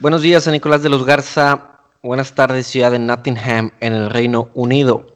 Buenos 0.00 0.22
días 0.22 0.48
a 0.48 0.50
Nicolás 0.50 0.82
de 0.82 0.88
los 0.88 1.04
Garza. 1.04 1.78
Buenas 2.02 2.34
tardes, 2.34 2.66
ciudad 2.66 2.90
de 2.90 2.98
Nottingham, 2.98 3.70
en 3.80 3.92
el 3.92 4.08
Reino 4.08 4.48
Unido. 4.54 5.14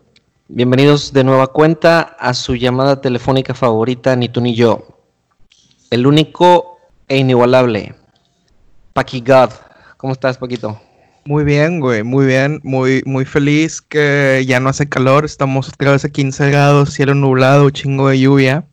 Bienvenidos 0.48 1.10
de 1.14 1.24
nueva 1.24 1.46
cuenta 1.46 2.00
a 2.02 2.34
su 2.34 2.54
llamada 2.54 3.00
telefónica 3.00 3.54
favorita, 3.54 4.14
ni 4.14 4.28
tú 4.28 4.42
ni 4.42 4.54
yo. 4.54 4.86
El 5.90 6.06
único 6.06 6.76
e 7.08 7.16
inigualable, 7.16 7.94
Paqui 8.92 9.20
God. 9.20 9.52
¿Cómo 9.96 10.12
estás, 10.12 10.36
Paquito? 10.36 10.78
Muy 11.24 11.44
bien, 11.44 11.80
güey, 11.80 12.02
muy 12.02 12.26
bien, 12.26 12.60
muy, 12.62 13.02
muy 13.06 13.24
feliz 13.24 13.80
que 13.80 14.44
ya 14.46 14.60
no 14.60 14.68
hace 14.68 14.86
calor, 14.86 15.24
estamos 15.24 15.70
otra 15.70 15.92
vez 15.92 16.04
a 16.04 16.10
15 16.10 16.50
grados, 16.50 16.92
cielo 16.92 17.14
nublado, 17.14 17.70
chingo 17.70 18.10
de 18.10 18.20
lluvia. 18.20 18.66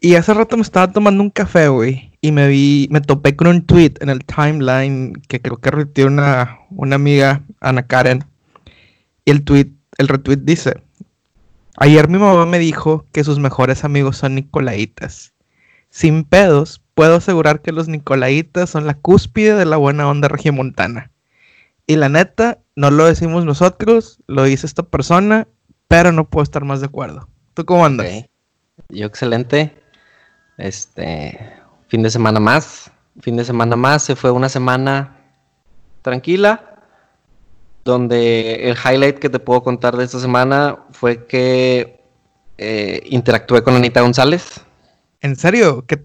Y 0.00 0.14
hace 0.14 0.32
rato 0.32 0.56
me 0.56 0.62
estaba 0.62 0.90
tomando 0.90 1.22
un 1.22 1.28
café, 1.28 1.68
güey, 1.68 2.10
y 2.22 2.32
me 2.32 2.48
vi, 2.48 2.88
me 2.90 3.02
topé 3.02 3.36
con 3.36 3.48
un 3.48 3.66
tweet 3.66 3.94
en 4.00 4.08
el 4.08 4.24
timeline 4.24 5.20
que 5.28 5.42
creo 5.42 5.58
que 5.58 5.70
retuiteó 5.70 6.06
una, 6.06 6.58
una 6.70 6.96
amiga, 6.96 7.42
Ana 7.60 7.86
Karen. 7.86 8.24
Y 9.26 9.30
el 9.30 9.44
tweet, 9.44 9.70
el 9.98 10.08
retweet 10.08 10.38
dice, 10.38 10.82
ayer 11.76 12.08
mi 12.08 12.18
mamá 12.18 12.46
me 12.46 12.58
dijo 12.58 13.06
que 13.12 13.24
sus 13.24 13.38
mejores 13.38 13.84
amigos 13.84 14.16
son 14.16 14.36
Nicolaitas. 14.36 15.34
Sin 15.90 16.24
pedos, 16.24 16.82
puedo 16.94 17.16
asegurar 17.16 17.60
que 17.60 17.72
los 17.72 17.88
Nicolaitas 17.88 18.70
son 18.70 18.86
la 18.86 18.94
cúspide 18.94 19.54
de 19.54 19.66
la 19.66 19.76
buena 19.76 20.08
onda 20.08 20.28
regiomontana. 20.28 21.10
Y 21.86 21.96
la 21.96 22.08
neta, 22.08 22.58
no 22.74 22.90
lo 22.90 23.04
decimos 23.04 23.44
nosotros, 23.44 24.22
lo 24.26 24.44
dice 24.44 24.66
esta 24.66 24.84
persona, 24.84 25.46
pero 25.88 26.10
no 26.12 26.30
puedo 26.30 26.44
estar 26.44 26.64
más 26.64 26.80
de 26.80 26.86
acuerdo. 26.86 27.28
¿Tú 27.52 27.66
cómo 27.66 27.84
andas? 27.84 28.06
Yo 28.88 29.06
excelente. 29.06 29.74
Este, 30.60 31.38
fin 31.88 32.02
de 32.02 32.10
semana 32.10 32.40
más. 32.40 32.90
Fin 33.20 33.36
de 33.36 33.44
semana 33.44 33.76
más. 33.76 34.02
Se 34.02 34.16
fue 34.16 34.30
una 34.30 34.48
semana 34.48 35.16
tranquila. 36.02 36.66
Donde 37.84 38.68
el 38.68 38.76
highlight 38.76 39.18
que 39.18 39.30
te 39.30 39.38
puedo 39.38 39.62
contar 39.62 39.96
de 39.96 40.04
esta 40.04 40.20
semana 40.20 40.78
fue 40.92 41.26
que 41.26 42.04
eh, 42.58 43.02
interactué 43.06 43.62
con 43.62 43.74
Anita 43.74 44.02
González. 44.02 44.60
¿En 45.22 45.34
serio? 45.34 45.84
¿Que, 45.86 45.96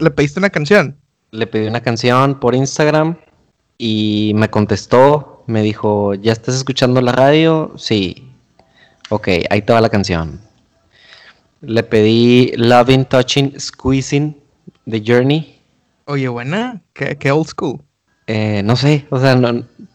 le 0.00 0.10
pediste 0.10 0.40
una 0.40 0.50
canción? 0.50 0.98
Le 1.30 1.46
pedí 1.46 1.66
una 1.68 1.80
canción 1.80 2.40
por 2.40 2.54
Instagram 2.54 3.16
y 3.78 4.32
me 4.34 4.50
contestó. 4.50 5.44
Me 5.46 5.62
dijo, 5.62 6.14
¿ya 6.14 6.32
estás 6.32 6.56
escuchando 6.56 7.00
la 7.00 7.12
radio? 7.12 7.72
Sí. 7.76 8.32
Ok, 9.10 9.28
ahí 9.50 9.62
te 9.62 9.72
va 9.72 9.80
la 9.80 9.88
canción. 9.88 10.40
Le 11.62 11.84
pedí 11.84 12.52
Loving, 12.56 13.04
Touching, 13.04 13.58
Squeezing 13.58 14.36
The 14.90 15.00
Journey. 15.06 15.60
Oye, 16.06 16.26
buena. 16.26 16.82
¿Qué, 16.92 17.30
old 17.30 17.46
school? 17.46 17.80
Eh, 18.26 18.62
no 18.64 18.74
sé, 18.74 19.06
o 19.10 19.20
sea, 19.20 19.40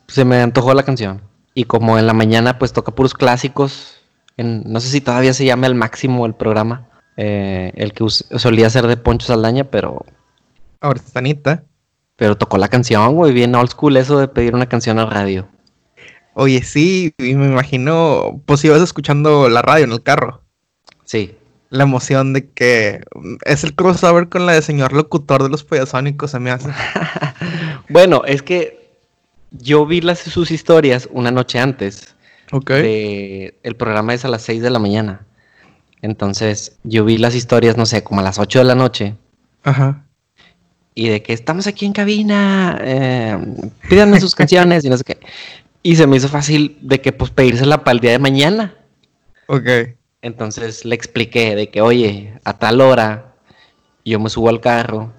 se 0.08 0.24
me 0.24 0.42
antojó 0.42 0.74
la 0.74 0.84
canción. 0.84 1.22
Y 1.54 1.66
como 1.66 2.00
en 2.00 2.08
la 2.08 2.14
mañana, 2.14 2.58
pues 2.58 2.72
toca 2.72 2.94
puros 2.96 3.14
clásicos. 3.14 4.02
no 4.38 4.80
sé 4.80 4.88
si 4.88 5.02
todavía 5.02 5.34
se 5.34 5.44
llama 5.44 5.68
el 5.68 5.76
máximo 5.76 6.26
el 6.26 6.36
programa. 6.36 6.88
Eh, 7.18 7.74
el 7.76 7.92
que 7.92 8.06
solía 8.08 8.70
ser 8.70 8.88
de 8.88 8.96
Poncho 8.96 9.28
Saldaña, 9.28 9.66
pero. 9.66 10.06
Ahora 10.80 11.02
está 11.04 11.20
Anita. 11.20 11.66
Pero 12.16 12.38
tocó 12.38 12.58
la 12.58 12.70
canción, 12.70 13.14
güey, 13.14 13.34
bien 13.34 13.54
old 13.54 13.70
school 13.70 13.98
eso 13.98 14.18
de 14.18 14.28
pedir 14.28 14.56
una 14.56 14.68
canción 14.68 14.98
al 15.00 15.12
radio. 15.12 15.48
Oye, 16.34 16.64
sí, 16.64 17.14
y 17.18 17.36
me 17.36 17.46
imagino, 17.46 18.42
pues 18.46 18.64
ibas 18.64 18.82
escuchando 18.82 19.50
la 19.50 19.62
radio 19.62 19.86
en 19.86 19.92
el 19.92 20.02
carro. 20.02 20.42
Sí 21.04 21.36
la 21.70 21.84
emoción 21.84 22.34
de 22.34 22.50
que 22.50 23.02
es 23.46 23.64
el 23.64 23.76
crossover 23.76 24.30
con 24.30 24.46
la 24.46 24.54
de 24.54 24.62
señor 24.62 24.94
locutor 24.94 25.44
de 25.44 25.50
los 25.50 25.64
payasónicos, 25.64 26.32
se 26.32 26.40
me 26.40 26.52
hace. 26.52 26.70
bueno, 27.90 28.24
es 28.26 28.42
que 28.42 28.92
yo 29.52 29.86
vi 29.86 30.02
las, 30.02 30.20
sus 30.20 30.52
historias 30.52 31.10
una 31.12 31.32
noche 31.32 31.60
antes. 31.60 32.16
Ok. 32.52 32.72
el 32.72 33.76
programa 33.78 34.14
es 34.14 34.24
a 34.24 34.30
las 34.30 34.42
6 34.44 34.62
de 34.62 34.70
la 34.70 34.80
mañana. 34.80 35.26
Entonces, 36.02 36.78
yo 36.84 37.04
vi 37.04 37.18
las 37.18 37.36
historias, 37.36 37.76
no 37.76 37.86
sé, 37.86 38.04
como 38.04 38.22
a 38.22 38.24
las 38.24 38.40
8 38.40 38.60
de 38.60 38.66
la 38.66 38.76
noche. 38.76 39.16
Ajá. 39.64 40.06
Y 40.96 41.10
de 41.10 41.22
que 41.22 41.34
estamos 41.34 41.68
aquí 41.68 41.86
en 41.86 41.94
cabina, 41.94 42.78
eh, 42.82 43.38
pídanme 43.90 44.22
sus 44.22 44.34
canciones 44.36 44.86
y 44.86 44.90
no 44.90 44.98
sé 44.98 45.04
qué. 45.04 45.18
Y 45.84 45.98
se 45.98 46.08
me 46.08 46.18
hizo 46.18 46.30
fácil 46.30 46.78
de 46.82 47.02
que, 47.02 47.12
pues, 47.12 47.32
pedírsela 47.32 47.84
para 47.84 47.94
el 47.94 48.00
día 48.00 48.12
de 48.12 48.20
mañana. 48.20 48.76
Ok. 49.48 49.97
Entonces 50.22 50.84
le 50.84 50.96
expliqué 50.96 51.56
de 51.56 51.70
que, 51.70 51.82
oye, 51.82 52.40
a 52.44 52.58
tal 52.58 52.82
hora 52.82 53.36
yo 54.04 54.20
me 54.20 54.30
subo 54.30 54.50
al 54.50 54.62
carro 54.62 55.14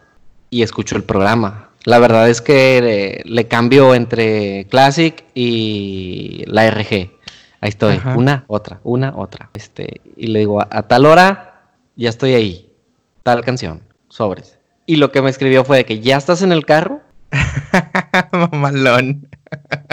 y 0.51 0.63
escucho 0.63 0.97
el 0.97 1.05
programa. 1.05 1.71
La 1.85 1.99
verdad 1.99 2.29
es 2.29 2.41
que 2.41 3.23
le, 3.25 3.49
cambio 3.49 3.95
entre 3.95 4.67
Classic 4.69 5.25
y 5.35 6.45
la 6.47 6.69
RG. 6.71 7.13
Ahí 7.61 7.71
estoy, 7.71 8.01
una, 8.17 8.45
otra, 8.49 8.81
una, 8.83 9.17
otra. 9.17 9.51
Este, 9.55 10.01
y 10.17 10.29
le 10.29 10.41
digo, 10.41 10.61
a, 10.61 10.83
tal 10.83 11.07
hora 11.07 11.71
ya 11.97 12.09
estoy 12.09 12.35
ahí. 12.35 12.73
Tal 13.23 13.45
canción, 13.45 13.83
sobres. 14.09 14.59
Y 14.87 14.97
lo 14.97 15.13
que 15.13 15.23
me 15.23 15.31
escribió 15.31 15.65
fue 15.65 15.79
de 15.79 15.85
que 15.85 16.01
ya 16.01 16.17
estás 16.17 16.43
en 16.43 16.53
el 16.53 16.65
carro. 16.65 17.01
Mamalón. 18.33 19.29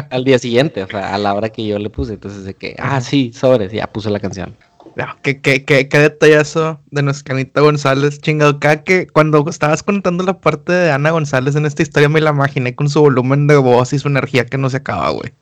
Al 0.09 0.23
día 0.23 0.39
siguiente, 0.39 0.83
o 0.83 0.87
sea, 0.87 1.13
a 1.13 1.17
la 1.17 1.33
hora 1.33 1.49
que 1.49 1.65
yo 1.65 1.79
le 1.79 1.89
puse. 1.89 2.13
Entonces, 2.13 2.43
de 2.43 2.53
que, 2.53 2.75
ah, 2.79 3.01
sí, 3.01 3.31
sobres, 3.33 3.71
ya 3.71 3.87
puse 3.87 4.09
la 4.09 4.19
canción. 4.19 4.55
No, 4.95 5.05
qué, 5.21 5.41
qué, 5.41 5.65
qué, 5.65 5.89
qué, 5.89 5.99
detallazo 5.99 6.79
de 6.89 7.01
nuestra 7.03 7.35
Anita 7.35 7.59
González, 7.59 8.21
chingado. 8.21 8.51
Acá 8.51 8.83
que 8.83 9.07
cuando 9.07 9.43
estabas 9.49 9.83
contando 9.83 10.23
la 10.23 10.39
parte 10.39 10.71
de 10.71 10.91
Ana 10.91 11.11
González 11.11 11.57
en 11.57 11.65
esta 11.65 11.83
historia 11.83 12.07
me 12.07 12.21
la 12.21 12.29
imaginé 12.29 12.75
con 12.75 12.87
su 12.89 13.01
volumen 13.01 13.45
de 13.47 13.57
voz 13.57 13.91
y 13.91 13.99
su 13.99 14.07
energía 14.07 14.45
que 14.45 14.57
no 14.57 14.69
se 14.69 14.77
acaba, 14.77 15.09
güey. 15.09 15.33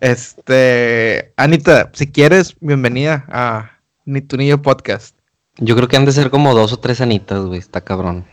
Este, 0.00 1.32
Anita, 1.36 1.90
si 1.94 2.06
quieres, 2.06 2.54
bienvenida 2.60 3.24
a 3.28 3.72
Ni 4.04 4.20
tu 4.20 4.36
Niño 4.36 4.62
Podcast. 4.62 5.16
Yo 5.58 5.74
creo 5.74 5.88
que 5.88 5.96
han 5.96 6.04
de 6.04 6.12
ser 6.12 6.30
como 6.30 6.54
dos 6.54 6.72
o 6.72 6.78
tres 6.78 7.00
Anitas, 7.00 7.44
güey, 7.44 7.58
está 7.58 7.80
cabrón. 7.80 8.24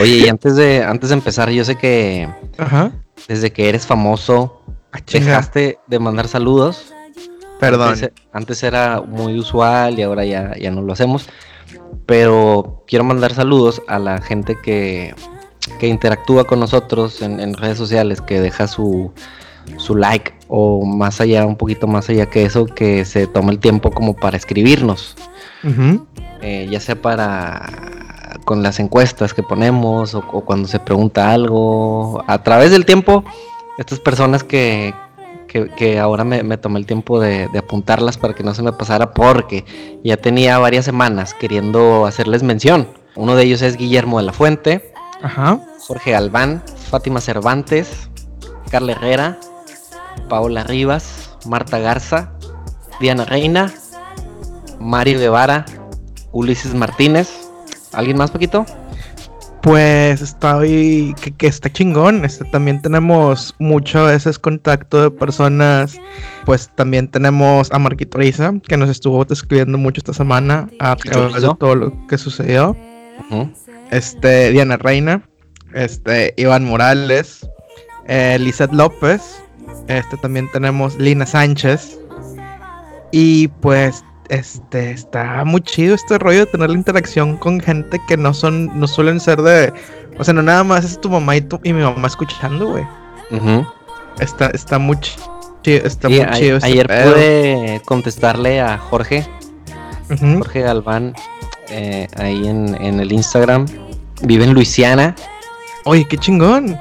Oye, 0.00 0.16
y 0.18 0.28
antes 0.28 0.56
de, 0.56 0.84
antes 0.84 1.08
de 1.08 1.14
empezar, 1.14 1.48
yo 1.48 1.64
sé 1.64 1.76
que 1.76 2.28
desde 3.26 3.52
que 3.52 3.70
eres 3.70 3.86
famoso, 3.86 4.62
ah, 4.92 4.98
dejaste 5.10 5.78
de 5.86 5.98
mandar 5.98 6.28
saludos. 6.28 6.92
Perdón. 7.62 7.94
Antes, 8.32 8.64
era 8.64 9.00
muy 9.00 9.38
usual 9.38 9.96
y 9.96 10.02
ahora 10.02 10.24
ya, 10.24 10.56
ya 10.58 10.72
no 10.72 10.82
lo 10.82 10.92
hacemos. 10.92 11.28
Pero 12.06 12.82
quiero 12.88 13.04
mandar 13.04 13.34
saludos 13.34 13.82
a 13.86 14.00
la 14.00 14.20
gente 14.20 14.58
que, 14.60 15.14
interactúa 15.80 16.44
con 16.44 16.58
nosotros 16.58 17.22
en, 17.22 17.54
redes 17.54 17.78
sociales, 17.78 18.20
que 18.20 18.40
deja 18.40 18.66
su, 18.66 19.12
su 19.76 19.94
like 19.94 20.34
o 20.48 20.84
más 20.84 21.20
allá, 21.20 21.46
un 21.46 21.54
poquito 21.54 21.86
más 21.86 22.08
allá 22.08 22.26
que 22.26 22.44
eso, 22.44 22.66
que 22.66 23.04
se 23.04 23.28
toma 23.28 23.52
el 23.52 23.60
tiempo 23.60 23.92
como 23.92 24.16
para 24.16 24.36
escribirnos. 24.36 25.14
Eh, 26.40 26.66
ya 26.68 26.80
sea 26.80 27.00
para 27.00 27.70
con 28.44 28.64
las 28.64 28.80
encuestas 28.80 29.34
que 29.34 29.44
ponemos 29.44 30.16
o, 30.16 30.24
o, 30.32 30.44
cuando 30.44 30.66
se 30.66 30.80
pregunta 30.80 31.30
algo. 31.30 32.24
A 32.26 32.42
través 32.42 32.72
del 32.72 32.84
tiempo, 32.84 33.22
estas 33.78 34.00
personas 34.00 34.42
que, 34.42 34.92
que, 35.52 35.98
ahora 35.98 36.24
me, 36.24 36.56
tomé 36.56 36.78
el 36.78 36.86
tiempo 36.86 37.20
de, 37.20 37.48
apuntarlas 37.56 38.16
para 38.16 38.34
que 38.34 38.42
no 38.42 38.54
se 38.54 38.62
me 38.62 38.72
pasara 38.72 39.12
porque 39.12 39.64
ya 40.02 40.16
tenía 40.16 40.58
varias 40.58 40.84
semanas 40.84 41.34
queriendo 41.34 42.06
hacerles 42.06 42.42
mención. 42.42 42.88
Uno 43.14 43.34
de 43.34 43.44
ellos 43.44 43.62
es 43.62 43.76
Guillermo 43.76 44.18
de 44.18 44.24
la 44.24 44.32
Fuente, 44.32 44.92
Jorge 45.86 46.12
Galván, 46.12 46.62
Fátima 46.90 47.20
Cervantes, 47.20 48.08
Carla 48.70 48.92
Herrera, 48.92 49.38
Paola 50.28 50.64
Rivas, 50.64 51.36
Marta 51.46 51.78
Garza, 51.78 52.32
Diana 53.00 53.24
Reina, 53.24 53.72
Mario 54.80 55.18
Guevara, 55.18 55.66
Ulises 56.32 56.74
Martínez. 56.74 57.28
¿Alguien 57.92 58.16
más, 58.16 58.30
Paquito? 58.30 58.64
Pues 59.62 60.20
estoy 60.20 61.14
que, 61.20 61.30
que, 61.30 61.46
está 61.46 61.72
chingón. 61.72 62.24
Este, 62.24 62.44
también 62.46 62.82
tenemos 62.82 63.54
mucho 63.60 64.06
veces 64.06 64.38
contacto 64.38 65.00
de 65.00 65.10
personas. 65.10 66.00
Pues 66.44 66.68
también 66.74 67.08
tenemos 67.08 67.70
a 67.70 67.78
Marquito 67.78 68.18
Risa, 68.18 68.52
que 68.66 68.76
nos 68.76 68.90
estuvo 68.90 69.24
escribiendo 69.30 69.78
mucho 69.78 70.00
esta 70.00 70.12
semana 70.12 70.68
a 70.80 70.96
través 70.96 71.42
de 71.42 71.54
todo 71.60 71.76
lo 71.76 72.06
que 72.08 72.18
sucedió. 72.18 72.76
Este, 73.92 74.50
Diana 74.50 74.76
Reina, 74.76 75.22
este, 75.74 76.34
Iván 76.36 76.64
Morales, 76.64 77.48
eh, 78.08 78.38
Lizeth 78.40 78.72
López. 78.72 79.44
Este 79.86 80.16
también 80.16 80.50
tenemos 80.52 80.98
Lina 80.98 81.24
Sánchez. 81.24 82.00
Y 83.12 83.48
pues 83.48 84.02
este, 84.32 84.90
está 84.90 85.44
muy 85.44 85.60
chido 85.60 85.94
este 85.94 86.18
rollo 86.18 86.40
de 86.40 86.46
tener 86.46 86.70
la 86.70 86.76
interacción 86.76 87.36
con 87.36 87.60
gente 87.60 88.00
que 88.08 88.16
no 88.16 88.34
son, 88.34 88.78
no 88.78 88.86
suelen 88.86 89.20
ser 89.20 89.42
de, 89.42 89.72
o 90.18 90.24
sea, 90.24 90.34
no 90.34 90.42
nada 90.42 90.64
más 90.64 90.84
es 90.84 91.00
tu 91.00 91.10
mamá 91.10 91.36
y, 91.36 91.42
tu, 91.42 91.60
y 91.62 91.72
mi 91.72 91.82
mamá 91.82 92.08
escuchando, 92.08 92.68
güey. 92.68 92.84
Está, 94.18 94.46
está 94.48 94.78
muy 94.78 94.98
chido, 95.00 95.86
está 95.86 96.08
muy 96.08 96.26
chido 96.32 96.56
este 96.58 96.68
Ayer 96.68 96.86
pude 96.86 97.82
contestarle 97.84 98.60
a 98.60 98.76
Jorge, 98.78 99.26
Jorge 100.18 100.60
Galván, 100.60 101.14
eh, 101.68 102.08
ahí 102.16 102.46
en, 102.46 102.74
en 102.82 103.00
el 103.00 103.12
Instagram, 103.12 103.66
vive 104.22 104.44
en 104.44 104.54
Luisiana 104.54 105.14
Oye, 105.84 106.04
qué 106.04 106.16
chingón. 106.16 106.78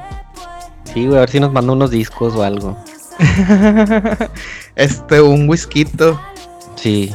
Sí, 0.94 1.06
güey, 1.06 1.18
a 1.18 1.22
ver 1.22 1.30
si 1.30 1.40
nos 1.40 1.52
manda 1.52 1.74
unos 1.74 1.90
discos 1.90 2.36
o 2.36 2.44
algo. 2.44 2.78
este, 4.76 5.22
un 5.22 5.50
whisky. 5.50 5.88
Sí. 6.76 7.12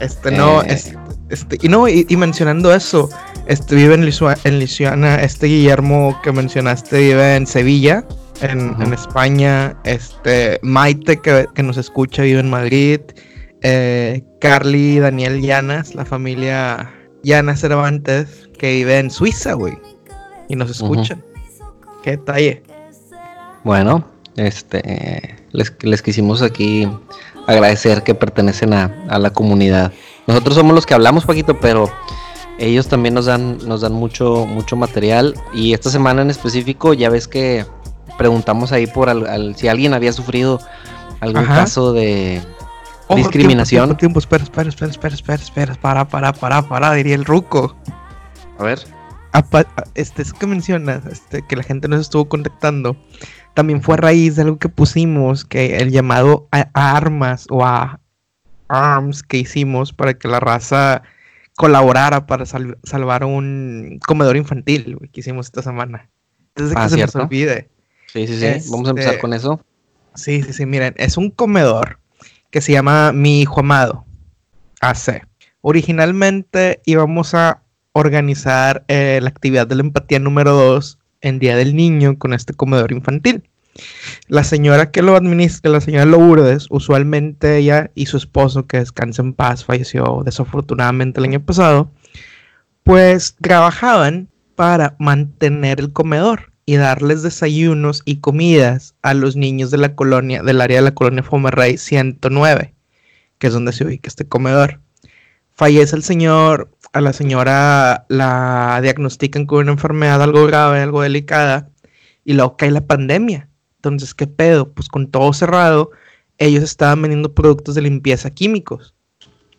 Este, 0.00 0.30
no, 0.30 0.62
eh. 0.62 0.80
este, 1.28 1.58
y 1.60 1.68
no, 1.68 1.86
y, 1.86 2.04
mencionando 2.16 2.74
eso, 2.74 3.10
este 3.46 3.74
vive 3.76 3.94
en, 3.94 4.02
en 4.44 4.58
Lituania, 4.58 5.16
este 5.16 5.46
Guillermo 5.46 6.18
que 6.22 6.32
mencionaste 6.32 6.98
vive 6.98 7.36
en 7.36 7.46
Sevilla, 7.46 8.04
en, 8.40 8.92
España, 8.94 9.76
este, 9.84 10.58
Maite 10.62 11.20
que, 11.20 11.62
nos 11.62 11.76
escucha 11.76 12.22
vive 12.22 12.40
en 12.40 12.48
Madrid, 12.48 13.00
eh, 13.62 14.24
Carly 14.40 14.98
Daniel 14.98 15.42
Llanas, 15.42 15.94
la 15.94 16.06
familia 16.06 16.90
Llanas 17.22 17.60
Cervantes, 17.60 18.48
que 18.58 18.72
vive 18.76 18.98
en 18.98 19.10
Suiza, 19.10 19.52
güey, 19.52 19.78
y 20.48 20.56
nos 20.56 20.70
escuchan. 20.70 21.22
Qué 22.02 22.12
detalle. 22.12 22.62
Bueno, 23.64 24.06
este, 24.36 25.36
les, 25.52 26.02
quisimos 26.02 26.40
aquí 26.40 26.88
agradecer 27.50 28.02
que 28.02 28.14
pertenecen 28.14 28.72
a, 28.72 29.18
la 29.18 29.30
comunidad. 29.30 29.92
Nosotros 30.26 30.54
somos 30.54 30.74
los 30.74 30.86
que 30.86 30.94
hablamos, 30.94 31.24
Paquito, 31.24 31.58
pero 31.60 31.90
ellos 32.58 32.88
también 32.88 33.14
nos 33.14 33.26
dan, 33.26 33.58
nos 33.66 33.80
dan 33.80 33.92
mucho, 33.92 34.46
mucho 34.46 34.76
material. 34.76 35.34
Y 35.52 35.72
esta 35.72 35.90
semana 35.90 36.22
en 36.22 36.30
específico, 36.30 36.94
ya 36.94 37.08
ves 37.10 37.26
que 37.26 37.66
preguntamos 38.18 38.72
ahí 38.72 38.86
por 38.86 39.10
si 39.56 39.68
alguien 39.68 39.94
había 39.94 40.12
sufrido 40.12 40.60
algún 41.20 41.46
caso 41.46 41.92
de 41.92 42.42
discriminación. 43.16 43.96
Tiempo, 43.96 44.18
espera, 44.18 44.44
espera, 44.44 44.68
espera, 44.68 44.90
espera, 44.90 45.14
espera, 45.14 45.42
espera, 45.42 45.74
para, 45.74 46.06
para, 46.08 46.32
para, 46.32 46.62
para, 46.62 46.92
diría 46.92 47.14
el 47.14 47.24
ruco. 47.24 47.76
A 48.58 48.64
ver. 48.64 48.80
este, 49.94 50.22
es 50.22 50.32
que 50.32 50.46
mencionas, 50.46 51.06
este, 51.06 51.42
que 51.46 51.56
la 51.56 51.62
gente 51.62 51.88
nos 51.88 52.00
estuvo 52.00 52.28
contactando 52.28 52.96
también 53.54 53.82
fue 53.82 53.94
a 53.94 53.98
raíz 53.98 54.36
de 54.36 54.42
algo 54.42 54.58
que 54.58 54.68
pusimos, 54.68 55.44
que 55.44 55.76
el 55.78 55.90
llamado 55.90 56.48
a, 56.52 56.68
armas 56.74 57.46
o 57.50 57.64
a 57.64 58.00
arms 58.68 59.22
que 59.22 59.38
hicimos 59.38 59.92
para 59.92 60.14
que 60.14 60.28
la 60.28 60.40
raza 60.40 61.02
colaborara 61.56 62.26
para 62.26 62.46
salvar 62.46 63.24
un 63.24 63.98
comedor 64.06 64.36
infantil 64.36 64.98
que 65.12 65.20
hicimos 65.20 65.46
esta 65.46 65.62
semana. 65.62 66.08
Entonces 66.54 66.76
ah, 66.76 66.84
que 66.84 66.90
se 66.90 66.96
nos 66.98 67.14
olvide. 67.16 67.68
Sí, 68.06 68.26
sí, 68.26 68.38
sí. 68.38 68.70
Vamos 68.70 68.86
a 68.86 68.90
empezar 68.90 69.12
este, 69.12 69.20
con 69.20 69.34
eso. 69.34 69.60
Sí, 70.14 70.42
sí, 70.42 70.52
sí. 70.52 70.66
Miren, 70.66 70.94
es 70.96 71.16
un 71.16 71.30
comedor 71.30 71.98
que 72.50 72.60
se 72.60 72.72
llama 72.72 73.12
Mi 73.12 73.42
Hijo 73.42 73.60
Amado. 73.60 74.04
AC. 74.80 75.26
Originalmente 75.60 76.80
íbamos 76.86 77.34
a 77.34 77.62
organizar 77.92 78.84
eh, 78.88 79.18
la 79.20 79.28
actividad 79.28 79.66
de 79.66 79.74
la 79.74 79.82
empatía 79.82 80.18
número 80.18 80.52
2 80.52 80.99
en 81.20 81.38
Día 81.38 81.56
del 81.56 81.74
Niño 81.74 82.18
con 82.18 82.32
este 82.32 82.54
comedor 82.54 82.92
infantil. 82.92 83.44
La 84.28 84.44
señora 84.44 84.90
que 84.90 85.02
lo 85.02 85.16
administra, 85.16 85.70
la 85.70 85.80
señora 85.80 86.04
Lourdes, 86.04 86.66
usualmente 86.70 87.56
ella 87.56 87.90
y 87.94 88.06
su 88.06 88.16
esposo, 88.16 88.66
que 88.66 88.78
descansa 88.78 89.22
en 89.22 89.32
paz, 89.32 89.64
falleció 89.64 90.22
desafortunadamente 90.24 91.20
el 91.20 91.26
año 91.26 91.40
pasado, 91.40 91.90
pues 92.82 93.36
trabajaban 93.40 94.28
para 94.54 94.96
mantener 94.98 95.80
el 95.80 95.92
comedor 95.92 96.52
y 96.66 96.76
darles 96.76 97.22
desayunos 97.22 98.02
y 98.04 98.16
comidas 98.16 98.94
a 99.02 99.14
los 99.14 99.36
niños 99.36 99.70
de 99.70 99.78
la 99.78 99.94
colonia, 99.94 100.42
del 100.42 100.60
área 100.60 100.78
de 100.78 100.84
la 100.84 100.94
colonia 100.94 101.22
Fomerrey 101.22 101.78
109, 101.78 102.74
que 103.38 103.46
es 103.46 103.52
donde 103.52 103.72
se 103.72 103.84
ubica 103.84 104.08
este 104.08 104.26
comedor. 104.26 104.80
Fallece 105.52 105.96
el 105.96 106.02
señor, 106.02 106.70
a 106.92 107.00
la 107.00 107.12
señora 107.12 108.06
la 108.08 108.80
diagnostican 108.82 109.46
con 109.46 109.60
una 109.60 109.72
enfermedad 109.72 110.22
algo 110.22 110.46
grave, 110.46 110.80
algo 110.80 111.02
delicada, 111.02 111.70
y 112.24 112.34
luego 112.34 112.56
cae 112.56 112.70
la 112.70 112.86
pandemia. 112.86 113.48
Entonces, 113.76 114.14
¿qué 114.14 114.26
pedo? 114.26 114.72
Pues 114.72 114.88
con 114.88 115.10
todo 115.10 115.32
cerrado, 115.32 115.90
ellos 116.38 116.62
estaban 116.62 117.02
vendiendo 117.02 117.34
productos 117.34 117.74
de 117.74 117.82
limpieza 117.82 118.30
químicos. 118.30 118.94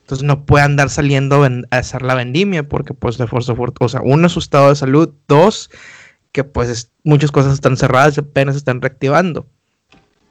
Entonces 0.02 0.28
no 0.28 0.46
puede 0.46 0.66
andar 0.66 0.90
saliendo 0.90 1.44
a 1.44 1.78
hacer 1.78 2.02
la 2.02 2.16
vendimia 2.16 2.68
porque 2.68 2.94
pues 2.94 3.18
de 3.18 3.28
fuerza 3.28 3.54
o 3.54 3.90
sea, 3.90 4.02
uno 4.04 4.28
es 4.28 4.34
su 4.34 4.40
estado 4.40 4.70
de 4.70 4.76
salud, 4.76 5.14
dos, 5.28 5.70
que 6.34 6.44
pues 6.44 6.92
muchas 7.04 7.32
cosas 7.32 7.54
están 7.54 7.78
cerradas 7.78 8.18
y 8.18 8.20
apenas 8.20 8.56
están 8.58 8.82
reactivando. 8.82 9.48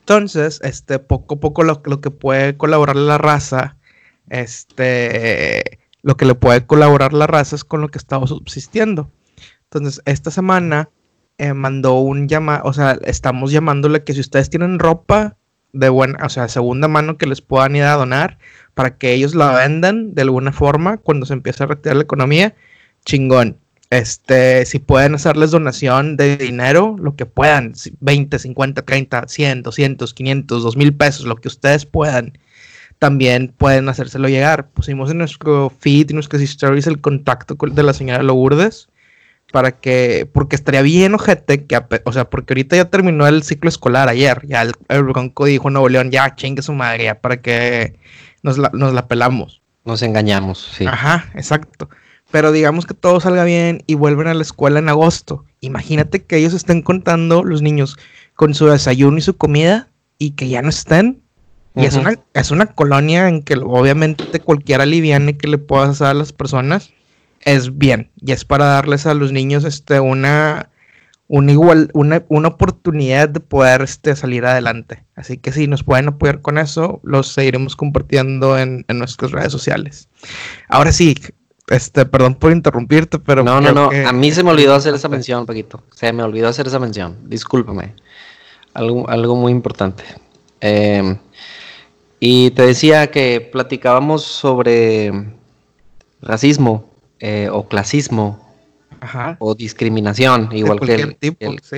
Entonces, 0.01 0.61
este, 0.63 0.99
poco 0.99 1.37
a 1.37 1.41
poco 1.41 1.63
lo, 1.63 1.81
lo 1.85 2.01
que 2.01 2.11
puede 2.11 2.57
colaborar 2.57 2.97
la 2.97 3.17
raza, 3.17 3.79
este, 4.29 5.80
lo 6.03 6.17
que 6.17 6.25
le 6.25 6.35
puede 6.35 6.67
colaborar 6.67 7.13
la 7.13 7.27
raza 7.27 7.57
es 7.57 7.65
con 7.65 7.81
lo 7.81 7.89
que 7.89 7.99
estaba 7.99 8.27
subsistiendo. 8.27 9.11
Entonces, 9.65 10.03
esta 10.05 10.31
semana 10.31 10.91
eh, 11.39 11.55
mandó 11.55 11.99
un 12.01 12.29
llamado, 12.29 12.63
o 12.65 12.73
sea, 12.73 12.99
estamos 13.05 13.53
llamándole 13.53 14.05
que 14.05 14.15
si 14.15 14.21
ustedes 14.21 14.51
tienen 14.51 14.79
ropa 14.79 15.37
de 15.73 15.89
buena, 15.89 16.25
o 16.25 16.29
sea, 16.29 16.49
segunda 16.49 16.89
mano 16.89 17.17
que 17.17 17.27
les 17.27 17.41
puedan 17.41 17.77
ir 17.77 17.85
a 17.85 17.95
donar 17.95 18.39
para 18.75 18.97
que 18.97 19.13
ellos 19.13 19.35
la 19.35 19.53
vendan 19.53 20.15
de 20.15 20.23
alguna 20.23 20.53
forma 20.53 20.99
cuando 20.99 21.27
se 21.27 21.35
empiece 21.35 21.63
a 21.63 21.67
reactivar 21.67 21.97
la 21.97 22.03
economía, 22.03 22.55
chingón. 23.05 23.59
Este, 23.91 24.67
si 24.67 24.79
pueden 24.79 25.17
hacerles 25.17 25.51
donación 25.51 26.17
de 26.17 26.37
dinero, 26.37 26.97
lo 26.99 27.17
que 27.17 27.27
puedan, 27.27 27.73
20, 28.01 28.39
50, 28.39 28.83
30, 28.83 29.29
100, 29.29 29.63
200, 29.63 30.15
500, 30.15 30.63
2000 30.63 30.95
pesos, 30.95 31.27
lo 31.27 31.37
que 31.37 31.49
ustedes 31.49 31.87
puedan 31.87 32.39
también 33.01 33.53
pueden 33.57 33.89
hacérselo 33.89 34.29
llegar. 34.29 34.69
Pusimos 34.69 35.11
en 35.11 35.19
nuestro 35.19 35.73
feed 35.81 36.11
y 36.11 36.15
nuestras 36.15 36.43
stories 36.43 36.87
el 36.87 37.01
contacto 37.01 37.57
de 37.59 37.83
la 37.83 37.95
señora 37.95 38.23
Lourdes 38.23 38.89
para 39.51 39.73
que, 39.73 40.29
porque 40.33 40.55
estaría 40.55 40.83
bien 40.83 41.15
ojete 41.15 41.65
que, 41.65 41.81
o 42.05 42.13
sea, 42.13 42.29
porque 42.29 42.53
ahorita 42.53 42.77
ya 42.77 42.85
terminó 42.85 43.27
el 43.27 43.43
ciclo 43.43 43.69
escolar 43.69 44.09
ayer, 44.09 44.47
ya 44.47 44.63
el, 44.63 45.03
Bronco 45.03 45.47
dijo 45.47 45.71
Nuevo 45.71 45.89
León, 45.89 46.11
ya 46.11 46.37
chingue 46.37 46.63
su 46.63 46.73
madre, 46.73 47.05
ya 47.05 47.21
para 47.21 47.41
que 47.41 47.97
nos 48.43 48.59
la, 48.59 48.71
nos 48.75 48.93
la 48.93 49.09
pelamos. 49.09 49.63
Nos 49.87 50.03
engañamos, 50.03 50.73
sí. 50.77 50.87
Ajá, 50.87 51.31
exacto. 51.35 51.89
Pero 52.31 52.53
digamos 52.53 52.87
que 52.87 52.95
todo 52.95 53.19
salga 53.19 53.45
bien 53.45 53.83
y 53.87 53.95
vuelven 53.95 54.29
a 54.29 54.35
la 54.35 54.43
escuela 54.43 54.79
en 54.79 54.91
agosto. 54.91 55.45
Imagínate 55.61 56.23
que 56.23 56.37
ellos 56.37 56.53
estén 56.53 56.83
contando, 56.83 57.43
los 57.43 57.63
niños, 57.63 57.97
con 58.35 58.55
su 58.55 58.67
desayuno 58.67 59.19
y 59.19 59.23
su 59.23 59.37
comida 59.37 59.89
y 60.19 60.33
que 60.33 60.49
ya 60.49 60.63
no 60.63 60.69
estén. 60.69 61.23
Y 61.77 61.85
es, 61.85 61.95
una, 61.95 62.19
es 62.35 62.51
una 62.51 62.67
colonia 62.67 63.29
en 63.29 63.43
que 63.43 63.55
obviamente 63.55 64.41
cualquier 64.41 64.81
aliviane 64.81 65.37
que 65.37 65.47
le 65.47 65.59
puedas 65.59 65.91
hacer 65.91 66.09
a 66.09 66.15
las 66.15 66.33
personas 66.33 66.91
es 67.41 67.79
bien. 67.79 68.11
Y 68.21 68.33
es 68.33 68.45
para 68.45 68.65
darles 68.67 69.07
a 69.07 69.15
los 69.15 69.33
niños 69.33 69.65
este, 69.65 70.01
una, 70.01 70.71
una, 71.29 71.53
igual, 71.53 71.91
una, 71.95 72.25
una 72.29 72.49
oportunidad 72.49 73.29
de 73.29 73.41
poder 73.41 73.83
este, 73.83 74.17
salir 74.17 74.45
adelante. 74.45 75.05
Así 75.15 75.39
que 75.39 75.53
si 75.53 75.69
nos 75.69 75.85
pueden 75.85 76.09
apoyar 76.09 76.41
con 76.41 76.59
eso, 76.59 77.01
los 77.05 77.29
seguiremos 77.29 77.77
compartiendo 77.77 78.59
en, 78.59 78.85
nuestras 78.89 79.31
redes 79.31 79.53
sociales. 79.53 80.09
Ahora 80.69 80.91
sí, 80.91 81.15
este, 81.69 82.05
perdón 82.05 82.35
por 82.35 82.51
interrumpirte, 82.51 83.21
pero. 83.21 83.45
No, 83.45 83.61
no, 83.61 83.73
no. 83.73 83.91
A 84.07 84.13
mí 84.13 84.33
se 84.33 84.43
me 84.43 84.51
olvidó 84.51 84.75
hacer 84.75 84.95
esa 84.95 85.09
mención, 85.09 85.47
Paquito. 85.47 85.85
Se 85.95 86.13
me 86.13 86.25
olvidó 86.25 86.49
hacer 86.49 86.67
esa 86.67 86.81
mención. 86.81 87.17
Discúlpame. 87.27 87.95
Algo, 88.75 89.09
algo 89.09 89.37
muy 89.37 89.53
importante. 89.53 90.03
Eh, 90.61 91.17
y 92.21 92.51
te 92.51 92.67
decía 92.67 93.11
que 93.11 93.41
platicábamos 93.41 94.23
sobre 94.23 95.11
racismo 96.21 96.91
eh, 97.19 97.49
o 97.51 97.67
clasismo 97.67 98.47
o 99.39 99.55
discriminación, 99.55 100.51
igual 100.53 100.79
que 100.81 100.95
el, 100.95 101.17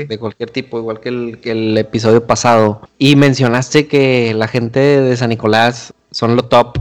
de 0.08 0.18
cualquier 0.18 0.50
tipo, 0.50 0.78
igual 0.78 0.98
que 0.98 1.10
el, 1.52 1.78
episodio 1.78 2.26
pasado. 2.26 2.82
Y 2.98 3.14
mencionaste 3.14 3.86
que 3.86 4.34
la 4.34 4.48
gente 4.48 4.80
de 4.80 5.16
San 5.16 5.28
Nicolás 5.28 5.94
son 6.10 6.34
lo 6.34 6.42
top. 6.46 6.78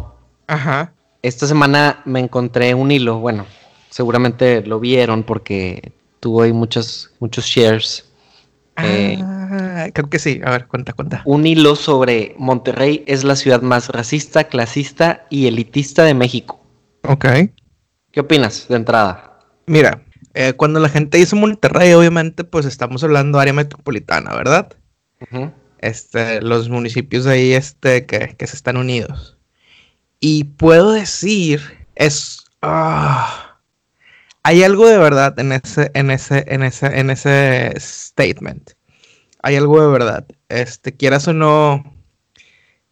Ajá. 0.48 0.94
Esta 1.22 1.46
semana 1.46 2.02
me 2.06 2.20
encontré 2.20 2.74
un 2.74 2.90
hilo, 2.92 3.20
bueno, 3.20 3.46
seguramente 3.92 4.64
lo 4.66 4.80
vieron 4.80 5.22
porque 5.22 5.92
tuvo 6.20 6.42
ahí 6.42 6.52
muchos, 6.52 7.12
muchos 7.20 7.46
shares 7.46 8.12
eh, 8.78 9.24
ah, 9.52 9.88
creo 9.94 10.10
que 10.10 10.20
sí. 10.20 10.42
A 10.44 10.52
ver, 10.52 10.68
cuenta, 10.68 10.94
cuenta. 10.94 11.22
Un 11.26 11.46
hilo 11.46 11.76
sobre 11.76 12.36
Monterrey 12.38 13.04
es 13.08 13.24
la 13.24 13.36
ciudad 13.36 13.62
más 13.62 13.90
racista, 13.90 14.46
clasista 14.46 15.26
y 15.30 15.48
elitista 15.48 16.04
de 16.04 16.14
México. 16.14 16.60
Ok. 17.04 17.26
¿Qué 18.12 18.20
opinas 18.20 18.68
de 18.68 18.76
entrada? 18.76 19.40
Mira, 19.68 20.04
eh, 20.34 20.54
cuando 20.54 20.80
la 20.80 20.90
gente 20.90 21.18
dice 21.18 21.36
Monterrey, 21.36 21.94
obviamente, 21.94 22.44
pues 22.44 22.66
estamos 22.66 23.04
hablando 23.04 23.38
de 23.38 23.42
área 23.44 23.54
metropolitana, 23.54 24.34
¿verdad? 24.36 24.74
Este, 25.80 26.42
los 26.42 26.70
municipios 26.70 27.26
ahí, 27.28 27.54
este, 27.54 28.06
que, 28.06 28.36
se 28.40 28.56
están 28.56 28.78
unidos. 28.78 29.38
Y 30.20 30.46
puedo 30.46 30.92
decir, 30.92 31.62
es. 31.96 32.40
Ah, 32.62 33.60
hay 34.44 34.64
algo 34.64 34.88
de 34.88 34.98
verdad 34.98 35.38
en 35.40 35.52
ese, 35.52 35.92
en 35.94 36.12
ese, 36.12 36.46
en 36.48 36.64
ese, 36.64 36.88
en 37.00 37.10
ese 37.10 37.74
statement. 37.78 38.72
Hay 39.44 39.56
algo 39.56 39.82
de 39.82 39.92
verdad. 39.92 40.26
Este, 40.50 40.96
quieras 40.96 41.28
o 41.28 41.34
no, 41.34 41.84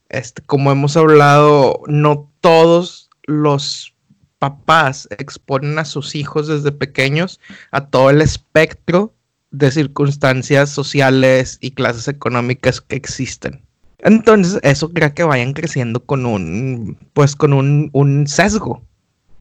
este, 0.09 0.41
como 0.41 0.71
hemos 0.71 0.97
hablado, 0.97 1.81
no 1.87 2.31
todos 2.41 3.09
los 3.23 3.93
papás 4.39 5.07
exponen 5.17 5.77
a 5.77 5.85
sus 5.85 6.15
hijos 6.15 6.47
desde 6.47 6.71
pequeños 6.71 7.39
a 7.71 7.87
todo 7.87 8.09
el 8.09 8.21
espectro 8.21 9.13
de 9.51 9.69
circunstancias 9.71 10.69
sociales 10.69 11.57
y 11.61 11.71
clases 11.71 12.07
económicas 12.07 12.81
que 12.81 12.95
existen. 12.95 13.63
Entonces, 13.99 14.59
eso 14.63 14.89
crea 14.91 15.13
que 15.13 15.23
vayan 15.23 15.53
creciendo 15.53 16.05
con 16.05 16.25
un, 16.25 16.97
pues 17.13 17.35
con 17.35 17.53
un, 17.53 18.27
sesgo 18.27 18.81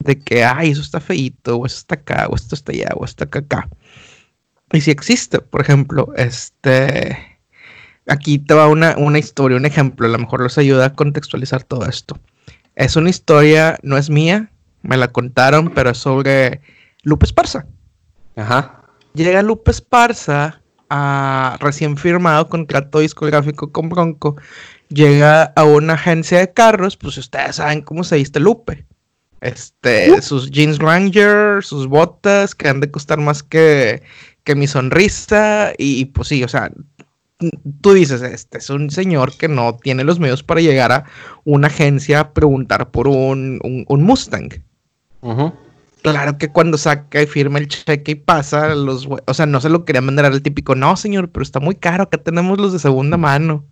de 0.00 0.18
que, 0.18 0.44
ay, 0.44 0.70
eso 0.70 0.80
está 0.80 1.00
feito, 1.00 1.56
o 1.56 1.66
eso 1.66 1.78
está 1.78 1.94
acá, 1.94 2.26
o 2.28 2.34
esto 2.34 2.54
está 2.54 2.72
allá, 2.72 2.88
o 2.96 3.04
esto 3.04 3.24
está 3.24 3.38
acá. 3.38 3.68
Y 4.72 4.80
si 4.80 4.90
existe, 4.90 5.40
por 5.40 5.60
ejemplo, 5.60 6.12
este, 6.16 7.38
aquí 8.06 8.38
te 8.38 8.54
va 8.54 8.68
una, 8.68 8.96
una 8.98 9.18
historia, 9.18 9.56
un 9.56 9.66
ejemplo, 9.66 10.06
a 10.06 10.10
lo 10.10 10.18
mejor 10.18 10.40
los 10.40 10.58
ayuda 10.58 10.86
a 10.86 10.92
contextualizar 10.94 11.62
todo 11.62 11.86
esto. 11.86 12.18
Es 12.74 12.96
una 12.96 13.10
historia, 13.10 13.78
no 13.82 13.96
es 13.96 14.10
mía, 14.10 14.50
me 14.82 14.96
la 14.96 15.08
contaron, 15.08 15.70
pero 15.70 15.90
es 15.90 15.98
sobre 15.98 16.60
Lupe 17.02 17.26
Esparza. 17.26 17.66
Ajá. 18.36 18.82
Llega 19.14 19.42
Lupe 19.42 19.70
Esparza 19.70 20.62
a 20.90 21.56
recién 21.60 21.96
firmado 21.96 22.48
contrato 22.48 23.00
discográfico 23.00 23.72
con 23.72 23.88
Bronco. 23.88 24.36
Llega 24.88 25.44
a 25.44 25.64
una 25.64 25.94
agencia 25.94 26.38
de 26.38 26.52
carros, 26.52 26.96
pues 26.96 27.18
ustedes 27.18 27.56
saben 27.56 27.82
cómo 27.82 28.04
se 28.04 28.16
viste 28.16 28.40
Lupe. 28.40 28.86
Este, 29.40 30.20
sus 30.22 30.50
jeans 30.50 30.78
Ranger, 30.78 31.62
sus 31.62 31.86
botas, 31.86 32.54
que 32.54 32.68
han 32.68 32.80
de 32.80 32.90
costar 32.90 33.18
más 33.18 33.42
que, 33.42 34.02
que 34.48 34.54
mi 34.54 34.66
sonrisa. 34.66 35.72
Y 35.76 36.06
pues 36.06 36.28
sí, 36.28 36.42
o 36.42 36.48
sea, 36.48 36.72
tú 37.82 37.92
dices, 37.92 38.22
este 38.22 38.56
es 38.56 38.70
un 38.70 38.90
señor 38.90 39.36
que 39.36 39.46
no 39.46 39.76
tiene 39.76 40.04
los 40.04 40.18
medios 40.18 40.42
para 40.42 40.62
llegar 40.62 40.90
a 40.90 41.04
una 41.44 41.66
agencia 41.66 42.20
a 42.20 42.32
preguntar 42.32 42.90
por 42.90 43.08
un, 43.08 43.60
un, 43.86 44.02
Mustang. 44.02 44.48
Claro 46.00 46.38
que 46.38 46.48
cuando 46.48 46.78
saca 46.78 47.20
y 47.20 47.26
firma 47.26 47.58
el 47.58 47.68
cheque 47.68 48.12
y 48.12 48.14
pasa, 48.14 48.74
los, 48.74 49.06
o 49.26 49.34
sea, 49.34 49.44
no 49.44 49.60
se 49.60 49.68
lo 49.68 49.84
quería 49.84 50.00
mandar 50.00 50.24
al 50.24 50.40
típico, 50.40 50.74
no 50.74 50.96
señor, 50.96 51.28
pero 51.28 51.42
está 51.42 51.60
muy 51.60 51.74
caro, 51.74 52.04
acá 52.04 52.16
tenemos 52.16 52.58
los 52.58 52.72
de 52.72 52.78
segunda 52.78 53.18
mano. 53.18 53.66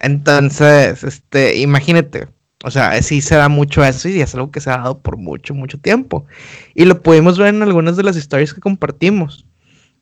Entonces, 0.00 1.04
este, 1.04 1.56
imagínate, 1.56 2.28
o 2.64 2.70
sea, 2.70 3.00
sí 3.02 3.20
se 3.20 3.36
da 3.36 3.48
mucho 3.48 3.84
eso 3.84 4.08
y 4.08 4.20
es 4.20 4.34
algo 4.34 4.50
que 4.50 4.60
se 4.60 4.70
ha 4.70 4.78
dado 4.78 4.98
por 4.98 5.16
mucho, 5.16 5.54
mucho 5.54 5.78
tiempo. 5.78 6.26
Y 6.74 6.84
lo 6.86 7.02
pudimos 7.02 7.38
ver 7.38 7.54
en 7.54 7.62
algunas 7.62 7.96
de 7.96 8.02
las 8.02 8.16
historias 8.16 8.52
que 8.52 8.60
compartimos. 8.60 9.46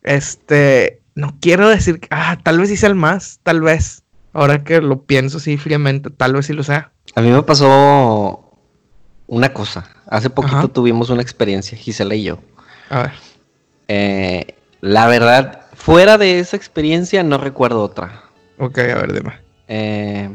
Este, 0.02 1.02
no 1.14 1.36
quiero 1.40 1.68
decir, 1.68 2.00
ah, 2.10 2.38
tal 2.42 2.58
vez 2.58 2.70
hice 2.70 2.86
el 2.86 2.94
más, 2.94 3.40
tal 3.42 3.60
vez. 3.60 4.02
Ahora 4.32 4.64
que 4.64 4.80
lo 4.80 5.02
pienso 5.02 5.38
así 5.38 5.56
fríamente, 5.56 6.10
tal 6.10 6.34
vez 6.34 6.46
sí 6.46 6.52
lo 6.52 6.62
sea. 6.62 6.92
A 7.14 7.20
mí 7.20 7.30
me 7.30 7.42
pasó 7.42 8.58
una 9.26 9.52
cosa. 9.52 9.90
Hace 10.06 10.30
poquito 10.30 10.68
tuvimos 10.68 11.10
una 11.10 11.22
experiencia, 11.22 11.76
Gisela 11.76 12.14
y 12.14 12.24
yo. 12.24 12.38
A 12.90 13.02
ver. 13.02 13.12
Eh, 13.88 14.54
la 14.80 15.06
verdad, 15.06 15.62
fuera 15.74 16.18
de 16.18 16.38
esa 16.38 16.56
experiencia 16.56 17.22
no 17.22 17.38
recuerdo 17.38 17.82
otra. 17.82 18.22
Ok, 18.58 18.78
a 18.78 18.94
ver, 18.96 19.12
dime. 19.12 19.32
Eh, 19.68 20.30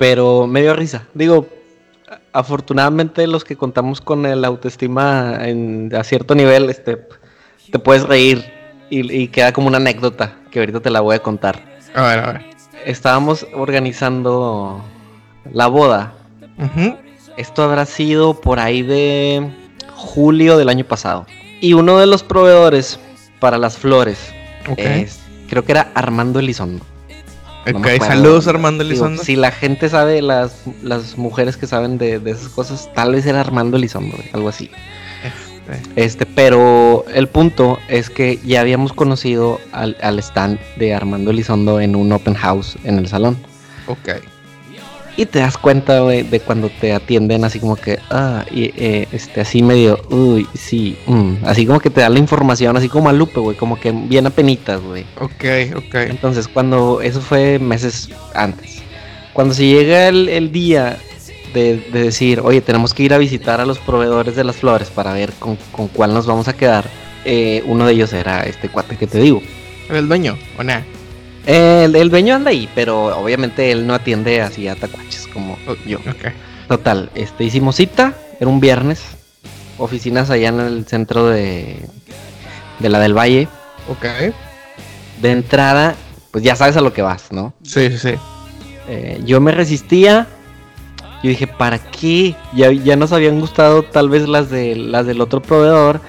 pero 0.00 0.46
me 0.46 0.62
dio 0.62 0.74
risa. 0.74 1.02
Digo, 1.12 1.46
afortunadamente 2.32 3.26
los 3.26 3.44
que 3.44 3.54
contamos 3.54 4.00
con 4.00 4.24
el 4.24 4.46
autoestima 4.46 5.36
en, 5.42 5.94
a 5.94 6.02
cierto 6.04 6.34
nivel, 6.34 6.70
este, 6.70 7.06
te 7.70 7.78
puedes 7.78 8.04
reír 8.04 8.50
y, 8.88 9.28
queda 9.28 9.52
como 9.52 9.68
una 9.68 9.76
anécdota 9.76 10.38
que 10.50 10.58
ahorita 10.58 10.80
te 10.80 10.88
la 10.88 11.02
voy 11.02 11.16
a 11.16 11.18
contar. 11.18 11.62
A 11.94 12.02
ver, 12.02 12.18
a 12.18 12.32
ver. 12.32 12.46
Estábamos 12.86 13.46
organizando 13.52 14.82
la 15.52 15.66
boda. 15.66 16.14
Esto 17.36 17.62
habrá 17.62 17.84
sido 17.84 18.40
por 18.40 18.58
ahí 18.58 18.80
de 18.80 19.50
julio 19.94 20.56
del 20.56 20.70
año 20.70 20.86
pasado. 20.86 21.26
Y 21.60 21.74
uno 21.74 21.98
de 21.98 22.06
los 22.06 22.22
proveedores 22.22 22.98
para 23.38 23.58
las 23.58 23.76
flores 23.76 24.32
es, 24.78 25.20
creo 25.50 25.62
que 25.62 25.72
era 25.72 25.92
Armando 25.94 26.38
Elizondo. 26.38 26.86
Ok, 27.74 27.86
saludos 27.98 28.46
Armando 28.46 28.82
Elizondo. 28.82 29.22
si 29.22 29.36
la 29.36 29.50
gente 29.50 29.88
sabe, 29.88 30.22
las, 30.22 30.62
las 30.82 31.18
mujeres 31.18 31.56
que 31.56 31.66
saben 31.66 31.98
de, 31.98 32.18
de 32.18 32.30
esas 32.30 32.48
cosas, 32.48 32.88
tal 32.94 33.12
vez 33.12 33.26
era 33.26 33.40
Armando 33.40 33.76
Elizondo, 33.76 34.16
algo 34.32 34.48
así. 34.48 34.70
Este, 35.96 36.26
pero 36.26 37.04
el 37.14 37.28
punto 37.28 37.78
es 37.88 38.10
que 38.10 38.38
ya 38.44 38.60
habíamos 38.60 38.92
conocido 38.92 39.60
al, 39.72 40.18
stand 40.18 40.58
de 40.76 40.94
Armando 40.94 41.30
Elizondo 41.30 41.80
en 41.80 41.94
un 41.94 42.12
open 42.12 42.34
house 42.34 42.76
en 42.84 42.98
el 42.98 43.08
salón. 43.08 43.36
Ok. 43.86 44.20
Y 45.20 45.26
te 45.26 45.40
das 45.40 45.58
cuenta, 45.58 46.02
de 46.02 46.40
cuando 46.40 46.70
te 46.70 46.94
atienden 46.94 47.44
así 47.44 47.60
como 47.60 47.76
que, 47.76 47.98
ah, 48.08 48.46
y, 48.50 48.72
eh, 48.74 49.06
este, 49.12 49.42
así 49.42 49.62
medio, 49.62 50.00
uy, 50.08 50.48
sí, 50.54 50.96
mm", 51.06 51.44
así 51.44 51.66
como 51.66 51.78
que 51.78 51.90
te 51.90 52.00
da 52.00 52.08
la 52.08 52.18
información, 52.18 52.74
así 52.78 52.88
como 52.88 53.10
a 53.10 53.12
Lupe, 53.12 53.38
güey, 53.38 53.54
como 53.54 53.78
que 53.78 53.92
bien 53.92 54.26
a 54.26 54.30
penitas, 54.30 54.80
güey. 54.80 55.04
Ok, 55.18 55.76
ok. 55.76 55.94
Entonces, 56.08 56.48
cuando, 56.48 57.02
eso 57.02 57.20
fue 57.20 57.58
meses 57.58 58.08
antes. 58.34 58.80
Cuando 59.34 59.52
se 59.52 59.66
llega 59.66 60.08
el 60.08 60.50
día 60.52 60.96
de, 61.52 61.76
decir, 61.92 62.40
oye, 62.42 62.60
tenemos 62.60 62.94
que 62.94 63.02
ir 63.02 63.14
a 63.14 63.18
visitar 63.18 63.60
a 63.60 63.66
los 63.66 63.78
proveedores 63.78 64.36
de 64.36 64.44
las 64.44 64.56
flores 64.56 64.88
para 64.88 65.12
ver 65.12 65.32
con, 65.38 65.58
cuál 65.92 66.14
nos 66.14 66.26
vamos 66.26 66.48
a 66.48 66.52
quedar. 66.54 66.86
Eh, 67.24 67.62
uno 67.66 67.86
de 67.86 67.92
ellos 67.92 68.12
era 68.12 68.42
este 68.44 68.68
cuate 68.68 68.96
que 68.96 69.06
te 69.06 69.18
digo. 69.18 69.42
¿El 69.90 70.08
dueño 70.08 70.38
o 70.58 70.62
nada? 70.62 70.84
El, 71.46 72.10
dueño 72.10 72.34
anda 72.34 72.50
ahí, 72.50 72.68
pero 72.74 73.18
obviamente 73.18 73.72
él 73.72 73.86
no 73.86 73.94
atiende 73.94 74.40
así 74.40 74.68
a 74.68 74.76
tacuaches 74.76 75.26
como 75.28 75.56
yo. 75.86 75.98
Total, 76.68 77.10
este, 77.14 77.44
hicimos 77.44 77.76
cita, 77.76 78.14
era 78.38 78.48
un 78.48 78.60
viernes, 78.60 79.02
oficinas 79.78 80.30
allá 80.30 80.48
en 80.48 80.60
el 80.60 80.86
centro 80.86 81.26
de, 81.26 81.80
de 82.78 82.88
la 82.88 83.00
del 83.00 83.16
Valle. 83.16 83.48
Ok. 83.88 84.34
De 85.20 85.32
entrada, 85.32 85.94
pues 86.30 86.44
ya 86.44 86.56
sabes 86.56 86.76
a 86.76 86.80
lo 86.80 86.92
que 86.92 87.02
vas, 87.02 87.32
¿no? 87.32 87.54
Sí, 87.62 87.90
sí, 87.90 87.98
sí. 87.98 88.14
Eh, 88.88 89.20
yo 89.24 89.40
me 89.40 89.52
resistía, 89.52 90.26
yo 91.22 91.30
dije, 91.30 91.46
¿para 91.46 91.78
qué? 91.78 92.34
Ya, 92.54 92.72
ya 92.72 92.96
nos 92.96 93.12
habían 93.12 93.40
gustado 93.40 93.82
tal 93.82 94.08
vez 94.08 94.28
las, 94.28 94.50
de, 94.50 94.76
las 94.76 95.06
del 95.06 95.20
otro 95.20 95.42
proveedor. 95.42 96.00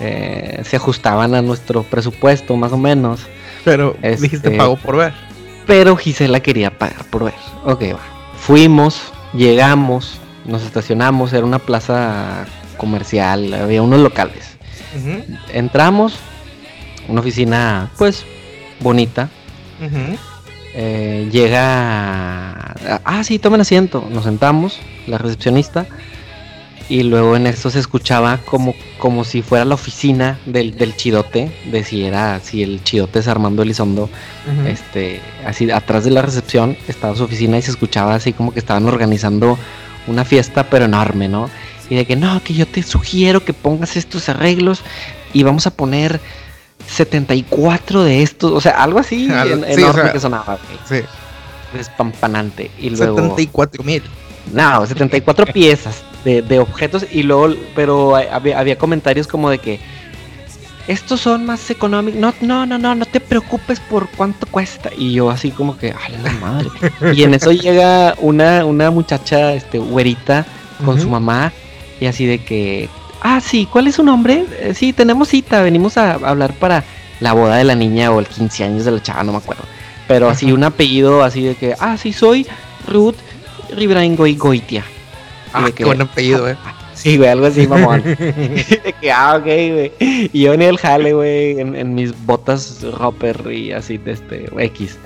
Eh, 0.00 0.60
se 0.64 0.76
ajustaban 0.76 1.34
a 1.34 1.42
nuestro 1.42 1.82
presupuesto 1.82 2.56
más 2.56 2.72
o 2.72 2.78
menos. 2.78 3.20
Pero 3.66 3.96
dijiste 4.00 4.36
este, 4.36 4.50
pago 4.52 4.76
por 4.76 4.96
ver. 4.96 5.12
Pero 5.66 5.96
Gisela 5.96 6.38
quería 6.38 6.78
pagar 6.78 7.04
por 7.06 7.24
ver. 7.24 7.34
Ok, 7.64 7.82
va. 7.92 8.00
Fuimos, 8.38 9.12
llegamos, 9.34 10.20
nos 10.44 10.62
estacionamos, 10.62 11.32
era 11.32 11.44
una 11.44 11.58
plaza 11.58 12.46
comercial, 12.76 13.52
había 13.52 13.82
unos 13.82 13.98
locales. 13.98 14.56
Entramos, 15.52 16.14
una 17.08 17.20
oficina 17.20 17.90
pues 17.98 18.24
bonita. 18.78 19.30
Eh, 20.74 21.28
llega, 21.32 22.74
ah, 23.04 23.24
sí, 23.24 23.40
tomen 23.40 23.62
asiento, 23.62 24.06
nos 24.12 24.24
sentamos, 24.24 24.78
la 25.08 25.18
recepcionista, 25.18 25.86
y 26.88 27.02
luego 27.02 27.36
en 27.36 27.46
eso 27.46 27.70
se 27.70 27.80
escuchaba 27.80 28.38
como, 28.44 28.74
como 28.98 29.24
si 29.24 29.42
fuera 29.42 29.64
la 29.64 29.74
oficina 29.74 30.38
del, 30.46 30.76
del 30.76 30.94
chidote, 30.94 31.50
de 31.64 31.84
si 31.84 32.04
era, 32.04 32.38
si 32.40 32.62
el 32.62 32.82
chidote 32.84 33.18
es 33.18 33.28
Armando 33.28 33.62
Elizondo, 33.62 34.08
este, 34.66 35.20
así 35.44 35.70
atrás 35.70 36.04
de 36.04 36.12
la 36.12 36.22
recepción 36.22 36.76
estaba 36.86 37.16
su 37.16 37.24
oficina 37.24 37.58
y 37.58 37.62
se 37.62 37.72
escuchaba 37.72 38.14
así 38.14 38.32
como 38.32 38.52
que 38.52 38.60
estaban 38.60 38.86
organizando 38.86 39.58
una 40.06 40.24
fiesta 40.24 40.70
pero 40.70 40.84
enorme, 40.84 41.28
¿no? 41.28 41.50
Y 41.90 41.96
de 41.96 42.04
que 42.04 42.14
no, 42.14 42.40
que 42.42 42.54
yo 42.54 42.66
te 42.66 42.82
sugiero 42.82 43.44
que 43.44 43.52
pongas 43.52 43.96
estos 43.96 44.28
arreglos 44.28 44.82
y 45.32 45.42
vamos 45.42 45.66
a 45.66 45.72
poner 45.72 46.20
74 46.88 48.04
de 48.04 48.22
estos, 48.22 48.52
o 48.52 48.60
sea, 48.60 48.82
algo 48.82 49.00
así 49.00 49.28
enorme 49.66 50.12
que 50.12 50.20
sonaba. 50.20 50.58
Sí. 50.88 51.00
Despampanante. 51.72 52.70
Y 52.78 52.90
luego. 52.90 53.16
74 53.16 53.82
mil. 53.82 54.02
No, 54.52 54.86
74 54.86 55.46
piezas 55.52 56.04
de, 56.26 56.58
objetos 56.58 57.06
y 57.10 57.22
luego, 57.22 57.54
pero 57.74 58.16
había, 58.16 58.76
comentarios 58.76 59.26
como 59.26 59.48
de 59.50 59.58
que 59.58 59.80
estos 60.88 61.20
son 61.20 61.46
más 61.46 61.70
económicos. 61.70 62.20
No, 62.20 62.34
no, 62.40 62.66
no, 62.66 62.78
no, 62.78 62.94
no 62.94 63.06
te 63.06 63.20
preocupes 63.20 63.80
por 63.80 64.08
cuánto 64.10 64.46
cuesta. 64.46 64.90
Y 64.96 65.12
yo 65.12 65.30
así 65.30 65.50
como 65.50 65.76
que, 65.76 65.92
ay, 65.92 66.16
la 66.22 66.32
madre. 66.32 66.68
y 67.14 67.22
en 67.22 67.34
eso 67.34 67.52
llega 67.52 68.14
una, 68.18 68.64
una 68.64 68.90
muchacha, 68.90 69.54
este, 69.54 69.78
güerita, 69.78 70.46
con 70.84 71.00
su 71.00 71.08
mamá, 71.08 71.52
y 72.00 72.06
así 72.06 72.26
de 72.26 72.38
que, 72.38 72.88
Ah, 73.20 73.40
sí, 73.40 73.66
¿cuál 73.70 73.86
es 73.86 73.96
su 73.96 74.04
nombre? 74.04 74.44
Eh, 74.60 74.74
sí, 74.74 74.92
tenemos 74.92 75.28
cita, 75.28 75.62
venimos 75.62 75.96
a 75.96 76.12
hablar 76.12 76.52
para 76.54 76.84
la 77.20 77.32
boda 77.32 77.56
de 77.56 77.64
la 77.64 77.74
niña 77.74 78.10
o 78.10 78.20
el 78.20 78.26
15 78.26 78.64
años 78.64 78.84
de 78.84 78.92
la 78.92 79.02
chava, 79.02 79.24
no 79.24 79.32
me 79.32 79.38
acuerdo. 79.38 79.64
Pero 80.06 80.28
así 80.28 80.52
un 80.52 80.62
apellido 80.62 81.24
así 81.24 81.42
de 81.42 81.54
que, 81.56 81.74
ah, 81.80 81.96
sí, 81.96 82.12
soy 82.12 82.46
Ruth 82.86 83.16
Ribrain 83.74 84.14
Goitia. 84.16 84.84
Ah, 85.56 85.70
qué 85.74 85.84
buen 85.84 86.00
apellido, 86.00 86.48
eh. 86.48 86.56
Sí, 86.96 87.18
güey, 87.18 87.28
algo 87.28 87.46
así, 87.46 87.66
mamón. 87.66 88.02
de 88.04 88.94
que, 89.00 89.12
ah, 89.12 89.36
ok, 89.36 89.44
güey. 89.44 89.92
Y 90.32 90.40
yo 90.40 90.54
en 90.54 90.62
el 90.62 90.78
jale, 90.78 91.12
güey, 91.12 91.60
en, 91.60 91.94
mis 91.94 92.14
botas 92.24 92.82
Hopper 92.98 93.52
y 93.52 93.72
así 93.72 93.98
de 93.98 94.12
este, 94.12 94.48
X. 94.56 94.98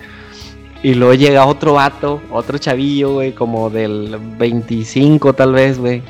Y 0.84 0.94
luego 0.94 1.14
llega 1.14 1.44
otro 1.44 1.74
vato, 1.74 2.22
otro 2.30 2.58
chavillo, 2.58 3.14
güey, 3.14 3.32
como 3.32 3.70
del 3.70 4.16
25 4.38 5.32
tal 5.34 5.52
vez, 5.52 5.78
güey. 5.78 6.02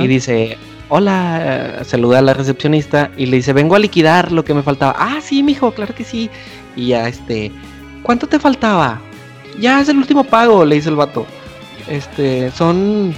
Y 0.00 0.08
dice, 0.08 0.58
hola, 0.88 1.78
eh, 1.80 1.84
saluda 1.84 2.18
a 2.18 2.22
la 2.22 2.34
recepcionista 2.34 3.10
y 3.16 3.26
le 3.26 3.36
dice, 3.36 3.52
vengo 3.52 3.76
a 3.76 3.78
liquidar 3.78 4.32
lo 4.32 4.44
que 4.44 4.52
me 4.52 4.62
faltaba. 4.62 4.94
Ah, 4.98 5.20
sí, 5.22 5.42
mijo, 5.42 5.70
claro 5.72 5.94
que 5.94 6.04
sí. 6.04 6.28
Y 6.76 6.88
ya, 6.88 7.08
este, 7.08 7.52
¿cuánto 8.02 8.26
te 8.26 8.38
faltaba? 8.38 9.00
Ya 9.58 9.80
es 9.80 9.88
el 9.88 9.96
último 9.96 10.24
pago, 10.24 10.64
le 10.64 10.74
dice 10.74 10.88
el 10.88 10.96
vato. 10.96 11.24
Este, 11.88 12.50
son 12.50 13.14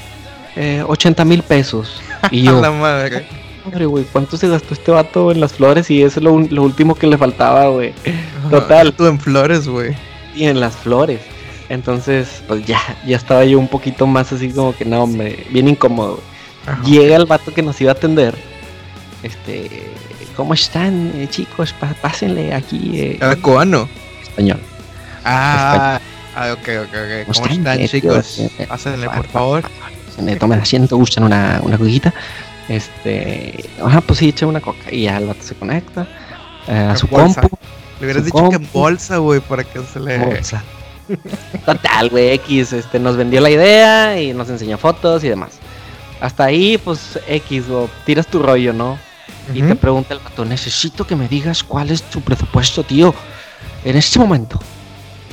eh, 0.57 0.83
80 0.87 1.25
mil 1.25 1.43
pesos. 1.43 2.01
Y 2.31 2.43
yo, 2.43 2.61
la 2.61 2.71
madre. 2.71 3.27
madre, 3.65 3.87
güey, 3.87 4.05
¿cuánto 4.05 4.37
se 4.37 4.49
gastó 4.49 4.75
este 4.75 4.91
vato 4.91 5.31
en 5.33 5.41
las 5.41 5.53
flores? 5.55 5.91
Y 5.91 6.03
eso 6.03 6.21
es 6.21 6.25
lo, 6.25 6.39
lo 6.41 6.63
último 6.63 6.95
que 6.95 7.07
le 7.07 7.17
faltaba, 7.19 7.69
güey. 7.69 7.95
Total. 8.51 8.93
Tú 8.93 9.07
en 9.07 9.19
flores, 9.21 9.69
güey. 9.69 9.95
Y 10.35 10.45
en 10.45 10.61
las 10.61 10.75
flores. 10.77 11.21
Entonces, 11.69 12.43
pues 12.49 12.67
ya, 12.67 12.81
ya 13.07 13.17
estaba 13.17 13.45
yo 13.45 13.59
un 13.59 13.69
poquito 13.69 14.07
más 14.07 14.33
así 14.33 14.51
como 14.51 14.77
que, 14.77 14.85
no, 14.85 15.05
hombre, 15.05 15.47
bien 15.51 15.69
incómodo. 15.69 16.21
Ajá. 16.67 16.83
Llega 16.85 17.17
el 17.17 17.25
vato 17.27 17.53
que 17.55 17.63
nos 17.63 17.81
iba 17.81 17.91
a 17.93 17.95
atender. 17.95 18.35
Este, 19.23 19.91
¿cómo 20.37 20.53
están, 20.55 21.13
eh, 21.15 21.29
chicos? 21.31 21.75
Pásenle 22.03 22.53
aquí. 22.55 23.01
eh, 23.01 23.17
Era 23.21 23.37
cubano. 23.37 23.89
español. 24.23 24.61
Ah, 25.25 26.01
ah, 26.35 26.53
ok, 26.53 26.59
ok, 26.59 26.89
ok. 26.89 27.27
¿Cómo 27.33 27.47
están, 27.47 27.81
están, 27.81 27.87
chicos? 27.89 28.43
Pásenle, 28.69 29.09
por 29.09 29.27
favor. 29.29 29.65
Se 30.15 30.37
tomen 30.37 30.61
asiento, 30.61 30.97
gustan 30.97 31.25
una, 31.25 31.61
una 31.63 31.79
coquita. 31.79 32.13
Este, 32.69 33.69
ajá, 33.83 34.01
pues 34.01 34.19
sí, 34.19 34.29
eché 34.29 34.47
una 34.47 34.61
coca. 34.61 34.93
Y 34.93 35.03
ya 35.03 35.19
el 35.19 35.27
vato 35.27 35.43
se 35.43 35.55
conecta 35.55 36.07
eh, 36.69 36.89
a 36.91 36.97
su 36.97 37.07
bolsa. 37.07 37.43
compu. 37.43 37.59
Le 38.01 38.07
hubieras 38.07 38.25
dicho 38.25 38.49
que 38.49 38.57
en 38.57 38.69
bolsa, 38.73 39.19
güey, 39.19 39.41
para 39.41 39.65
que 39.65 39.81
se 39.85 40.01
le. 40.01 40.19
Bolsa. 40.19 40.63
Total, 41.67 42.09
güey, 42.09 42.31
X, 42.31 42.73
este, 42.73 42.99
nos 42.99 43.17
vendió 43.17 43.41
la 43.41 43.51
idea 43.51 44.21
y 44.21 44.33
nos 44.33 44.49
enseñó 44.49 44.79
fotos 44.79 45.25
y 45.25 45.29
demás. 45.29 45.53
Hasta 46.21 46.45
ahí, 46.45 46.79
pues, 46.79 47.19
X, 47.27 47.69
o 47.69 47.89
tiras 48.07 48.27
tu 48.27 48.41
rollo, 48.41 48.73
¿no? 48.73 48.99
Y 49.53 49.61
te 49.61 49.75
pregunta 49.75 50.15
el 50.15 50.21
vato, 50.21 50.45
necesito 50.45 51.05
que 51.05 51.17
me 51.17 51.27
digas 51.27 51.65
cuál 51.65 51.91
es 51.91 52.03
tu 52.05 52.21
presupuesto, 52.21 52.85
tío, 52.85 53.13
en 53.85 53.97
este 53.97 54.21
momento. 54.21 54.61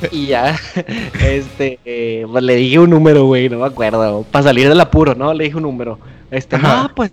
Y 0.12 0.26
ya, 0.26 0.58
este, 1.22 1.78
eh, 1.84 2.26
pues, 2.30 2.42
le 2.44 2.56
dije 2.56 2.78
un 2.78 2.90
número, 2.90 3.24
güey, 3.26 3.48
no 3.48 3.58
me 3.58 3.66
acuerdo, 3.66 4.24
para 4.30 4.44
salir 4.44 4.68
del 4.68 4.80
apuro, 4.80 5.14
¿no? 5.14 5.32
Le 5.34 5.44
dije 5.44 5.56
un 5.56 5.62
número. 5.64 5.98
Este, 6.30 6.56
Ajá. 6.56 6.82
no, 6.84 6.94
pues, 6.94 7.12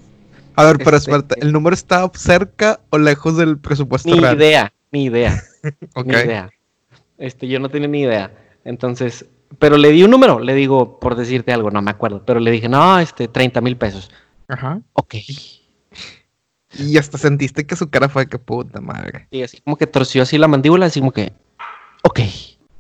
A 0.56 0.64
ver, 0.66 0.78
pero 0.78 0.98
Este- 0.98 1.12
espérate, 1.12 1.36
¿el 1.42 1.52
número 1.52 1.74
está 1.74 2.10
cerca 2.16 2.80
o 2.90 2.98
lejos 2.98 3.38
del 3.38 3.58
presupuesto 3.58 4.10
ni 4.14 4.20
real? 4.20 4.36
idea, 4.38 4.74
ni 4.92 5.06
idea. 5.06 5.42
Ok. 5.96 6.06
Ni 6.08 6.14
idea. 6.14 6.50
Este, 7.18 7.48
yo 7.48 7.60
no 7.60 7.70
tenía 7.70 7.88
ni 7.90 8.02
idea. 8.02 8.32
Entonces, 8.64 9.26
pero 9.60 9.76
le 9.78 9.92
di 9.92 10.04
un 10.04 10.12
número, 10.12 10.40
le 10.40 10.54
digo, 10.54 11.00
por 11.00 11.16
decirte 11.16 11.52
algo, 11.52 11.72
no 11.72 11.82
me 11.82 11.92
acuerdo, 11.92 12.24
pero 12.26 12.40
le 12.40 12.52
dije, 12.52 12.70
no, 12.70 13.00
este, 13.00 13.28
30 13.28 13.60
mil 13.62 13.76
pesos. 13.76 14.12
Ajá. 14.48 14.80
Ok. 14.94 15.16
Y 16.78 16.98
hasta 16.98 17.18
sentiste 17.18 17.66
que 17.66 17.76
su 17.76 17.90
cara 17.90 18.08
fue 18.08 18.28
que 18.28 18.38
puta 18.38 18.80
madre. 18.82 19.28
Y 19.32 19.42
así 19.42 19.60
como 19.62 19.78
que 19.78 19.88
torció 19.88 20.22
así 20.22 20.38
la 20.38 20.48
mandíbula, 20.48 20.86
así 20.86 21.00
como 21.00 21.12
que, 21.12 21.34
ok. 22.04 22.20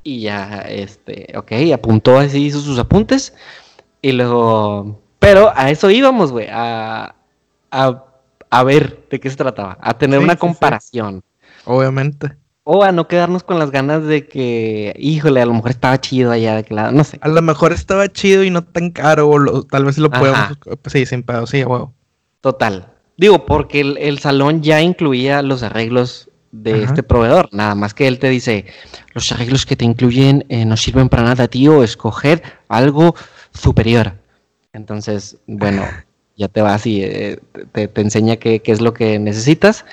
Y 0.09 0.21
ya, 0.21 0.59
este, 0.69 1.33
ok, 1.35 1.51
apuntó 1.73 2.17
así, 2.17 2.45
hizo 2.45 2.61
sus 2.61 2.79
apuntes. 2.79 3.33
Y 4.01 4.13
luego, 4.13 5.01
pero 5.19 5.51
a 5.53 5.69
eso 5.69 5.89
íbamos, 5.89 6.31
güey, 6.31 6.47
a, 6.49 7.13
a, 7.71 8.03
a 8.49 8.63
ver 8.63 9.05
de 9.09 9.19
qué 9.19 9.29
se 9.29 9.35
trataba, 9.35 9.77
a 9.81 9.97
tener 9.97 10.19
Sí, 10.19 10.23
una 10.23 10.33
sí, 10.33 10.37
sí. 10.37 10.39
comparación. 10.39 11.23
Obviamente. 11.65 12.37
O 12.63 12.83
a 12.83 12.93
no 12.93 13.09
quedarnos 13.09 13.43
con 13.43 13.59
las 13.59 13.69
ganas 13.71 14.05
de 14.05 14.27
que, 14.27 14.93
híjole, 14.97 15.41
a 15.41 15.45
lo 15.45 15.53
mejor 15.53 15.71
estaba 15.71 15.99
chido 15.99 16.31
allá 16.31 16.53
de 16.53 16.59
aquel 16.59 16.77
lado, 16.77 16.91
no 16.93 17.03
sé. 17.03 17.17
A 17.21 17.27
lo 17.27 17.41
mejor 17.41 17.73
estaba 17.73 18.07
chido 18.07 18.45
y 18.45 18.49
no 18.49 18.63
tan 18.63 18.91
caro, 18.91 19.27
o 19.29 19.37
lo- 19.37 19.63
tal 19.63 19.83
vez 19.83 19.97
lo 19.97 20.09
podemos. 20.09 20.39
pues 20.81 20.93
sí, 20.93 21.05
sin 21.05 21.23
pedo, 21.23 21.45
sí, 21.47 21.65
huevo. 21.65 21.93
Total. 22.39 22.87
Digo, 23.17 23.45
porque 23.45 23.81
el, 23.81 23.97
el 23.97 24.19
salón 24.19 24.61
ya 24.61 24.81
incluía 24.81 25.41
los 25.41 25.63
arreglos 25.63 26.26
de 26.51 26.73
Ajá. 26.73 26.83
este 26.85 27.03
proveedor. 27.03 27.49
Nada 27.51 27.75
más 27.75 27.93
que 27.93 28.07
él 28.07 28.19
te 28.19 28.29
dice, 28.29 28.65
los 29.13 29.31
arreglos 29.31 29.65
que 29.65 29.75
te 29.75 29.85
incluyen 29.85 30.45
eh, 30.49 30.65
no 30.65 30.77
sirven 30.77 31.09
para 31.09 31.23
nada, 31.23 31.47
tío. 31.47 31.83
Escoger 31.83 32.41
algo 32.67 33.15
superior. 33.53 34.13
Entonces, 34.73 35.37
bueno, 35.47 35.83
ya 36.37 36.47
te 36.47 36.61
vas 36.61 36.85
y 36.85 37.03
eh, 37.03 37.39
te, 37.71 37.87
te 37.87 38.01
enseña 38.01 38.37
qué, 38.37 38.61
qué 38.61 38.71
es 38.71 38.81
lo 38.81 38.93
que 38.93 39.19
necesitas 39.19 39.85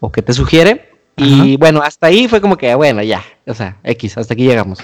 o 0.00 0.10
qué 0.12 0.22
te 0.22 0.32
sugiere. 0.32 0.90
Y 1.16 1.58
bueno, 1.58 1.82
hasta 1.82 2.06
ahí 2.06 2.28
fue 2.28 2.40
como 2.40 2.56
que, 2.56 2.74
bueno, 2.74 3.02
ya, 3.02 3.22
o 3.46 3.52
sea, 3.52 3.76
X, 3.84 4.16
hasta 4.16 4.32
aquí 4.32 4.44
llegamos. 4.44 4.78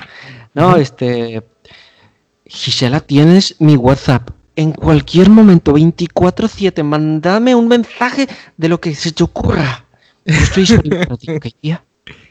No, 0.53 0.73
Ujú. 0.73 0.81
este, 0.81 1.43
Gisela, 2.45 3.01
tienes 3.01 3.57
mi 3.59 3.77
WhatsApp. 3.77 4.31
En 4.55 4.73
cualquier 4.73 5.31
momento, 5.31 5.73
24-7, 5.73 6.83
mándame 6.83 7.55
un 7.55 7.69
mensaje 7.69 8.27
de 8.57 8.69
lo 8.69 8.81
que 8.81 8.95
se 8.95 9.13
te 9.13 9.25
ocurra. 9.25 9.86
Estoy. 10.27 10.67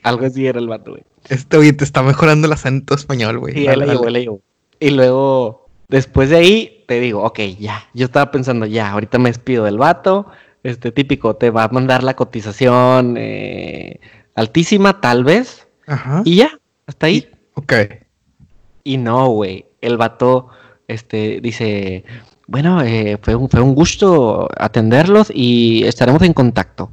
Algo 0.03 0.25
así 0.25 0.45
era 0.45 0.60
el 0.60 0.67
vato, 0.67 0.91
güey. 0.91 1.03
Este, 1.29 1.58
oye, 1.58 1.73
te 1.73 1.84
está 1.84 2.03
mejorando 2.03 2.47
el 2.47 2.53
acento 2.53 2.93
español, 2.93 3.39
güey. 3.39 3.60
Y 3.60 3.65
Dale, 3.65 3.73
él 3.73 3.79
la 3.79 3.86
dale. 3.86 3.93
llevó, 3.95 4.08
él 4.08 4.13
la 4.13 4.19
llevó. 4.19 4.41
Y 4.79 4.89
luego, 4.91 5.67
después 5.88 6.29
de 6.29 6.38
ahí, 6.38 6.84
te 6.88 6.99
digo, 6.99 7.23
ok, 7.23 7.39
ya. 7.60 7.88
Yo 7.93 8.05
estaba 8.05 8.29
pensando, 8.31 8.65
ya, 8.65 8.91
ahorita 8.91 9.17
me 9.17 9.29
despido 9.29 9.65
del 9.65 9.77
vato. 9.77 10.27
Este 10.63 10.91
típico, 10.91 11.36
te 11.36 11.49
va 11.49 11.63
a 11.63 11.69
mandar 11.69 12.03
la 12.03 12.15
cotización 12.15 13.15
eh, 13.17 13.99
altísima, 14.36 15.01
tal 15.01 15.23
vez. 15.23 15.67
Ajá. 15.88 16.21
Y 16.25 16.38
ya, 16.38 16.60
hasta 16.88 17.08
ahí. 17.08 17.29
Ok. 17.53 17.73
Y 18.84 18.97
no, 18.97 19.27
güey. 19.29 19.65
El 19.81 19.97
vato 19.97 20.49
este, 20.88 21.39
dice: 21.41 22.03
Bueno, 22.47 22.81
eh, 22.81 23.17
fue, 23.21 23.36
un, 23.36 23.49
fue 23.49 23.62
un 23.62 23.73
gusto 23.75 24.47
atenderlos 24.58 25.31
y 25.34 25.84
estaremos 25.86 26.21
en 26.23 26.34
contacto. 26.34 26.91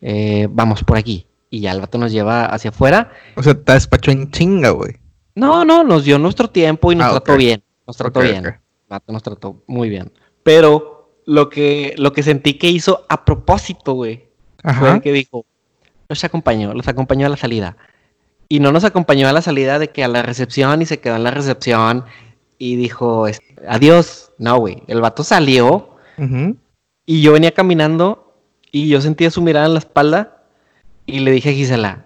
Eh, 0.00 0.48
vamos 0.50 0.84
por 0.84 0.96
aquí. 0.98 1.26
Y 1.50 1.60
ya 1.60 1.72
el 1.72 1.80
vato 1.80 1.98
nos 1.98 2.12
lleva 2.12 2.44
hacia 2.46 2.70
afuera. 2.70 3.10
O 3.36 3.42
sea, 3.42 3.54
te 3.54 3.72
despachó 3.72 4.10
en 4.10 4.30
chinga, 4.30 4.70
güey. 4.70 4.96
No, 5.34 5.64
no, 5.64 5.84
nos 5.84 6.04
dio 6.04 6.18
nuestro 6.18 6.48
tiempo 6.50 6.92
y 6.92 6.96
nos 6.96 7.06
Ah, 7.06 7.10
trató 7.12 7.32
ok. 7.32 7.38
bien. 7.38 7.62
Nos 7.86 7.96
trató 7.96 8.20
Ok, 8.20 8.26
bien. 8.26 8.46
ok. 8.46 8.52
El 8.54 8.60
vato 8.88 9.12
nos 9.12 9.22
trató 9.22 9.62
muy 9.66 9.88
bien. 9.88 10.12
Pero 10.42 11.10
lo 11.26 11.48
que, 11.48 11.94
lo 11.96 12.12
que 12.12 12.22
sentí 12.22 12.54
que 12.54 12.68
hizo 12.68 13.06
a 13.08 13.24
propósito, 13.24 13.92
güey, 13.94 14.24
fue 14.62 15.00
que 15.00 15.12
dijo, 15.12 15.44
los 16.08 16.24
acompañó, 16.24 16.74
los 16.74 16.88
acompañó 16.88 17.26
a 17.26 17.30
la 17.30 17.36
salida. 17.36 17.76
Y 18.48 18.60
no 18.60 18.72
nos 18.72 18.84
acompañó 18.84 19.28
a 19.28 19.32
la 19.32 19.42
salida 19.42 19.78
de 19.78 19.88
que 19.90 20.02
a 20.04 20.08
la 20.08 20.22
recepción 20.22 20.80
y 20.82 20.86
se 20.86 21.00
quedó 21.00 21.16
en 21.16 21.24
la 21.24 21.30
recepción 21.30 22.04
y 22.58 22.76
dijo, 22.76 23.26
adiós. 23.68 24.32
No, 24.38 24.58
güey, 24.58 24.82
el 24.86 25.00
vato 25.00 25.22
salió 25.24 25.96
Ujú. 26.16 26.56
y 27.06 27.22
yo 27.22 27.32
venía 27.32 27.52
caminando 27.52 28.27
y 28.70 28.88
yo 28.88 29.00
sentía 29.00 29.30
su 29.30 29.42
mirada 29.42 29.66
en 29.66 29.74
la 29.74 29.78
espalda 29.80 30.42
y 31.06 31.20
le 31.20 31.30
dije 31.30 31.50
a 31.50 31.52
Gisela, 31.52 32.04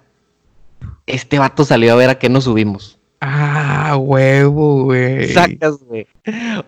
este 1.06 1.38
vato 1.38 1.64
salió 1.64 1.92
a 1.92 1.96
ver 1.96 2.10
a 2.10 2.18
qué 2.18 2.28
nos 2.28 2.44
subimos. 2.44 2.98
Ah, 3.20 3.96
huevo, 3.96 4.84
güey. 4.84 5.28
Sacas, 5.28 5.78
güey. 5.84 6.06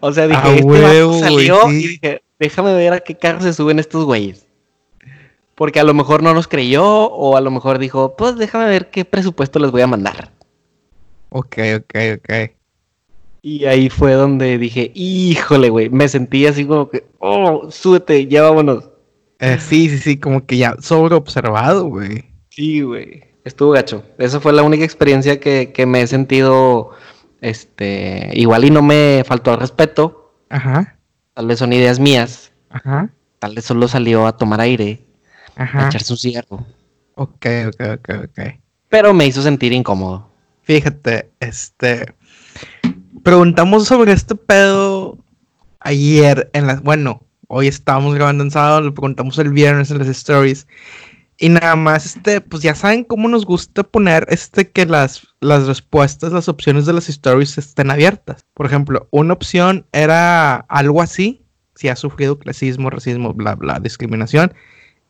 O 0.01 0.13
sea, 0.13 0.29
dije, 0.29 0.41
A 0.43 0.51
este 0.55 0.65
huevo, 0.65 1.13
vato 1.13 1.25
salió 1.25 1.69
sí. 1.69 1.75
y 1.75 1.89
dije, 1.89 2.23
déjame 2.39 2.75
ver 2.75 2.93
a 2.93 3.01
qué 3.01 3.17
carro 3.17 3.41
se 3.41 3.53
suben 3.53 3.79
estos 3.79 4.05
güeyes. 4.05 4.47
Porque 5.55 5.81
a 5.81 5.85
lo 5.85 5.95
mejor 5.95 6.23
no 6.23 6.35
nos 6.35 6.49
creyó 6.49 6.85
o 6.85 7.37
a 7.37 7.41
lo 7.41 7.51
mejor 7.51 7.79
dijo, 7.79 8.17
pues 8.17 8.37
déjame 8.37 8.67
ver 8.67 8.91
qué 8.91 9.05
presupuesto 9.05 9.59
les 9.59 9.71
voy 9.71 9.83
a 9.83 9.87
mandar. 9.87 10.31
Ok, 11.31 11.59
ok, 11.77 11.95
ok. 12.19 12.51
Y 13.43 13.67
ahí 13.67 13.91
fue 13.91 14.15
donde 14.15 14.57
dije, 14.57 14.91
híjole, 14.95 15.69
güey, 15.69 15.91
me 15.91 16.09
sentí 16.09 16.47
así 16.47 16.65
como 16.65 16.89
que, 16.89 17.05
oh, 17.19 17.71
súbete, 17.71 18.27
ya 18.27 18.43
vámonos. 18.43 18.89
Eh, 19.41 19.59
sí, 19.61 19.89
sí, 19.91 19.99
sí, 19.99 20.17
como 20.19 20.47
que 20.47 20.57
ya 20.57 20.77
sobreobservado, 20.81 21.87
güey. 21.87 22.25
Sí, 22.51 22.81
güey. 22.83 23.25
Estuvo 23.45 23.73
gacho. 23.73 24.05
Esa 24.19 24.41
fue 24.41 24.53
la 24.53 24.63
única 24.63 24.85
experiencia 24.85 25.39
que, 25.41 25.73
que 25.73 25.85
me 25.87 26.01
he 26.03 26.07
sentido, 26.07 26.91
este, 27.41 28.31
igual 28.35 28.65
y 28.65 28.71
no 28.71 28.81
me 28.83 29.23
faltó 29.27 29.53
al 29.53 29.61
respeto. 29.61 30.35
Ajá, 30.49 30.99
Tal 31.35 31.47
vez 31.49 31.59
son 31.59 31.73
ideas 31.73 31.99
mías. 31.99 32.53
ajá, 32.71 33.11
Tal 33.41 33.55
vez 33.55 33.65
solo 33.65 33.89
salió 33.89 34.27
a 34.27 34.37
tomar 34.37 34.61
aire, 34.61 35.05
a 35.57 35.65
ajá. 35.65 35.87
echarse 35.89 36.13
un 36.13 36.19
cigarro. 36.19 36.65
Ok, 37.17 37.47
ok, 37.69 37.81
ok, 37.99 38.09
ok. 38.25 38.41
Pero 38.89 39.13
me 39.13 39.27
hizo 39.27 39.43
sentir 39.43 39.73
incómodo. 39.73 40.31
Fíjate, 40.63 41.31
este. 41.41 42.15
Preguntamos 43.23 43.87
sobre 43.87 44.13
este 44.13 44.35
pedo 44.35 45.19
ayer 45.81 46.51
en 46.55 46.67
las. 46.67 46.83
Bueno, 46.83 47.24
hoy 47.49 47.69
estábamos 47.69 48.15
grabando 48.15 48.45
en 48.45 48.51
sábado, 48.51 48.81
lo 48.81 48.95
preguntamos 48.95 49.39
el 49.39 49.51
viernes 49.51 49.91
en 49.91 49.99
las 49.99 50.09
stories. 50.09 50.67
Y 51.37 51.49
nada 51.49 51.75
más, 51.75 52.07
este, 52.07 52.41
pues 52.41 52.63
ya 52.63 52.75
saben 52.75 53.03
cómo 53.03 53.29
nos 53.29 53.45
gusta 53.45 53.83
poner 53.83 54.25
este 54.29 54.71
que 54.71 54.87
las, 54.87 55.27
las 55.41 55.67
respuestas, 55.67 56.33
las 56.33 56.49
opciones 56.49 56.87
de 56.87 56.93
las 56.93 57.09
stories 57.09 57.59
estén 57.59 57.91
abiertas. 57.91 58.45
Por 58.55 58.67
ejemplo, 58.67 59.09
una 59.11 59.35
opción 59.35 59.85
era 59.93 60.57
algo 60.57 61.03
así, 61.03 61.45
si 61.75 61.89
has 61.89 61.99
sufrido 61.99 62.39
clasismo, 62.39 62.89
racismo, 62.89 63.35
bla, 63.35 63.57
bla, 63.57 63.81
discriminación. 63.81 64.55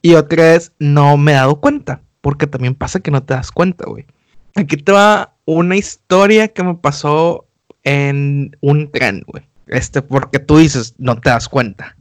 Y 0.01 0.14
otra 0.14 0.55
es, 0.55 0.73
no 0.79 1.16
me 1.16 1.33
he 1.33 1.35
dado 1.35 1.61
cuenta, 1.61 2.03
porque 2.20 2.47
también 2.47 2.75
pasa 2.75 3.01
que 3.01 3.11
no 3.11 3.23
te 3.23 3.35
das 3.35 3.51
cuenta, 3.53 3.85
güey. 3.87 4.07
Aquí 4.55 4.77
te 4.77 4.92
va 4.92 5.35
una 5.44 5.77
historia 5.77 6.49
que 6.49 6.62
me 6.62 6.75
pasó 6.75 7.47
en 7.83 8.57
un 8.61 8.90
tren, 8.90 9.23
güey. 9.27 9.44
Este, 9.66 10.03
porque 10.03 10.38
tú 10.38 10.59
dices, 10.59 10.94
no 10.99 11.20
te 11.20 11.31
das 11.31 11.49
cuenta. 11.49 11.97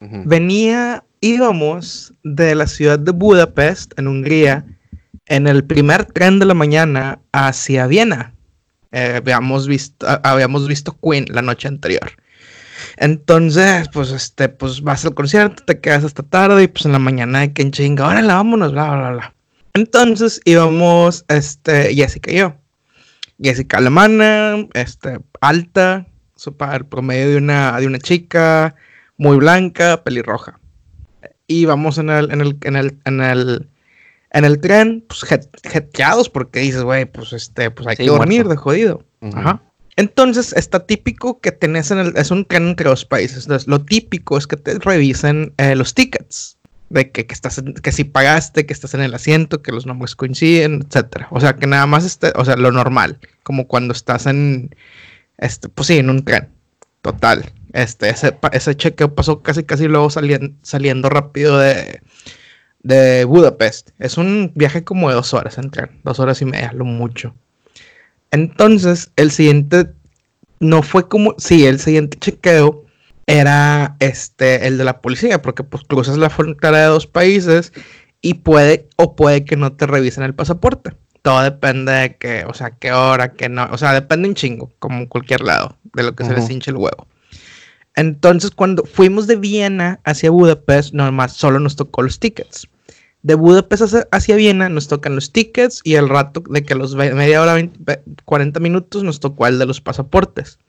Venía, 0.00 1.04
íbamos 1.20 2.12
de 2.22 2.54
la 2.54 2.66
ciudad 2.66 2.98
de 2.98 3.12
Budapest, 3.12 3.98
en 3.98 4.08
Hungría, 4.08 4.64
en 5.26 5.46
el 5.46 5.64
primer 5.64 6.04
tren 6.04 6.38
de 6.38 6.46
la 6.46 6.54
mañana 6.54 7.18
hacia 7.32 7.86
Viena. 7.86 8.34
Eh, 8.92 9.14
habíamos, 9.16 9.66
visto, 9.66 10.06
habíamos 10.22 10.68
visto 10.68 10.96
Queen 11.02 11.26
la 11.30 11.42
noche 11.42 11.68
anterior. 11.68 12.12
Entonces, 12.96 13.88
pues, 13.92 14.10
este, 14.10 14.48
pues 14.48 14.82
vas 14.82 15.04
al 15.04 15.14
concierto, 15.14 15.62
te 15.64 15.80
quedas 15.80 16.04
hasta 16.04 16.22
tarde 16.22 16.64
y 16.64 16.68
pues 16.68 16.86
en 16.86 16.92
la 16.92 16.98
mañana 16.98 17.40
hay 17.40 17.50
que 17.50 17.70
chinga, 17.70 18.06
órale, 18.06 18.28
vámonos, 18.28 18.72
bla, 18.72 18.96
bla, 18.96 19.10
bla. 19.10 19.34
Entonces 19.74 20.40
íbamos, 20.44 21.24
este, 21.28 21.94
Jessica 21.94 22.32
y 22.32 22.36
yo. 22.36 22.54
Jessica 23.38 23.78
alemana, 23.78 24.66
este, 24.72 25.18
alta, 25.40 26.06
super 26.36 26.86
promedio 26.86 27.28
de 27.28 27.36
una, 27.36 27.78
de 27.78 27.86
una 27.86 27.98
chica, 27.98 28.74
muy 29.16 29.36
blanca, 29.36 30.02
pelirroja. 30.04 30.58
Y 31.46 31.64
vamos 31.64 31.98
en 31.98 32.10
el, 32.10 32.30
en 32.30 32.40
el, 32.40 32.56
en 32.62 32.76
el, 32.76 32.98
en 33.04 33.20
el, 33.20 33.68
en 34.32 34.44
el 34.44 34.60
tren, 34.60 35.04
pues 35.08 35.24
jeteados, 35.64 36.28
porque 36.28 36.60
dices, 36.60 36.82
güey, 36.82 37.04
pues 37.06 37.32
este, 37.32 37.70
pues 37.70 37.86
hay 37.86 37.96
que 37.96 38.06
dormir 38.06 38.48
de 38.48 38.56
jodido. 38.56 39.02
Ajá. 39.20 39.62
Entonces, 39.96 40.52
está 40.52 40.86
típico 40.86 41.40
que 41.40 41.52
tenés 41.52 41.90
en 41.90 41.98
el, 41.98 42.16
es 42.16 42.30
un 42.30 42.44
tren 42.44 42.68
entre 42.68 42.90
dos 42.90 43.06
países. 43.06 43.44
Entonces, 43.44 43.66
lo 43.66 43.82
típico 43.82 44.36
es 44.36 44.46
que 44.46 44.56
te 44.56 44.78
revisen 44.78 45.54
eh, 45.56 45.74
los 45.74 45.94
tickets. 45.94 46.58
De 46.88 47.10
que, 47.10 47.26
que, 47.26 47.34
estás 47.34 47.60
que 47.82 47.90
si 47.90 48.04
pagaste, 48.04 48.64
que 48.64 48.72
estás 48.72 48.94
en 48.94 49.00
el 49.00 49.12
asiento, 49.12 49.60
que 49.60 49.72
los 49.72 49.86
nombres 49.86 50.14
coinciden, 50.14 50.84
etcétera. 50.86 51.26
O 51.32 51.40
sea, 51.40 51.56
que 51.56 51.66
nada 51.66 51.84
más 51.86 52.04
esté, 52.04 52.32
o 52.36 52.44
sea, 52.44 52.54
lo 52.54 52.70
normal. 52.70 53.18
Como 53.42 53.66
cuando 53.66 53.92
estás 53.92 54.26
en, 54.26 54.70
este, 55.38 55.68
pues 55.68 55.88
sí, 55.88 55.98
en 55.98 56.10
un 56.10 56.24
tren. 56.24 56.48
Total. 57.02 57.52
Este, 57.76 58.08
ese, 58.08 58.34
ese 58.52 58.74
chequeo 58.74 59.14
pasó 59.14 59.42
casi, 59.42 59.62
casi 59.62 59.86
luego 59.86 60.08
saliendo, 60.08 60.56
saliendo 60.62 61.10
rápido 61.10 61.58
de, 61.58 62.00
de 62.82 63.26
Budapest. 63.26 63.90
Es 63.98 64.16
un 64.16 64.50
viaje 64.54 64.82
como 64.82 65.10
de 65.10 65.16
dos 65.16 65.34
horas 65.34 65.58
en 65.58 65.70
tren. 65.70 65.90
Dos 66.02 66.18
horas 66.18 66.40
y 66.40 66.46
media, 66.46 66.72
lo 66.72 66.86
mucho. 66.86 67.34
Entonces, 68.30 69.10
el 69.16 69.30
siguiente 69.30 69.88
no 70.58 70.82
fue 70.82 71.06
como, 71.06 71.34
sí, 71.36 71.66
el 71.66 71.78
siguiente 71.78 72.16
chequeo 72.18 72.86
era 73.26 73.96
este, 74.00 74.66
el 74.66 74.78
de 74.78 74.84
la 74.84 75.02
policía, 75.02 75.42
porque 75.42 75.62
pues 75.62 75.84
cruzas 75.84 76.16
la 76.16 76.30
frontera 76.30 76.78
de 76.78 76.86
dos 76.86 77.06
países 77.06 77.74
y 78.22 78.34
puede 78.34 78.88
o 78.96 79.16
puede 79.16 79.44
que 79.44 79.56
no 79.56 79.74
te 79.74 79.86
revisen 79.86 80.24
el 80.24 80.34
pasaporte. 80.34 80.92
Todo 81.20 81.42
depende 81.42 81.92
de 81.92 82.16
que, 82.16 82.46
o 82.46 82.54
sea, 82.54 82.70
qué 82.70 82.92
hora, 82.92 83.34
qué 83.34 83.50
no, 83.50 83.68
o 83.70 83.76
sea, 83.76 83.92
depende 83.92 84.28
un 84.28 84.34
chingo, 84.34 84.72
como 84.78 85.00
en 85.00 85.06
cualquier 85.06 85.42
lado, 85.42 85.76
de 85.92 86.04
lo 86.04 86.16
que 86.16 86.24
se 86.24 86.32
les 86.32 86.48
hinche 86.48 86.70
el 86.70 86.78
huevo. 86.78 87.06
Entonces, 87.96 88.50
cuando 88.50 88.84
fuimos 88.84 89.26
de 89.26 89.36
Viena 89.36 90.00
hacia 90.04 90.30
Budapest, 90.30 90.94
nomás 90.94 91.32
solo 91.32 91.58
nos 91.58 91.76
tocó 91.76 92.02
los 92.02 92.20
tickets 92.20 92.68
de 93.26 93.34
Budapest 93.34 93.92
hacia 94.12 94.36
Viena 94.36 94.68
nos 94.68 94.86
tocan 94.86 95.16
los 95.16 95.32
tickets 95.32 95.80
y 95.82 95.94
el 95.94 96.08
rato 96.08 96.44
de 96.48 96.62
que 96.62 96.76
los 96.76 96.94
media 96.94 97.42
hora, 97.42 97.56
40 98.24 98.60
minutos 98.60 99.02
nos 99.02 99.18
tocó 99.18 99.48
el 99.48 99.58
de 99.58 99.66
los 99.66 99.80
pasaportes. 99.80 100.60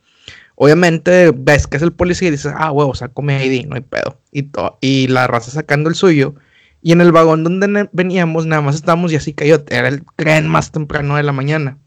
Obviamente 0.56 1.32
ves 1.38 1.68
que 1.68 1.78
es 1.78 1.84
el 1.84 1.94
policía 1.94 2.30
y 2.30 2.32
dices, 2.32 2.52
ah, 2.58 2.72
huevo, 2.72 2.96
saco 2.96 3.22
mi 3.22 3.36
ID, 3.36 3.68
no 3.68 3.76
hay 3.76 3.82
pedo. 3.82 4.20
Y, 4.32 4.50
y 4.82 5.08
la 5.08 5.28
raza 5.28 5.52
sacando 5.52 5.88
el 5.88 5.94
suyo. 5.94 6.34
Y 6.82 6.94
en 6.94 7.02
el 7.02 7.12
vagón 7.12 7.44
donde 7.44 7.90
veníamos, 7.92 8.48
nada 8.48 8.64
más 8.64 8.74
estábamos 8.74 9.12
y 9.12 9.18
así 9.18 9.34
cayó. 9.34 9.64
Era 9.70 9.88
el 9.88 10.02
tren 10.16 10.48
más 10.48 10.72
temprano 10.72 11.16
de 11.16 11.22
la 11.22 11.34
mañana. 11.34 11.78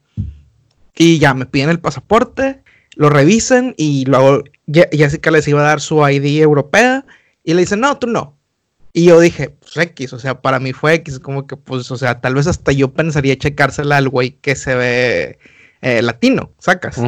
Y 0.94 1.18
ya 1.18 1.34
me 1.34 1.46
piden 1.46 1.70
el 1.70 1.80
pasaporte, 1.80 2.62
lo 3.00 3.08
revisan 3.08 3.74
y 3.78 4.04
luego 4.04 4.44
Jessica 4.66 5.30
les 5.30 5.48
iba 5.48 5.62
a 5.62 5.68
dar 5.68 5.80
su 5.80 6.06
ID 6.06 6.42
europea 6.42 7.06
y 7.42 7.54
le 7.54 7.62
dicen, 7.62 7.80
no, 7.80 7.96
tú 7.96 8.06
no. 8.06 8.36
Y 8.92 9.06
yo 9.06 9.18
dije, 9.18 9.48
pues 9.48 9.74
X, 9.74 10.12
o 10.12 10.18
sea, 10.18 10.42
para 10.42 10.60
mí 10.60 10.74
fue 10.74 10.96
X, 10.96 11.18
como 11.18 11.46
que 11.46 11.56
pues, 11.56 11.90
o 11.90 11.96
sea, 11.96 12.20
tal 12.20 12.34
vez 12.34 12.46
hasta 12.46 12.72
yo 12.72 12.92
pensaría 12.92 13.38
checársela 13.38 13.96
al 13.96 14.10
güey 14.10 14.32
que 14.32 14.54
se 14.54 14.74
ve 14.74 15.38
eh, 15.80 16.02
latino, 16.02 16.52
sacas. 16.58 17.00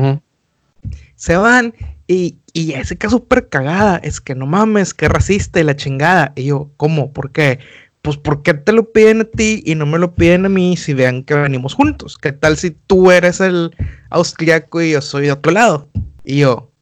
Se 1.14 1.36
van 1.36 1.74
y, 2.06 2.38
y 2.54 2.72
Jessica 2.72 3.10
súper 3.10 3.50
cagada, 3.50 3.98
es 3.98 4.22
que 4.22 4.34
no 4.34 4.46
mames, 4.46 4.94
que 4.94 5.10
racista 5.10 5.60
y 5.60 5.64
la 5.64 5.76
chingada. 5.76 6.32
Y 6.36 6.44
yo, 6.44 6.70
¿cómo? 6.78 7.12
¿Por 7.12 7.32
qué? 7.32 7.58
Pues 8.02 8.16
¿por 8.16 8.42
qué 8.42 8.54
te 8.54 8.72
lo 8.72 8.90
piden 8.90 9.20
a 9.20 9.24
ti 9.24 9.62
y 9.64 9.76
no 9.76 9.86
me 9.86 9.98
lo 9.98 10.14
piden 10.14 10.44
a 10.44 10.48
mí 10.48 10.76
si 10.76 10.92
vean 10.92 11.22
que 11.22 11.34
venimos 11.34 11.74
juntos? 11.74 12.18
¿Qué 12.18 12.32
tal 12.32 12.56
si 12.56 12.72
tú 12.72 13.12
eres 13.12 13.40
el 13.40 13.74
austriaco 14.10 14.82
y 14.82 14.92
yo 14.92 15.00
soy 15.00 15.26
de 15.26 15.32
otro 15.32 15.52
lado? 15.52 15.88
Y 16.24 16.40
yo, 16.40 16.72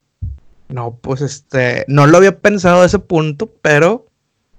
no, 0.67 0.97
pues 1.01 1.21
este, 1.21 1.85
no 1.87 2.07
lo 2.07 2.17
había 2.17 2.39
pensado 2.39 2.81
a 2.81 2.85
ese 2.85 2.97
punto, 2.97 3.51
pero 3.61 4.07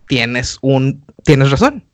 tienes 0.07 0.59
un, 0.63 1.05
tienes 1.25 1.51
razón. 1.51 1.85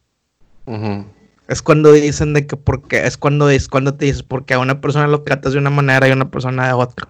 Es 1.49 1.63
cuando 1.63 1.93
dicen 1.93 2.35
de 2.35 2.47
que 2.47 2.57
porque, 2.57 3.07
es 3.07 3.17
cuando, 3.17 3.49
es 3.49 3.69
cuando 3.69 3.95
te 3.95 4.05
dices 4.05 4.23
porque 4.23 4.53
a 4.53 4.59
una 4.59 4.83
persona 4.83 5.07
lo 5.07 5.23
tratas 5.23 5.55
de 5.55 5.59
una 5.59 5.71
manera 5.71 6.07
y 6.07 6.11
a 6.11 6.15
una 6.15 6.31
persona 6.31 6.67
de 6.67 6.75
otra. 6.75 7.09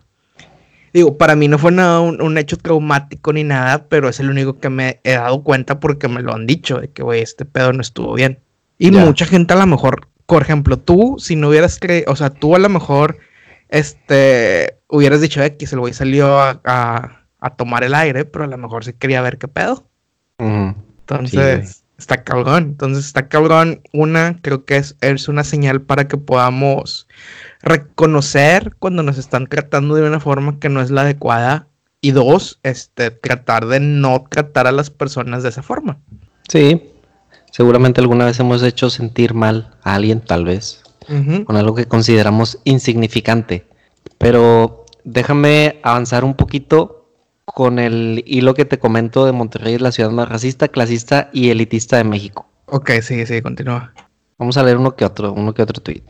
Digo, 0.92 1.18
para 1.18 1.36
mí 1.36 1.48
no 1.48 1.58
fue 1.58 1.72
nada 1.72 2.00
un, 2.00 2.38
hecho 2.38 2.56
traumático 2.56 3.32
ni 3.32 3.44
nada, 3.44 3.86
pero 3.88 4.08
es 4.08 4.20
el 4.20 4.30
único 4.30 4.58
que 4.58 4.70
me 4.70 5.00
he 5.04 5.12
dado 5.12 5.42
cuenta 5.42 5.80
porque 5.80 6.08
me 6.08 6.22
lo 6.22 6.34
han 6.34 6.46
dicho, 6.46 6.80
de 6.80 6.90
que, 6.90 7.02
güey, 7.02 7.22
este 7.22 7.44
pedo 7.44 7.72
no 7.72 7.80
estuvo 7.80 8.14
bien. 8.14 8.38
Y 8.78 8.90
mucha 8.90 9.26
gente 9.26 9.54
a 9.54 9.56
lo 9.56 9.66
mejor, 9.66 10.08
por 10.26 10.42
ejemplo, 10.42 10.78
tú, 10.78 11.16
si 11.18 11.36
no 11.36 11.48
hubieras 11.48 11.78
creído, 11.78 12.12
o 12.12 12.16
sea, 12.16 12.30
tú 12.30 12.54
a 12.54 12.58
lo 12.58 12.68
mejor, 12.68 13.18
este, 13.68 14.78
hubieras 14.88 15.20
dicho 15.20 15.42
X, 15.42 15.72
el 15.72 15.80
güey 15.80 15.92
salió 15.92 16.38
a, 16.40 16.60
a, 17.40 17.50
tomar 17.56 17.84
el 17.84 17.94
aire, 17.94 18.24
pero 18.24 18.44
a 18.44 18.48
lo 18.48 18.56
mejor 18.58 18.84
sí 18.84 18.92
quería 18.92 19.20
ver 19.20 19.38
qué 19.38 19.48
pedo. 19.48 19.84
Entonces, 20.38 21.84
está 21.98 22.22
cabrón. 22.24 22.64
Entonces, 22.64 23.04
está 23.04 23.28
cabrón. 23.28 23.82
Una, 23.92 24.38
creo 24.40 24.64
que 24.64 24.76
es, 24.76 24.96
es 25.00 25.28
una 25.28 25.44
señal 25.44 25.82
para 25.82 26.08
que 26.08 26.16
podamos 26.16 27.06
reconocer 27.60 28.74
cuando 28.78 29.02
nos 29.02 29.18
están 29.18 29.48
tratando 29.48 29.96
de 29.96 30.08
una 30.08 30.20
forma 30.20 30.58
que 30.58 30.68
no 30.68 30.80
es 30.80 30.90
la 30.90 31.02
adecuada. 31.02 31.66
Y 32.00 32.12
dos, 32.12 32.60
este, 32.62 33.10
tratar 33.10 33.66
de 33.66 33.80
no 33.80 34.24
tratar 34.30 34.68
a 34.68 34.72
las 34.72 34.88
personas 34.88 35.42
de 35.42 35.48
esa 35.48 35.64
forma. 35.64 35.98
Sí, 36.48 36.92
seguramente 37.50 38.00
alguna 38.00 38.24
vez 38.24 38.38
hemos 38.38 38.62
hecho 38.62 38.88
sentir 38.88 39.34
mal 39.34 39.74
a 39.82 39.96
alguien, 39.96 40.20
tal 40.20 40.44
vez, 40.44 40.80
con 41.44 41.56
algo 41.56 41.74
que 41.74 41.86
consideramos 41.86 42.60
insignificante. 42.62 43.66
Pero 44.16 44.86
déjame 45.02 45.80
avanzar 45.82 46.22
un 46.22 46.34
poquito 46.34 46.97
con 47.54 47.78
el 47.78 48.22
hilo 48.26 48.54
que 48.54 48.64
te 48.64 48.78
comento 48.78 49.26
de 49.26 49.32
Monterrey 49.32 49.74
es 49.74 49.80
la 49.80 49.92
ciudad 49.92 50.10
más 50.10 50.28
racista, 50.28 50.68
clasista 50.68 51.30
y 51.32 51.50
elitista 51.50 51.96
de 51.96 52.04
México. 52.04 52.46
Ok, 52.66 52.90
sí, 53.02 53.26
sí, 53.26 53.42
continúa. 53.42 53.92
Vamos 54.38 54.56
a 54.56 54.62
leer 54.62 54.76
uno 54.76 54.94
que 54.94 55.04
otro, 55.04 55.32
uno 55.32 55.52
que 55.54 55.62
otro 55.62 55.82
tweet. 55.82 56.04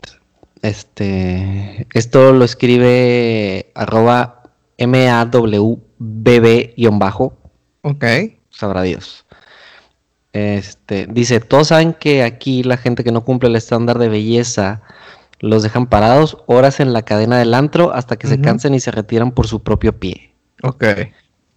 Este, 0.61 1.87
esto 1.93 2.33
lo 2.33 2.45
escribe 2.45 3.71
arroba 3.75 4.43
MAWBB-bajo. 4.77 5.77
Ok. 7.81 8.05
Sabrá 8.49 8.83
Dios. 8.83 9.25
Este, 10.33 11.07
dice, 11.09 11.39
todos 11.39 11.69
saben 11.69 11.93
que 11.93 12.23
aquí 12.23 12.61
la 12.63 12.77
gente 12.77 13.03
que 13.03 13.11
no 13.11 13.23
cumple 13.23 13.49
el 13.49 13.55
estándar 13.55 13.97
de 13.97 14.09
belleza 14.09 14.83
los 15.39 15.63
dejan 15.63 15.87
parados 15.87 16.37
horas 16.47 16.79
en 16.79 16.93
la 16.93 17.01
cadena 17.03 17.39
del 17.39 17.53
antro 17.53 17.93
hasta 17.93 18.17
que 18.17 18.27
se 18.27 18.41
cansen 18.41 18.75
y 18.75 18.79
se 18.79 18.91
retiran 18.91 19.31
por 19.31 19.47
su 19.47 19.63
propio 19.63 19.97
pie. 19.97 20.33
Ok. 20.61 20.83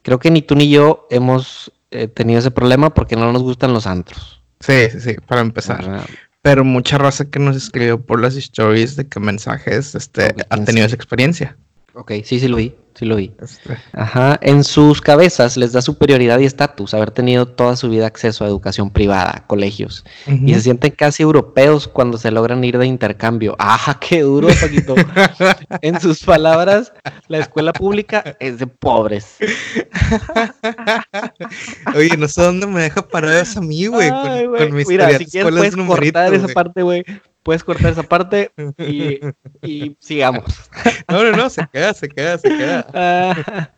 Creo 0.02 0.18
que 0.18 0.30
ni 0.30 0.42
tú 0.42 0.54
ni 0.54 0.68
yo 0.68 1.06
hemos 1.10 1.72
eh, 1.90 2.08
tenido 2.08 2.38
ese 2.38 2.50
problema 2.50 2.92
porque 2.92 3.16
no 3.16 3.32
nos 3.32 3.42
gustan 3.42 3.72
los 3.72 3.86
antros. 3.86 4.42
Sí, 4.60 4.90
sí, 4.90 5.00
sí, 5.00 5.16
para 5.26 5.40
empezar. 5.40 6.06
Pero 6.42 6.64
mucha 6.64 6.98
raza 6.98 7.24
que 7.24 7.38
nos 7.38 7.56
escribió 7.56 8.00
por 8.00 8.20
las 8.20 8.36
stories 8.36 8.96
de 8.96 9.06
que 9.06 9.20
mensajes 9.20 9.94
este, 9.94 10.34
han 10.50 10.64
tenido 10.64 10.86
esa 10.86 10.96
experiencia. 10.96 11.56
Ok, 11.94 12.12
sí, 12.24 12.40
sí 12.40 12.48
lo 12.48 12.56
vi 12.56 12.74
sí 12.94 13.04
lo 13.04 13.16
vi. 13.16 13.32
Este. 13.40 13.76
Ajá, 13.92 14.38
en 14.42 14.64
sus 14.64 15.00
cabezas 15.00 15.56
les 15.56 15.72
da 15.72 15.82
superioridad 15.82 16.38
y 16.38 16.44
estatus 16.44 16.94
haber 16.94 17.10
tenido 17.10 17.46
toda 17.46 17.76
su 17.76 17.88
vida 17.88 18.06
acceso 18.06 18.44
a 18.44 18.48
educación 18.48 18.90
privada, 18.90 19.44
colegios, 19.46 20.04
y 20.26 20.54
se 20.54 20.60
sienten 20.60 20.92
casi 20.92 21.22
europeos 21.22 21.88
cuando 21.88 22.18
se 22.18 22.30
logran 22.30 22.62
ir 22.64 22.78
de 22.78 22.86
intercambio. 22.86 23.56
¡Ajá, 23.58 23.94
qué 24.00 24.22
duro, 24.22 24.48
Paquito! 24.60 24.94
en 25.82 26.00
sus 26.00 26.22
palabras, 26.22 26.92
la 27.28 27.38
escuela 27.38 27.72
pública 27.72 28.36
es 28.40 28.58
de 28.58 28.66
pobres. 28.66 29.36
Oye, 31.94 32.16
no 32.16 32.28
sé 32.28 32.42
dónde 32.42 32.66
me 32.66 32.82
deja 32.82 33.02
parar 33.02 33.34
eso 33.34 33.60
a 33.60 33.62
mí, 33.62 33.86
güey, 33.86 34.10
con, 34.10 34.74
mis 34.74 34.88
Mira, 34.88 35.16
si 35.18 35.26
quieres 35.26 35.52
puedes 35.52 35.76
cortar 35.76 36.34
esa 36.34 36.48
parte, 36.48 36.82
güey 36.82 37.04
puedes 37.42 37.64
cortar 37.64 37.92
esa 37.92 38.02
parte 38.02 38.50
y, 38.78 39.20
y 39.62 39.96
sigamos. 40.00 40.44
No, 41.08 41.22
no, 41.24 41.32
no, 41.32 41.50
se 41.50 41.66
queda, 41.70 41.92
se 41.92 42.08
queda, 42.08 42.38
se 42.38 42.48
queda. 42.48 43.70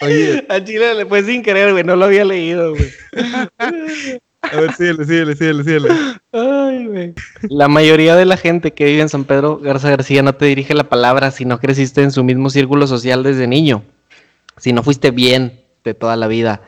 Oye. 0.00 0.46
A 0.48 0.64
Chile 0.64 0.94
le 0.94 1.06
fue 1.06 1.22
sin 1.22 1.42
querer, 1.42 1.72
güey, 1.72 1.84
no 1.84 1.96
lo 1.96 2.06
había 2.06 2.24
leído, 2.24 2.70
güey. 2.74 2.90
A 4.42 4.56
ver, 4.56 4.72
síguele, 4.72 5.04
síguele, 5.04 5.36
síguele, 5.36 5.64
síguele. 5.64 5.88
Ay, 6.32 6.86
güey. 6.86 7.14
La 7.42 7.68
mayoría 7.68 8.16
de 8.16 8.24
la 8.24 8.36
gente 8.36 8.72
que 8.72 8.86
vive 8.86 9.02
en 9.02 9.08
San 9.08 9.24
Pedro 9.24 9.58
Garza 9.58 9.90
García 9.90 10.22
no 10.22 10.34
te 10.34 10.46
dirige 10.46 10.74
la 10.74 10.88
palabra 10.88 11.30
si 11.30 11.44
no 11.44 11.60
creciste 11.60 12.02
en 12.02 12.10
su 12.10 12.24
mismo 12.24 12.50
círculo 12.50 12.86
social 12.86 13.22
desde 13.22 13.46
niño. 13.46 13.84
si 14.56 14.72
no 14.72 14.82
fuiste 14.82 15.10
bien 15.10 15.60
de 15.84 15.94
toda 15.94 16.16
la 16.16 16.26
vida. 16.26 16.62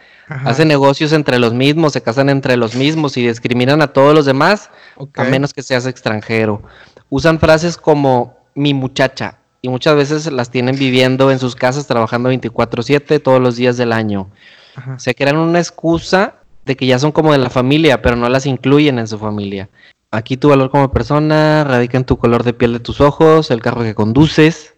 Hacen 0.44 0.68
negocios 0.68 1.12
entre 1.12 1.38
los 1.38 1.52
mismos, 1.52 1.92
se 1.92 2.02
casan 2.02 2.28
entre 2.28 2.56
los 2.56 2.74
mismos 2.74 3.16
y 3.16 3.26
discriminan 3.26 3.82
a 3.82 3.88
todos 3.88 4.14
los 4.14 4.24
demás, 4.24 4.70
a 5.14 5.24
menos 5.24 5.52
que 5.52 5.62
seas 5.62 5.86
extranjero. 5.86 6.62
Usan 7.08 7.38
frases 7.38 7.76
como 7.76 8.36
mi 8.54 8.74
muchacha 8.74 9.38
y 9.60 9.68
muchas 9.68 9.96
veces 9.96 10.32
las 10.32 10.50
tienen 10.50 10.76
viviendo 10.76 11.30
en 11.30 11.38
sus 11.38 11.54
casas 11.54 11.86
trabajando 11.86 12.30
24/7 12.30 13.20
todos 13.20 13.40
los 13.40 13.56
días 13.56 13.76
del 13.76 13.92
año. 13.92 14.28
Se 14.96 15.14
crean 15.14 15.36
una 15.36 15.58
excusa 15.58 16.36
de 16.64 16.76
que 16.76 16.86
ya 16.86 16.98
son 16.98 17.12
como 17.12 17.32
de 17.32 17.38
la 17.38 17.50
familia, 17.50 18.02
pero 18.02 18.16
no 18.16 18.28
las 18.28 18.46
incluyen 18.46 18.98
en 18.98 19.08
su 19.08 19.18
familia. 19.18 19.68
Aquí 20.10 20.36
tu 20.36 20.48
valor 20.50 20.70
como 20.70 20.92
persona 20.92 21.64
radica 21.64 21.96
en 21.96 22.04
tu 22.04 22.18
color 22.18 22.42
de 22.44 22.52
piel 22.52 22.72
de 22.72 22.80
tus 22.80 23.00
ojos, 23.00 23.50
el 23.50 23.62
carro 23.62 23.82
que 23.82 23.94
conduces, 23.94 24.74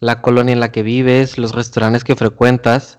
la 0.00 0.20
colonia 0.20 0.52
en 0.52 0.60
la 0.60 0.72
que 0.72 0.82
vives, 0.82 1.38
los 1.38 1.54
restaurantes 1.54 2.04
que 2.04 2.16
frecuentas, 2.16 2.98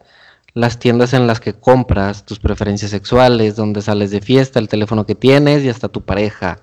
las 0.58 0.80
tiendas 0.80 1.14
en 1.14 1.28
las 1.28 1.40
que 1.40 1.54
compras, 1.54 2.26
tus 2.26 2.40
preferencias 2.40 2.90
sexuales, 2.90 3.56
donde 3.56 3.84
sales 3.84 4.10
de 4.10 4.22
fiesta, 4.22 4.58
el 4.58 4.68
teléfono 4.68 5.06
que 5.06 5.14
tienes 5.14 5.64
y 5.64 5.70
hasta 5.70 5.88
tu 5.88 6.02
pareja. 6.02 6.58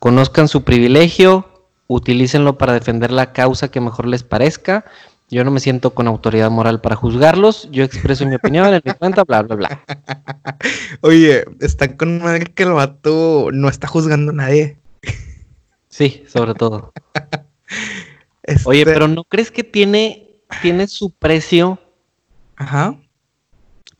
Conozcan 0.00 0.48
su 0.48 0.64
privilegio, 0.64 1.68
utilícenlo 1.86 2.58
para 2.58 2.72
defender 2.72 3.12
la 3.12 3.32
causa 3.32 3.70
que 3.70 3.80
mejor 3.80 4.08
les 4.08 4.24
parezca. 4.24 4.84
Yo 5.30 5.44
no 5.44 5.52
me 5.52 5.60
siento 5.60 5.94
con 5.94 6.08
autoridad 6.08 6.50
moral 6.50 6.80
para 6.80 6.96
juzgarlos. 6.96 7.68
Yo 7.70 7.84
expreso 7.84 8.26
mi 8.26 8.34
opinión 8.34 8.74
en 8.74 8.82
mi 8.84 8.92
cuenta, 8.92 9.22
bla, 9.22 9.42
bla, 9.42 9.54
bla. 9.54 9.84
Oye, 11.02 11.44
está 11.60 11.96
con 11.96 12.20
madre 12.20 12.46
que 12.46 12.64
el 12.64 12.72
vato 12.72 13.50
no 13.52 13.68
está 13.68 13.86
juzgando 13.86 14.32
a 14.32 14.34
nadie. 14.34 14.78
Sí, 15.88 16.24
sobre 16.26 16.54
todo. 16.54 16.92
Oye, 18.64 18.80
este 18.80 18.92
pero 18.92 19.06
¿no 19.06 19.22
crees 19.22 19.52
que 19.52 19.62
tiene, 19.62 20.40
tiene 20.60 20.88
su 20.88 21.10
precio? 21.10 21.78
Ajá 22.56 22.96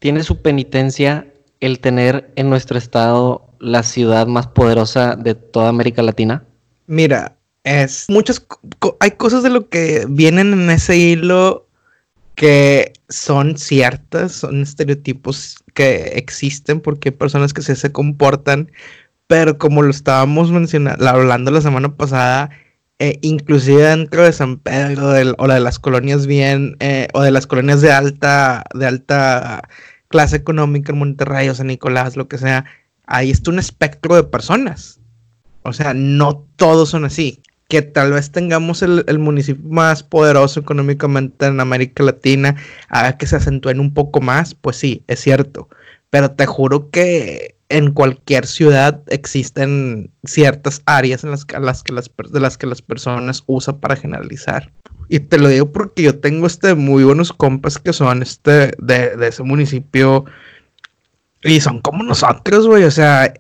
tiene 0.02 0.24
su 0.24 0.42
penitencia 0.42 1.28
el 1.60 1.78
tener 1.78 2.32
en 2.34 2.50
nuestro 2.50 2.76
estado 2.76 3.48
la 3.60 3.84
ciudad 3.84 4.26
más 4.26 4.48
poderosa 4.48 5.14
de 5.14 5.36
toda 5.36 5.68
América 5.68 6.02
Latina? 6.02 6.44
Mira, 6.88 7.36
es 7.62 8.06
muchas 8.08 8.44
hay 8.98 9.12
cosas 9.12 9.44
de 9.44 9.50
lo 9.50 9.68
que 9.68 10.04
vienen 10.08 10.52
en 10.52 10.70
ese 10.70 10.96
hilo 10.96 11.68
que 12.34 12.94
son 13.08 13.56
ciertas, 13.56 14.32
son 14.32 14.62
estereotipos 14.62 15.62
que 15.72 16.14
existen 16.16 16.80
porque 16.80 17.10
hay 17.10 17.14
personas 17.14 17.54
que 17.54 17.62
se, 17.62 17.92
comportan, 17.92 18.72
pero 19.28 19.56
como 19.56 19.82
lo 19.82 19.90
estábamos 19.90 20.50
mencionando, 20.50 21.08
hablando 21.08 21.52
la 21.52 21.60
semana 21.60 21.94
pasada, 21.96 22.50
eh, 22.98 23.20
inclusive 23.22 23.82
dentro 23.82 24.24
de 24.24 24.32
San 24.32 24.58
Pedro 24.58 25.10
o 25.38 25.46
de 25.48 25.60
las 25.60 25.78
colonias 25.78 26.26
bien, 26.26 26.76
eh, 26.80 27.06
o 27.14 27.22
de 27.22 27.30
las 27.30 27.46
colonias 27.46 27.80
de 27.80 27.92
alta, 27.92 28.64
de 28.74 28.86
alta 28.86 29.68
clase 30.12 30.36
económica 30.36 30.92
en 30.92 30.98
Monterrey 31.00 31.48
o 31.48 31.54
San 31.56 31.66
Nicolás, 31.66 32.16
lo 32.16 32.28
que 32.28 32.38
sea, 32.38 32.64
ahí 33.06 33.32
está 33.32 33.50
un 33.50 33.58
espectro 33.58 34.14
de 34.14 34.22
personas. 34.22 35.00
O 35.62 35.72
sea, 35.72 35.94
no 35.94 36.46
todos 36.56 36.90
son 36.90 37.04
así. 37.04 37.42
Que 37.68 37.82
tal 37.82 38.12
vez 38.12 38.30
tengamos 38.30 38.82
el, 38.82 39.18
municipio 39.18 39.66
más 39.68 40.02
poderoso 40.02 40.60
económicamente 40.60 41.46
en 41.46 41.58
América 41.58 42.02
Latina, 42.02 42.54
haga 42.88 43.16
que 43.16 43.26
se 43.26 43.36
acentúen 43.36 43.80
un 43.80 43.94
poco 43.94 44.20
más, 44.20 44.54
pues 44.54 44.76
sí, 44.76 45.04
es 45.08 45.20
cierto. 45.20 45.68
Pero 46.10 46.32
te 46.32 46.44
juro 46.44 46.90
que 46.90 47.56
en 47.70 47.92
cualquier 47.92 48.46
ciudad 48.46 49.02
existen 49.06 50.12
ciertas 50.24 50.82
áreas 50.84 51.24
en 51.24 51.30
las, 51.30 51.46
que 51.46 51.58
las, 51.58 51.82
de 52.30 52.40
las 52.40 52.58
que 52.58 52.66
las 52.66 52.82
personas 52.82 53.42
usan 53.46 53.80
para 53.80 53.96
generalizar. 53.96 54.70
Y 55.12 55.20
te 55.20 55.36
lo 55.36 55.48
digo 55.48 55.70
porque 55.70 56.04
yo 56.04 56.18
tengo 56.20 56.46
este 56.46 56.74
muy 56.74 57.04
buenos 57.04 57.34
compas 57.34 57.76
que 57.76 57.92
son 57.92 58.22
este 58.22 58.72
de, 58.78 59.14
ese 59.20 59.42
municipio. 59.42 60.24
Y 61.42 61.60
son 61.60 61.82
como 61.82 62.02
nosotros, 62.02 62.66
güey. 62.66 62.84
O 62.84 62.90
sea, 62.90 63.34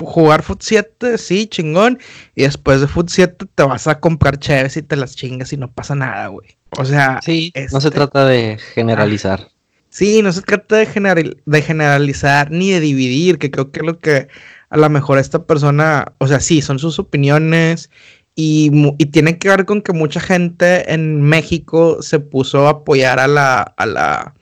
jugar 0.00 0.42
Foot 0.42 0.60
7, 0.60 1.16
sí, 1.16 1.46
chingón. 1.46 1.98
Y 2.34 2.42
después 2.42 2.82
de 2.82 2.88
Foot 2.88 3.08
7 3.08 3.46
te 3.54 3.62
vas 3.62 3.86
a 3.86 4.00
comprar 4.00 4.38
chéves 4.38 4.76
y 4.76 4.82
te 4.82 4.96
las 4.96 5.16
chingas 5.16 5.50
y 5.54 5.56
no 5.56 5.72
pasa 5.72 5.94
nada, 5.94 6.26
güey. 6.26 6.58
O 6.76 6.84
sea, 6.84 7.20
sí, 7.22 7.50
no 7.72 7.80
se 7.80 7.88
este 7.88 7.98
trata 7.98 8.26
de 8.26 8.58
generalizar. 8.74 9.48
Sí, 9.88 10.20
no 10.20 10.30
se 10.30 10.42
trata 10.42 10.76
de, 10.76 11.38
de 11.46 11.62
generalizar 11.62 12.50
ni 12.50 12.70
de 12.70 12.80
dividir, 12.80 13.38
que 13.38 13.50
creo 13.50 13.70
que 13.70 13.80
es 13.80 13.86
lo 13.86 13.98
que 13.98 14.28
a 14.68 14.76
lo 14.76 14.90
mejor 14.90 15.16
esta 15.16 15.44
persona, 15.44 16.12
o 16.18 16.26
sea, 16.26 16.40
sí, 16.40 16.60
son 16.60 16.78
sus 16.78 16.98
opiniones 16.98 17.88
y, 18.36 18.70
tiene 19.06 19.38
que 19.38 19.48
ver 19.48 19.64
con 19.64 19.82
que 19.82 19.92
mucha 19.92 20.20
gente 20.20 20.92
en 20.92 21.22
México 21.22 22.02
se 22.02 22.18
puso 22.18 22.66
a 22.66 22.70
apoyar 22.70 23.20
a 23.20 23.28
la, 23.28 23.62
a 23.62 23.86
la, 23.86 24.34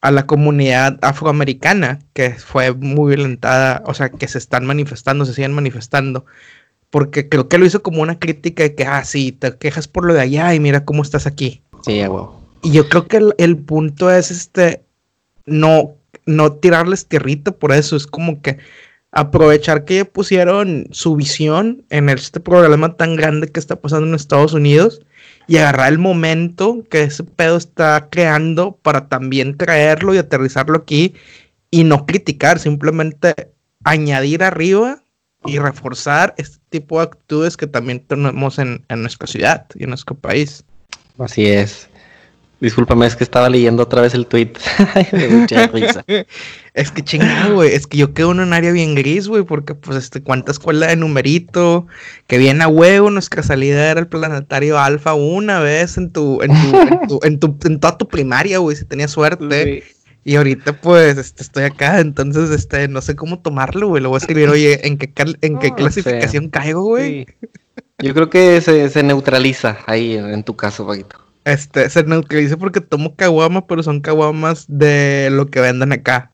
a 0.00 0.10
la 0.10 0.26
comunidad 0.26 0.98
afroamericana, 1.02 1.98
que 2.12 2.30
fue 2.30 2.72
muy 2.72 3.16
violentada, 3.16 3.82
o 3.86 3.94
sea, 3.94 4.10
que 4.10 4.28
se 4.28 4.38
están 4.38 4.66
manifestando, 4.66 5.24
se 5.24 5.34
siguen 5.34 5.52
manifestando. 5.52 6.26
Porque 6.90 7.28
creo 7.28 7.48
que 7.48 7.58
lo 7.58 7.66
hizo 7.66 7.82
como 7.82 8.02
una 8.02 8.18
crítica 8.18 8.62
de 8.62 8.74
que, 8.74 8.84
ah, 8.84 9.04
sí, 9.04 9.32
te 9.32 9.56
quejas 9.58 9.88
por 9.88 10.06
lo 10.06 10.14
de 10.14 10.20
allá 10.20 10.54
y 10.54 10.60
mira 10.60 10.84
cómo 10.84 11.02
estás 11.02 11.26
aquí. 11.26 11.60
Sí, 11.84 12.06
wow. 12.06 12.30
Y 12.62 12.72
yo 12.72 12.88
creo 12.88 13.06
que 13.08 13.20
el, 13.36 13.56
punto 13.58 14.10
es 14.10 14.30
este, 14.30 14.82
no, 15.44 15.94
no 16.24 16.52
tirarles 16.52 17.06
tierrito 17.06 17.56
por 17.56 17.72
eso, 17.72 17.96
es 17.96 18.06
como 18.06 18.40
que 18.40 18.58
aprovechar 19.10 19.84
que 19.84 20.04
pusieron 20.04 20.86
su 20.90 21.16
visión 21.16 21.84
en 21.90 22.08
este 22.08 22.40
problema 22.40 22.96
tan 22.96 23.16
grande 23.16 23.48
que 23.48 23.60
está 23.60 23.76
pasando 23.76 24.06
en 24.06 24.14
Estados 24.14 24.52
Unidos 24.52 25.00
y 25.46 25.56
agarrar 25.56 25.92
el 25.92 25.98
momento 25.98 26.84
que 26.90 27.04
ese 27.04 27.24
pedo 27.24 27.56
está 27.56 28.08
creando 28.10 28.72
para 28.82 29.08
también 29.08 29.56
traerlo 29.56 30.14
y 30.14 30.18
aterrizarlo 30.18 30.76
aquí 30.76 31.14
y 31.70 31.84
no 31.84 32.04
criticar, 32.04 32.58
simplemente 32.58 33.34
añadir 33.84 34.42
arriba 34.42 35.02
y 35.46 35.58
reforzar 35.58 36.34
este 36.36 36.58
tipo 36.68 36.98
de 36.98 37.04
actitudes 37.04 37.56
que 37.56 37.66
también 37.66 38.00
tenemos 38.00 38.58
en, 38.58 38.84
en 38.88 39.00
nuestra 39.00 39.26
ciudad 39.26 39.66
y 39.74 39.84
en 39.84 39.90
nuestro 39.90 40.14
país. 40.14 40.64
Así 41.18 41.46
es. 41.46 41.88
Discúlpame, 42.60 43.06
es 43.06 43.14
que 43.14 43.22
estaba 43.22 43.48
leyendo 43.48 43.84
otra 43.84 44.02
vez 44.02 44.14
el 44.14 44.26
tweet. 44.26 44.52
mucha 45.30 45.66
risa. 45.68 46.04
Es 46.74 46.92
que 46.92 47.02
chingado, 47.02 47.56
güey. 47.56 47.74
Es 47.74 47.88
que 47.88 47.96
yo 47.96 48.14
quedo 48.14 48.30
en 48.30 48.38
un 48.38 48.52
área 48.52 48.70
bien 48.70 48.94
gris, 48.94 49.26
güey, 49.26 49.42
porque 49.42 49.74
pues 49.74 49.96
este, 49.98 50.22
cuánta 50.22 50.52
escuela 50.52 50.86
de 50.86 50.94
numerito, 50.94 51.88
que 52.28 52.38
viene 52.38 52.62
a 52.62 52.68
huevo, 52.68 53.10
nuestra 53.10 53.42
salida 53.42 53.90
era 53.90 53.98
el 53.98 54.06
planetario 54.06 54.78
alfa 54.78 55.14
una 55.14 55.58
vez 55.58 55.96
en 55.98 56.12
tu, 56.12 56.40
en 56.40 56.52
tu, 57.08 57.20
en 57.24 57.40
tu, 57.40 57.58
en, 57.64 57.80
toda 57.80 57.98
tu 57.98 58.06
primaria, 58.06 58.58
güey, 58.58 58.76
si 58.76 58.84
tenías 58.84 59.10
suerte. 59.10 59.82
Y 60.24 60.36
ahorita 60.36 60.80
pues 60.80 61.18
este, 61.18 61.42
estoy 61.42 61.64
acá, 61.64 61.98
entonces 61.98 62.50
este, 62.50 62.86
no 62.86 63.00
sé 63.00 63.16
cómo 63.16 63.40
tomarlo, 63.40 63.88
güey. 63.88 64.00
Lo 64.00 64.10
voy 64.10 64.18
a 64.18 64.18
escribir, 64.18 64.48
oye, 64.48 64.86
¿en 64.86 64.98
qué, 64.98 65.12
en 65.40 65.58
qué 65.58 65.74
clasificación 65.74 66.48
caigo, 66.48 66.82
güey? 66.84 67.26
Yo 67.98 68.14
creo 68.14 68.30
que 68.30 68.60
se, 68.60 68.88
se 68.88 69.02
neutraliza 69.02 69.78
ahí 69.86 70.14
en 70.14 70.44
tu 70.44 70.54
caso, 70.54 70.86
Paquito. 70.86 71.27
Este, 71.48 71.88
se 71.88 72.04
neutraliza 72.04 72.58
porque 72.58 72.82
tomo 72.82 73.16
caguama, 73.16 73.66
pero 73.66 73.82
son 73.82 74.00
caguamas 74.00 74.66
de 74.68 75.30
lo 75.32 75.46
que 75.46 75.60
venden 75.60 75.92
acá. 75.92 76.30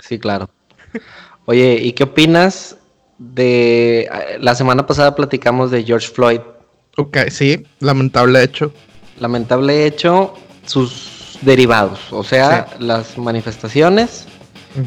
Sí, 0.00 0.18
claro. 0.18 0.48
Oye, 1.44 1.78
¿y 1.82 1.92
qué 1.92 2.04
opinas 2.04 2.78
de... 3.18 4.08
La 4.40 4.54
semana 4.54 4.86
pasada 4.86 5.14
platicamos 5.14 5.70
de 5.70 5.84
George 5.84 6.08
Floyd. 6.08 6.40
Ok, 6.96 7.18
sí, 7.28 7.66
lamentable 7.80 8.42
hecho. 8.42 8.72
Lamentable 9.20 9.84
hecho, 9.84 10.34
sus 10.64 11.38
derivados, 11.42 12.00
o 12.12 12.24
sea, 12.24 12.68
las 12.78 13.18
manifestaciones, 13.18 14.26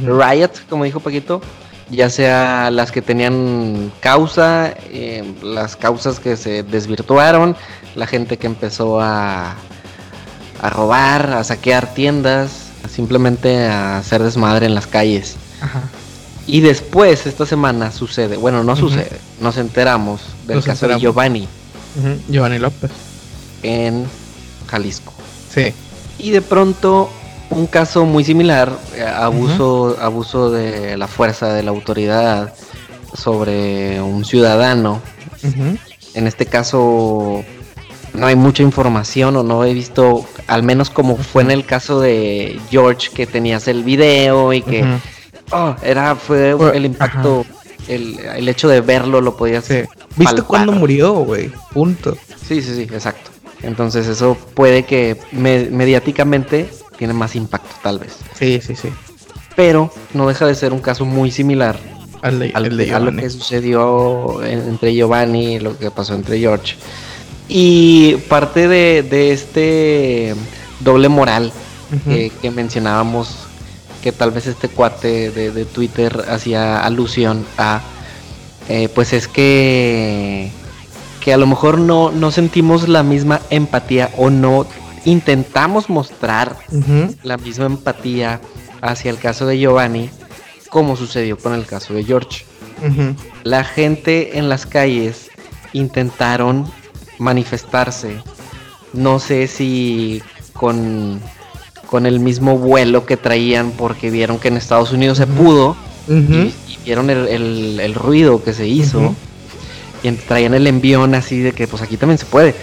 riots, 0.04 0.62
como 0.68 0.84
dijo 0.84 1.00
Paquito, 1.00 1.42
ya 1.90 2.10
sea 2.10 2.72
las 2.72 2.92
que 2.92 3.02
tenían 3.02 3.92
causa, 4.00 4.74
eh, 4.92 5.24
las 5.42 5.76
causas 5.76 6.20
que 6.20 6.38
se 6.38 6.64
desvirtuaron, 6.64 7.56
la 7.96 8.08
gente 8.08 8.38
que 8.38 8.48
empezó 8.48 9.02
a, 9.02 9.56
a 10.62 10.70
robar, 10.70 11.34
a 11.34 11.44
saquear 11.44 11.94
tiendas, 11.94 12.70
simplemente 12.90 13.66
a 13.66 13.98
hacer 13.98 14.24
desmadre 14.24 14.66
en 14.66 14.76
las 14.76 14.88
calles. 14.88 15.36
Y 16.46 16.62
después, 16.62 17.26
esta 17.28 17.46
semana 17.46 17.92
sucede, 17.92 18.38
bueno, 18.38 18.64
no 18.64 18.76
sucede, 18.76 19.20
nos 19.40 19.58
enteramos 19.58 20.22
del 20.48 20.64
caso 20.64 20.88
de 20.88 21.00
Giovanni. 21.00 21.48
Giovanni 22.28 22.60
López. 22.60 22.92
En 23.64 24.06
Jalisco. 24.68 25.14
Sí. 25.54 25.74
Y 26.18 26.32
de 26.32 26.42
pronto 26.42 27.10
un 27.50 27.68
caso 27.68 28.06
muy 28.06 28.24
similar, 28.24 28.72
eh, 28.96 29.04
abuso, 29.04 29.98
abuso 30.00 30.52
de 30.52 30.98
la 30.98 31.08
fuerza 31.08 31.54
de 31.54 31.64
la 31.64 31.72
autoridad 31.72 32.54
sobre 33.14 34.02
un 34.02 34.26
ciudadano. 34.26 35.02
En 36.14 36.28
este 36.28 36.46
caso 36.46 37.44
no 38.14 38.26
hay 38.26 38.36
mucha 38.36 38.64
información 38.64 39.36
o 39.38 39.44
no 39.44 39.64
he 39.64 39.74
visto, 39.74 40.26
al 40.48 40.64
menos 40.64 40.90
como 40.90 41.18
fue 41.18 41.44
en 41.44 41.52
el 41.52 41.66
caso 41.66 42.00
de 42.00 42.60
George, 42.70 43.10
que 43.14 43.26
tenías 43.26 43.68
el 43.68 43.84
video 43.84 44.54
y 44.54 44.62
que 44.62 44.84
oh, 45.52 45.76
era 45.82 46.16
fue 46.16 46.56
el 46.74 46.86
impacto, 46.86 47.46
el, 47.88 48.48
hecho 48.48 48.68
de 48.68 48.82
verlo 48.82 49.22
lo 49.22 49.38
podías. 49.38 49.68
¿Viste 50.16 50.42
cuándo 50.44 50.72
murió, 50.72 51.14
güey? 51.14 51.52
Punto. 51.74 52.18
Sí, 52.48 52.62
sí, 52.62 52.76
sí, 52.76 52.82
exacto. 52.82 53.32
Entonces 53.62 54.08
eso 54.08 54.38
puede 54.54 54.84
que 54.84 55.18
mediáticamente 55.32 56.70
tiene 57.00 57.14
más 57.14 57.36
impacto 57.36 57.76
tal 57.82 57.98
vez. 57.98 58.18
Sí, 58.38 58.60
sí, 58.62 58.76
sí. 58.76 58.90
Pero 59.56 59.92
no 60.14 60.28
deja 60.28 60.46
de 60.46 60.54
ser 60.54 60.74
un 60.74 60.82
caso 60.82 61.06
muy 61.06 61.32
similar 61.32 61.80
al 62.22 62.40
de, 62.40 62.94
a 62.94 63.00
lo 63.00 63.16
que 63.16 63.30
sucedió 63.30 64.44
entre 64.44 64.94
Giovanni, 64.94 65.60
lo 65.60 65.78
que 65.78 65.90
pasó 65.90 66.14
entre 66.14 66.40
George. 66.40 66.76
Y 67.48 68.16
parte 68.28 68.68
de, 68.68 69.32
este 69.32 70.36
doble 70.82 71.08
moral 71.08 71.52
que 72.06 72.52
mencionábamos, 72.52 73.48
que 74.04 74.12
tal 74.12 74.32
vez 74.32 74.48
este 74.48 74.68
cuate 74.68 75.32
de, 75.32 75.66
Twitter 75.66 76.26
hacía 76.30 76.86
alusión 76.86 77.46
a, 77.58 77.82
eh, 78.68 78.90
pues 78.94 79.14
es 79.14 79.30
que, 79.30 80.52
que 81.22 81.34
a 81.34 81.38
lo 81.38 81.48
mejor 81.48 81.80
no, 81.80 82.12
no 82.12 82.32
sentimos 82.32 82.90
la 82.90 83.04
misma 83.04 83.40
empatía 83.50 84.12
o 84.18 84.30
no 84.30 84.68
intentamos 85.06 85.90
mostrar 85.90 86.58
la 87.24 87.38
misma 87.38 87.66
empatía 87.66 88.42
hacia 88.82 89.12
el 89.12 89.18
caso 89.18 89.46
de 89.46 89.58
Giovanni 89.60 90.10
como 90.70 90.96
sucedió 90.96 91.38
con 91.38 91.54
el 91.54 91.66
caso 91.66 91.94
de 91.94 92.04
George. 92.04 92.46
La 93.44 93.64
gente 93.64 94.38
en 94.38 94.50
las 94.50 94.66
calles 94.66 95.30
intentaron 95.74 96.66
manifestarse. 97.18 98.22
No 98.94 99.20
sé 99.20 99.48
si 99.48 100.22
con, 100.54 101.20
con 101.88 102.06
el 102.06 102.20
mismo 102.20 102.58
vuelo 102.58 103.06
que 103.06 103.18
traían 103.18 103.72
porque 103.72 104.10
vieron 104.10 104.40
que 104.40 104.48
en 104.48 104.58
Estados 104.58 104.94
Unidos 104.94 105.18
se 105.18 105.28
pudo 105.28 105.76
y, 106.08 106.54
vieron 106.86 107.10
el, 107.10 107.94
ruido 107.96 108.44
que 108.44 108.54
se 108.54 108.68
hizo. 108.68 109.14
Y 110.02 110.12
traían 110.12 110.54
el 110.54 110.66
envión 110.68 111.14
así 111.14 111.40
de 111.40 111.52
que 111.52 111.68
pues 111.68 111.82
aquí 111.82 111.98
también 111.98 112.18
se 112.18 112.26
puede. 112.26 112.56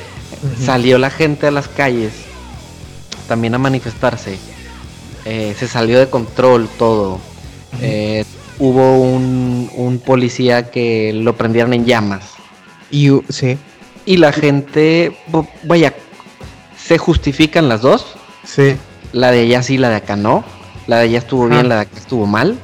Salió 0.64 0.98
la 0.98 1.10
gente 1.10 1.46
a 1.46 1.50
las 1.50 1.68
calles 1.68 2.25
también 3.26 3.54
a 3.54 3.58
manifestarse. 3.58 4.38
Eh, 5.24 5.54
se 5.58 5.66
salió 5.66 5.98
de 5.98 6.08
control 6.08 6.68
todo. 6.78 7.18
Eh, 7.80 8.24
hubo 8.58 9.00
un, 9.00 9.70
un, 9.74 9.98
policía 9.98 10.70
que 10.70 11.12
lo 11.12 11.36
prendieron 11.36 11.74
en 11.74 11.84
llamas. 11.84 12.30
Y, 12.90 13.10
sí. 13.28 13.58
y 14.04 14.18
la 14.18 14.32
gente, 14.32 15.16
vaya, 15.64 15.94
se 16.76 16.98
justifican 16.98 17.68
las 17.68 17.82
dos. 17.82 18.06
Sí. 18.44 18.76
La 19.12 19.32
de 19.32 19.40
allá 19.40 19.62
sí, 19.62 19.78
la 19.78 19.90
de 19.90 19.96
acá 19.96 20.16
no. 20.16 20.44
La 20.86 20.98
de 20.98 21.04
allá 21.04 21.18
estuvo 21.18 21.48
bien, 21.48 21.68
la 21.68 21.76
de 21.76 21.80
acá 21.82 21.98
estuvo 21.98 22.26
mal. 22.26 22.56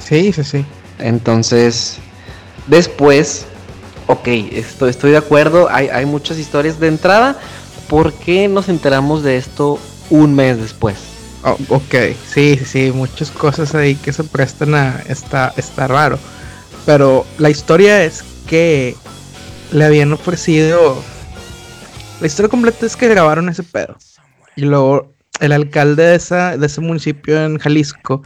Sí, 0.00 0.32
sí, 0.32 0.42
sí. 0.42 0.64
Entonces, 0.98 1.98
después, 2.66 3.46
ok, 4.06 4.26
estoy, 4.26 4.90
estoy 4.90 5.12
de 5.12 5.18
acuerdo. 5.18 5.68
Hay, 5.70 5.88
hay 5.88 6.06
muchas 6.06 6.38
historias 6.38 6.80
de 6.80 6.88
entrada. 6.88 7.38
¿Por 7.88 8.12
qué 8.12 8.48
nos 8.48 8.68
enteramos 8.68 9.22
de 9.22 9.36
esto 9.36 9.78
un 10.10 10.34
mes 10.34 10.58
después? 10.58 10.96
Oh, 11.44 11.56
ok, 11.68 11.94
sí, 12.28 12.58
sí, 12.64 12.90
muchas 12.92 13.30
cosas 13.30 13.74
ahí 13.74 13.94
que 13.94 14.12
se 14.12 14.24
prestan 14.24 14.74
a. 14.74 15.02
Está, 15.08 15.52
está 15.56 15.86
raro. 15.86 16.18
Pero 16.84 17.24
la 17.38 17.50
historia 17.50 18.02
es 18.02 18.24
que 18.48 18.96
le 19.70 19.84
habían 19.84 20.12
ofrecido. 20.12 21.00
La 22.20 22.26
historia 22.26 22.48
completa 22.48 22.86
es 22.86 22.96
que 22.96 23.08
grabaron 23.08 23.48
ese 23.48 23.62
pedo. 23.62 23.96
Y 24.56 24.62
luego 24.62 25.12
el 25.38 25.52
alcalde 25.52 26.02
de, 26.02 26.14
esa, 26.16 26.56
de 26.56 26.66
ese 26.66 26.80
municipio 26.80 27.40
en 27.44 27.58
Jalisco 27.58 28.22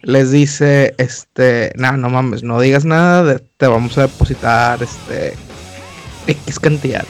les 0.00 0.30
dice: 0.30 0.94
Este, 0.96 1.72
no, 1.76 1.96
no 1.98 2.08
mames, 2.08 2.42
no 2.42 2.58
digas 2.58 2.86
nada, 2.86 3.24
de, 3.24 3.38
te 3.38 3.66
vamos 3.66 3.98
a 3.98 4.02
depositar 4.02 4.82
este 4.82 5.34
X 6.26 6.58
cantidad. 6.58 7.04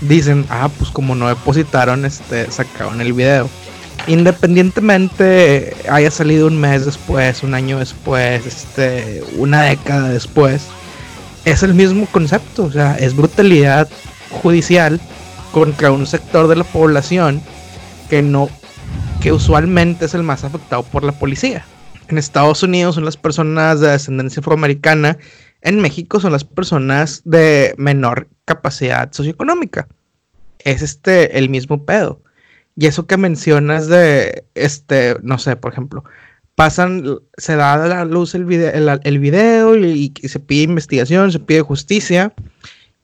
Dicen, 0.00 0.46
ah, 0.48 0.68
pues 0.78 0.90
como 0.90 1.14
no 1.14 1.28
depositaron, 1.28 2.04
este, 2.04 2.50
sacaron 2.50 3.00
el 3.00 3.12
video 3.12 3.48
independientemente 4.06 5.76
haya 5.90 6.10
salido 6.10 6.46
un 6.46 6.58
mes 6.58 6.86
después, 6.86 7.42
un 7.42 7.54
año 7.54 7.78
después, 7.78 8.46
este, 8.46 9.22
una 9.36 9.62
década 9.62 10.08
después, 10.08 10.66
es 11.44 11.62
el 11.62 11.74
mismo 11.74 12.06
concepto, 12.06 12.64
o 12.64 12.72
sea, 12.72 12.96
es 12.96 13.14
brutalidad 13.14 13.88
judicial 14.42 15.00
contra 15.52 15.90
un 15.90 16.06
sector 16.06 16.48
de 16.48 16.56
la 16.56 16.64
población 16.64 17.42
que 18.08 18.22
no, 18.22 18.48
que 19.20 19.32
usualmente 19.32 20.06
es 20.06 20.14
el 20.14 20.22
más 20.22 20.44
afectado 20.44 20.82
por 20.82 21.04
la 21.04 21.12
policía. 21.12 21.64
En 22.08 22.16
Estados 22.16 22.62
Unidos 22.62 22.94
son 22.94 23.04
las 23.04 23.18
personas 23.18 23.80
de 23.80 23.90
descendencia 23.90 24.40
afroamericana, 24.40 25.18
en 25.62 25.80
México 25.80 26.20
son 26.20 26.32
las 26.32 26.44
personas 26.44 27.22
de 27.24 27.74
menor 27.78 28.28
capacidad 28.44 29.12
socioeconómica. 29.12 29.88
Es 30.58 30.82
este 30.82 31.38
el 31.38 31.48
mismo 31.48 31.84
pedo. 31.84 32.22
Y 32.76 32.86
eso 32.86 33.06
que 33.06 33.16
mencionas 33.16 33.88
de, 33.88 34.44
este, 34.54 35.16
no 35.22 35.38
sé, 35.38 35.56
por 35.56 35.72
ejemplo, 35.72 36.04
pasan, 36.54 37.04
se 37.36 37.56
da 37.56 37.74
a 37.74 37.88
la 37.88 38.04
luz 38.04 38.36
el 38.36 38.44
video, 38.44 38.98
el, 39.02 39.18
video 39.18 39.76
y, 39.76 40.12
se 40.22 40.38
pide 40.38 40.62
investigación, 40.62 41.32
se 41.32 41.40
pide 41.40 41.60
justicia. 41.62 42.32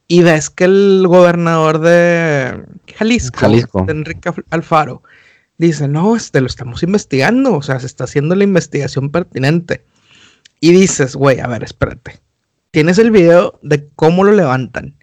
Y 0.06 0.22
ves 0.22 0.50
que 0.50 0.64
el 0.64 1.04
gobernador 1.08 1.80
de 1.80 2.62
Jalisco, 2.96 3.86
Enrique 3.88 4.30
Alfaro, 4.50 5.02
dice, 5.58 5.88
no, 5.88 6.14
este 6.14 6.40
lo 6.40 6.46
estamos 6.46 6.82
investigando, 6.82 7.54
o 7.54 7.62
sea, 7.62 7.80
se 7.80 7.86
está 7.86 8.04
haciendo 8.04 8.34
la 8.34 8.44
investigación 8.44 9.10
pertinente. 9.10 9.84
Y 10.60 10.72
dices, 10.72 11.16
güey, 11.16 11.40
a 11.40 11.46
ver, 11.46 11.64
espérate. 11.64 12.23
Tienes 12.74 12.98
el 12.98 13.12
video 13.12 13.60
de 13.62 13.88
cómo 13.94 14.24
lo 14.24 14.32
levantan. 14.32 14.96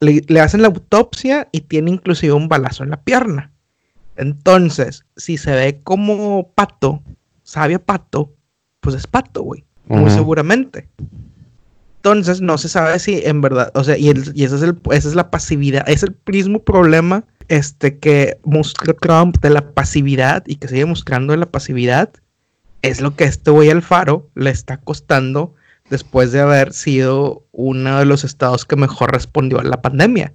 Le, 0.00 0.20
le, 0.26 0.40
hacen 0.40 0.62
la 0.62 0.66
autopsia 0.66 1.46
y 1.52 1.60
tiene 1.60 1.92
inclusive 1.92 2.32
un 2.32 2.48
balazo 2.48 2.82
en 2.82 2.90
la 2.90 3.00
pierna. 3.00 3.52
Entonces, 4.16 5.04
si 5.16 5.36
se 5.36 5.52
ve 5.52 5.80
como 5.84 6.50
pato, 6.56 7.04
sabe 7.44 7.76
a 7.76 7.78
pato, 7.78 8.32
pues 8.80 8.96
es 8.96 9.06
pato, 9.06 9.44
güey. 9.44 9.64
Muy 9.86 10.10
seguramente. 10.10 10.88
Entonces, 11.98 12.40
no 12.40 12.58
se 12.58 12.68
sabe 12.68 12.98
si 12.98 13.22
en 13.24 13.42
verdad, 13.42 13.70
o 13.74 13.84
sea, 13.84 13.96
y, 13.96 14.12
y 14.34 14.42
ese 14.42 14.56
es 14.56 14.62
el, 14.62 14.76
esa 14.90 15.08
es 15.08 15.14
la 15.14 15.30
pasividad, 15.30 15.88
es 15.88 16.02
el 16.02 16.16
mismo 16.26 16.64
problema 16.64 17.22
este, 17.46 18.00
que 18.00 18.40
mostró 18.42 18.92
Trump 18.94 19.38
de 19.40 19.50
la 19.50 19.70
pasividad 19.70 20.42
y 20.48 20.56
que 20.56 20.66
sigue 20.66 20.84
mostrando 20.84 21.32
de 21.32 21.36
la 21.36 21.46
pasividad. 21.46 22.10
Es 22.82 23.00
lo 23.00 23.14
que 23.14 23.22
este 23.22 23.52
güey 23.52 23.70
Alfaro 23.70 24.28
le 24.34 24.50
está 24.50 24.78
costando 24.78 25.54
después 25.90 26.32
de 26.32 26.40
haber 26.40 26.72
sido 26.72 27.46
uno 27.52 27.98
de 27.98 28.04
los 28.04 28.24
estados 28.24 28.64
que 28.64 28.76
mejor 28.76 29.12
respondió 29.12 29.60
a 29.60 29.64
la 29.64 29.82
pandemia. 29.82 30.32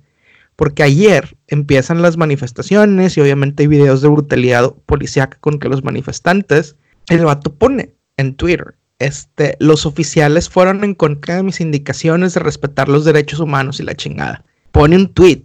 Porque 0.55 0.83
ayer 0.83 1.37
empiezan 1.47 2.01
las 2.01 2.17
manifestaciones 2.17 3.17
y 3.17 3.21
obviamente 3.21 3.63
hay 3.63 3.67
videos 3.67 4.01
de 4.01 4.09
brutalidad 4.09 4.73
policíaca 4.85 5.37
contra 5.39 5.69
los 5.69 5.83
manifestantes. 5.83 6.75
El 7.09 7.25
vato 7.25 7.53
pone 7.53 7.95
en 8.17 8.35
Twitter, 8.35 8.75
este, 9.01 9.55
los 9.59 9.87
oficiales 9.87 10.47
fueron 10.47 10.83
en 10.83 10.93
contra 10.93 11.37
de 11.37 11.41
mis 11.41 11.59
indicaciones 11.59 12.35
de 12.35 12.39
respetar 12.39 12.87
los 12.87 13.03
derechos 13.03 13.39
humanos 13.39 13.79
y 13.79 13.83
la 13.83 13.95
chingada. 13.95 14.45
Pone 14.71 14.95
un 14.95 15.11
tweet. 15.11 15.43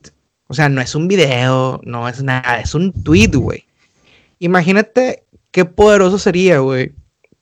O 0.49 0.53
sea, 0.55 0.69
no 0.69 0.83
es 0.83 0.95
un 0.95 1.09
video, 1.09 1.81
no 1.83 2.07
es 2.07 2.23
nada, 2.23 2.61
es 2.61 2.75
un 2.75 2.93
tweet, 2.93 3.31
güey. 3.35 3.65
Imagínate 4.41 5.25
qué 5.53 5.65
poderoso 5.65 6.19
sería, 6.19 6.59
güey, 6.59 6.93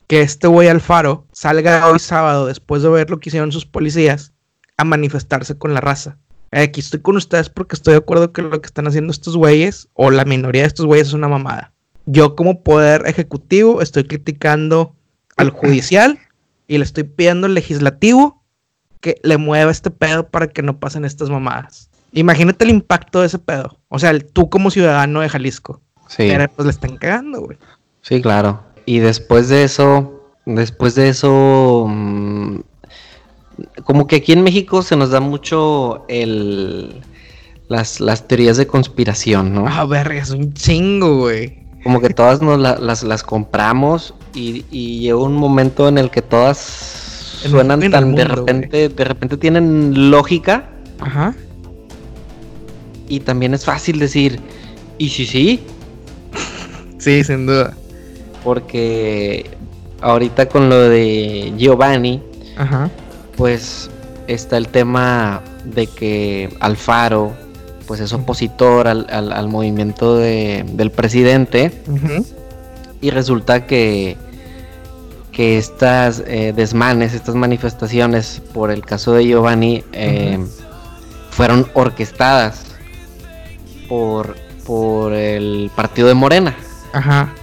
que 0.07 0.21
este 0.21 0.47
güey 0.47 0.69
Alfaro 0.69 1.27
salga 1.33 1.89
hoy 1.89 1.99
sábado 1.99 2.47
después 2.47 2.83
de 2.83 2.89
ver 2.89 3.11
lo 3.11 3.21
que 3.21 3.31
hicieron 3.31 3.53
sus 3.53 3.67
policías 3.67 4.33
a 4.77 4.85
manifestarse 4.85 5.57
con 5.57 5.75
la 5.75 5.81
raza 5.81 6.19
aquí 6.63 6.81
estoy 6.81 7.01
con 7.01 7.17
ustedes 7.17 7.49
porque 7.49 7.75
estoy 7.75 7.93
de 7.93 7.99
acuerdo 7.99 8.33
que 8.33 8.43
lo 8.43 8.61
que 8.61 8.67
están 8.67 8.87
haciendo 8.87 9.11
estos 9.11 9.37
güeyes, 9.37 9.89
o 9.95 10.11
la 10.11 10.25
minoría 10.25 10.63
de 10.63 10.69
estos 10.69 10.87
güeyes, 10.87 11.09
es 11.09 11.15
una 11.15 11.29
mamada. 11.29 11.73
Yo 12.07 12.37
como 12.37 12.63
poder 12.63 13.07
ejecutivo 13.07 13.83
estoy 13.83 14.05
criticando 14.05 14.95
al 15.37 15.51
judicial 15.51 16.19
y 16.69 16.79
le 16.79 16.85
estoy 16.85 17.05
pidiendo 17.05 17.47
al 17.47 17.55
legislativo 17.55 18.43
que 19.01 19.21
le 19.23 19.37
mueva 19.37 19.71
este 19.71 19.91
pedo 19.91 20.29
para 20.29 20.49
que 20.49 20.63
no 20.63 20.79
pasen 20.79 21.05
estas 21.05 21.31
mamadas. 21.31 21.91
Imagínate 22.13 22.65
el 22.65 22.71
impacto 22.71 23.21
de 23.21 23.27
ese 23.27 23.39
pedo. 23.39 23.79
O 23.89 23.99
sea, 23.99 24.17
tú 24.19 24.49
como 24.49 24.71
ciudadano 24.71 25.21
de 25.21 25.29
Jalisco. 25.29 25.81
Sí. 26.09 26.31
pues 26.55 26.67
le 26.67 26.71
están 26.71 26.97
cagando, 26.97 27.41
güey. 27.41 27.59
Sí, 28.03 28.21
claro. 28.23 28.63
Y 28.87 28.99
después 28.99 29.49
de 29.49 29.65
eso, 29.65 30.23
después 30.47 30.95
de 30.95 31.09
eso, 31.09 31.87
mm, 31.89 32.61
como 33.85 34.07
que 34.07 34.17
aquí 34.17 34.33
en 34.33 34.43
México 34.43 34.83
se 34.83 34.97
nos 34.97 35.11
da 35.11 35.21
mucho 35.21 36.05
el 36.09 37.03
las, 37.69 38.29
teorías 38.29 38.57
de 38.57 38.67
conspiración, 38.67 39.55
¿no? 39.55 39.67
Ah, 39.67 39.85
verga, 39.85 40.21
es 40.21 40.31
un 40.31 40.53
chingo, 40.53 41.19
güey. 41.19 41.65
Como 41.83 42.01
que 42.01 42.11
todas 42.11 42.41
nos 42.41 42.59
las, 42.59 43.23
compramos 43.23 44.15
y, 44.35 44.65
y 44.71 45.01
llega 45.01 45.17
un 45.17 45.35
momento 45.35 45.89
en 45.89 45.99
el 45.99 46.11
que 46.11 46.23
todas 46.23 46.59
suenan 47.49 47.91
tan 47.91 48.15
de 48.15 48.25
repente, 48.25 48.89
de 48.89 49.05
repente 49.05 49.37
tienen 49.37 50.11
lógica. 50.11 50.71
Ajá. 51.01 51.35
Y 53.09 53.21
también 53.21 53.53
es 53.53 53.67
fácil 53.67 53.99
decir, 53.99 54.41
¿y 54.97 55.11
si 55.11 55.27
sí? 55.27 55.61
sí, 56.99 57.23
sin 57.23 57.47
duda. 57.47 57.75
Porque 58.45 59.51
ahorita 60.01 60.47
con 60.47 60.69
lo 60.69 60.79
de 60.79 61.55
Giovanni, 61.57 62.23
Ajá 62.57 62.91
pues 63.37 63.91
está 64.27 64.57
el 64.57 64.69
tema 64.69 65.43
de 65.65 65.87
que 65.87 66.55
Alfaro 66.61 67.33
pues 67.87 68.01
es 68.01 68.13
opositor 68.13 68.89
al, 68.89 69.49
movimiento 69.49 70.17
del 70.17 70.91
presidente. 70.91 71.83
Y 73.03 73.11
resulta 73.11 73.67
que, 73.67 74.17
que 75.33 75.59
estas 75.59 76.23
eh, 76.27 76.55
desmanes, 76.57 77.13
estas 77.13 77.35
manifestaciones 77.35 78.41
por 78.55 78.71
el 78.71 78.87
caso 78.87 79.13
de 79.13 79.27
Giovanni 79.27 79.85
eh, 79.93 80.39
fueron 81.31 81.69
orquestadas 81.75 82.65
por, 83.87 84.37
por 84.65 85.13
el 85.13 85.71
partido 85.77 86.09
de 86.09 86.15
Morena. 86.15 86.57
Ajá, 86.95 87.35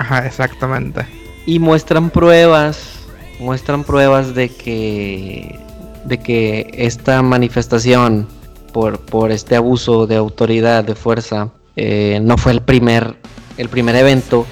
ajá, 0.00 0.26
exactamente. 0.26 1.06
Y 1.46 1.58
muestran 1.58 2.10
pruebas, 2.10 3.04
muestran 3.38 3.84
pruebas 3.84 4.34
de 4.34 4.48
que, 4.48 5.58
de 6.04 6.18
que 6.18 6.70
esta 6.74 7.22
manifestación 7.22 8.26
por, 8.72 8.98
por 9.00 9.30
este 9.30 9.56
abuso 9.56 10.06
de 10.06 10.16
autoridad, 10.16 10.84
de 10.84 10.94
fuerza, 10.94 11.50
eh, 11.76 12.18
no 12.22 12.38
fue 12.38 12.52
el 12.52 12.62
primer, 12.62 13.14
el 13.58 13.68
primer 13.68 13.94
evento 13.96 14.46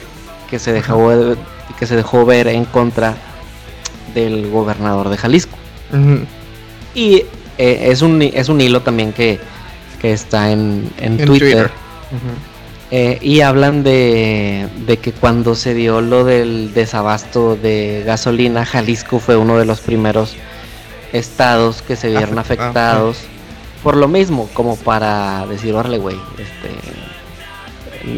que 0.50 0.58
se, 0.58 0.72
dejó, 0.72 1.10
que 1.78 1.86
se 1.86 1.96
dejó 1.96 2.26
ver 2.26 2.48
en 2.48 2.64
contra 2.66 3.16
del 4.14 4.50
gobernador 4.50 5.08
de 5.08 5.16
Jalisco. 5.16 5.56
Y 6.94 7.24
eh, 7.58 7.88
es, 7.90 8.02
un, 8.02 8.20
es 8.20 8.48
un 8.48 8.60
hilo 8.60 8.82
también 8.82 9.12
que, 9.12 9.40
está 10.02 10.52
en, 10.52 10.90
Twitter. 11.24 11.70
Eh, 12.90 13.18
y 13.20 13.42
hablan 13.42 13.82
de, 13.82 14.66
de, 14.86 14.96
que 14.96 15.12
cuando 15.12 15.54
se 15.54 15.74
dio 15.74 16.00
lo 16.00 16.24
del 16.24 16.72
desabasto 16.72 17.54
de 17.54 18.02
gasolina, 18.06 18.64
Jalisco 18.64 19.18
fue 19.18 19.36
uno 19.36 19.58
de 19.58 19.66
los 19.66 19.80
primeros 19.80 20.34
estados 21.12 21.82
que 21.82 21.96
se 21.96 22.08
vieron 22.08 22.38
afectados 22.38 23.18
por 23.82 23.96
lo 23.96 24.08
mismo, 24.08 24.48
como 24.54 24.76
para 24.76 25.46
decir, 25.46 25.74
órale, 25.74 25.98
güey, 25.98 26.16
este, 26.38 26.70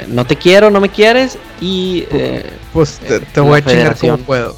no 0.09 0.25
te 0.25 0.37
quiero, 0.37 0.71
no 0.71 0.81
me 0.81 0.89
quieres 0.89 1.39
y... 1.61 2.05
Eh, 2.11 2.51
pues 2.73 3.01
te, 3.01 3.41
voy 3.41 3.59
a 3.59 3.65
chingar 3.65 3.97
como 3.97 4.19
puedo. 4.19 4.57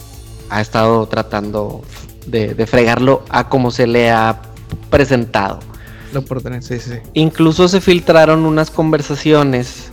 Ha 0.50 0.60
estado 0.60 1.06
tratando 1.06 1.82
de, 2.26 2.66
fregarlo 2.66 3.24
a 3.30 3.48
como 3.48 3.70
se 3.70 3.86
le 3.86 4.10
ha 4.10 4.42
presentado. 4.90 5.60
Lo 6.12 6.22
sí, 6.60 6.78
sí. 6.78 6.94
Incluso 7.14 7.68
se 7.68 7.80
filtraron 7.80 8.44
unas 8.44 8.70
conversaciones 8.70 9.91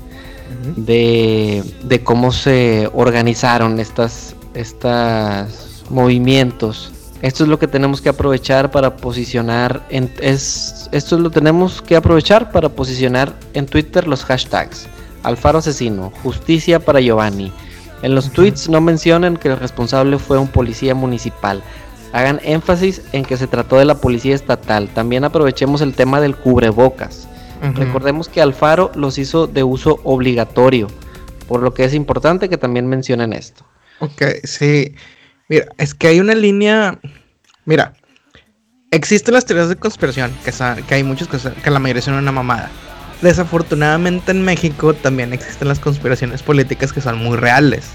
de, 0.75 1.63
de 1.83 2.03
cómo 2.03 2.31
se 2.31 2.89
organizaron 2.93 3.79
estas, 3.79 4.35
estas 4.53 5.83
movimientos 5.89 6.91
esto 7.21 7.43
es 7.43 7.49
lo 7.49 7.59
que 7.59 7.67
tenemos 7.67 7.99
que 7.99 8.07
aprovechar 8.07 8.71
para 8.71 8.95
posicionar 8.95 9.85
en 9.89 10.09
es, 10.21 10.89
esto 10.93 11.19
lo 11.19 11.29
tenemos 11.29 11.81
que 11.81 11.97
aprovechar 11.97 12.49
para 12.51 12.69
posicionar 12.69 13.33
en 13.53 13.65
Twitter 13.65 14.07
los 14.07 14.23
hashtags 14.23 14.87
Alfaro 15.23 15.59
asesino, 15.59 16.11
justicia 16.23 16.79
para 16.79 17.01
Giovanni. 17.01 17.51
En 18.01 18.15
los 18.15 18.31
tweets 18.31 18.69
no 18.69 18.79
mencionen 18.79 19.37
que 19.37 19.49
el 19.49 19.59
responsable 19.59 20.17
fue 20.17 20.37
un 20.37 20.47
policía 20.47 20.95
municipal. 20.95 21.61
Hagan 22.13 22.39
énfasis 22.43 23.01
en 23.11 23.25
que 23.25 23.37
se 23.37 23.47
trató 23.47 23.77
de 23.77 23.85
la 23.85 23.95
policía 23.95 24.33
estatal. 24.33 24.87
También 24.89 25.25
aprovechemos 25.25 25.81
el 25.81 25.93
tema 25.93 26.21
del 26.21 26.35
cubrebocas. 26.35 27.27
Recordemos 27.61 28.29
que 28.29 28.41
Alfaro 28.41 28.91
los 28.95 29.17
hizo 29.17 29.47
de 29.47 29.63
uso 29.63 29.99
obligatorio, 30.03 30.87
por 31.47 31.61
lo 31.61 31.73
que 31.73 31.83
es 31.83 31.93
importante 31.93 32.49
que 32.49 32.57
también 32.57 32.87
mencionen 32.87 33.33
esto. 33.33 33.65
Ok, 33.99 34.23
sí. 34.43 34.95
Mira, 35.49 35.65
es 35.77 35.93
que 35.93 36.07
hay 36.07 36.19
una 36.19 36.35
línea. 36.35 36.99
Mira, 37.65 37.93
existen 38.91 39.33
las 39.33 39.45
teorías 39.45 39.69
de 39.69 39.75
conspiración, 39.75 40.31
que, 40.45 40.51
que 40.87 40.95
hay 40.95 41.03
muchas 41.03 41.27
cosas, 41.27 41.53
que 41.55 41.69
la 41.69 41.79
mayoría 41.79 42.01
son 42.01 42.15
una 42.15 42.31
mamada. 42.31 42.69
Desafortunadamente 43.21 44.31
en 44.31 44.43
México 44.43 44.93
también 44.93 45.33
existen 45.33 45.67
las 45.67 45.79
conspiraciones 45.79 46.41
políticas 46.41 46.93
que 46.93 47.01
son 47.01 47.17
muy 47.17 47.37
reales. 47.37 47.89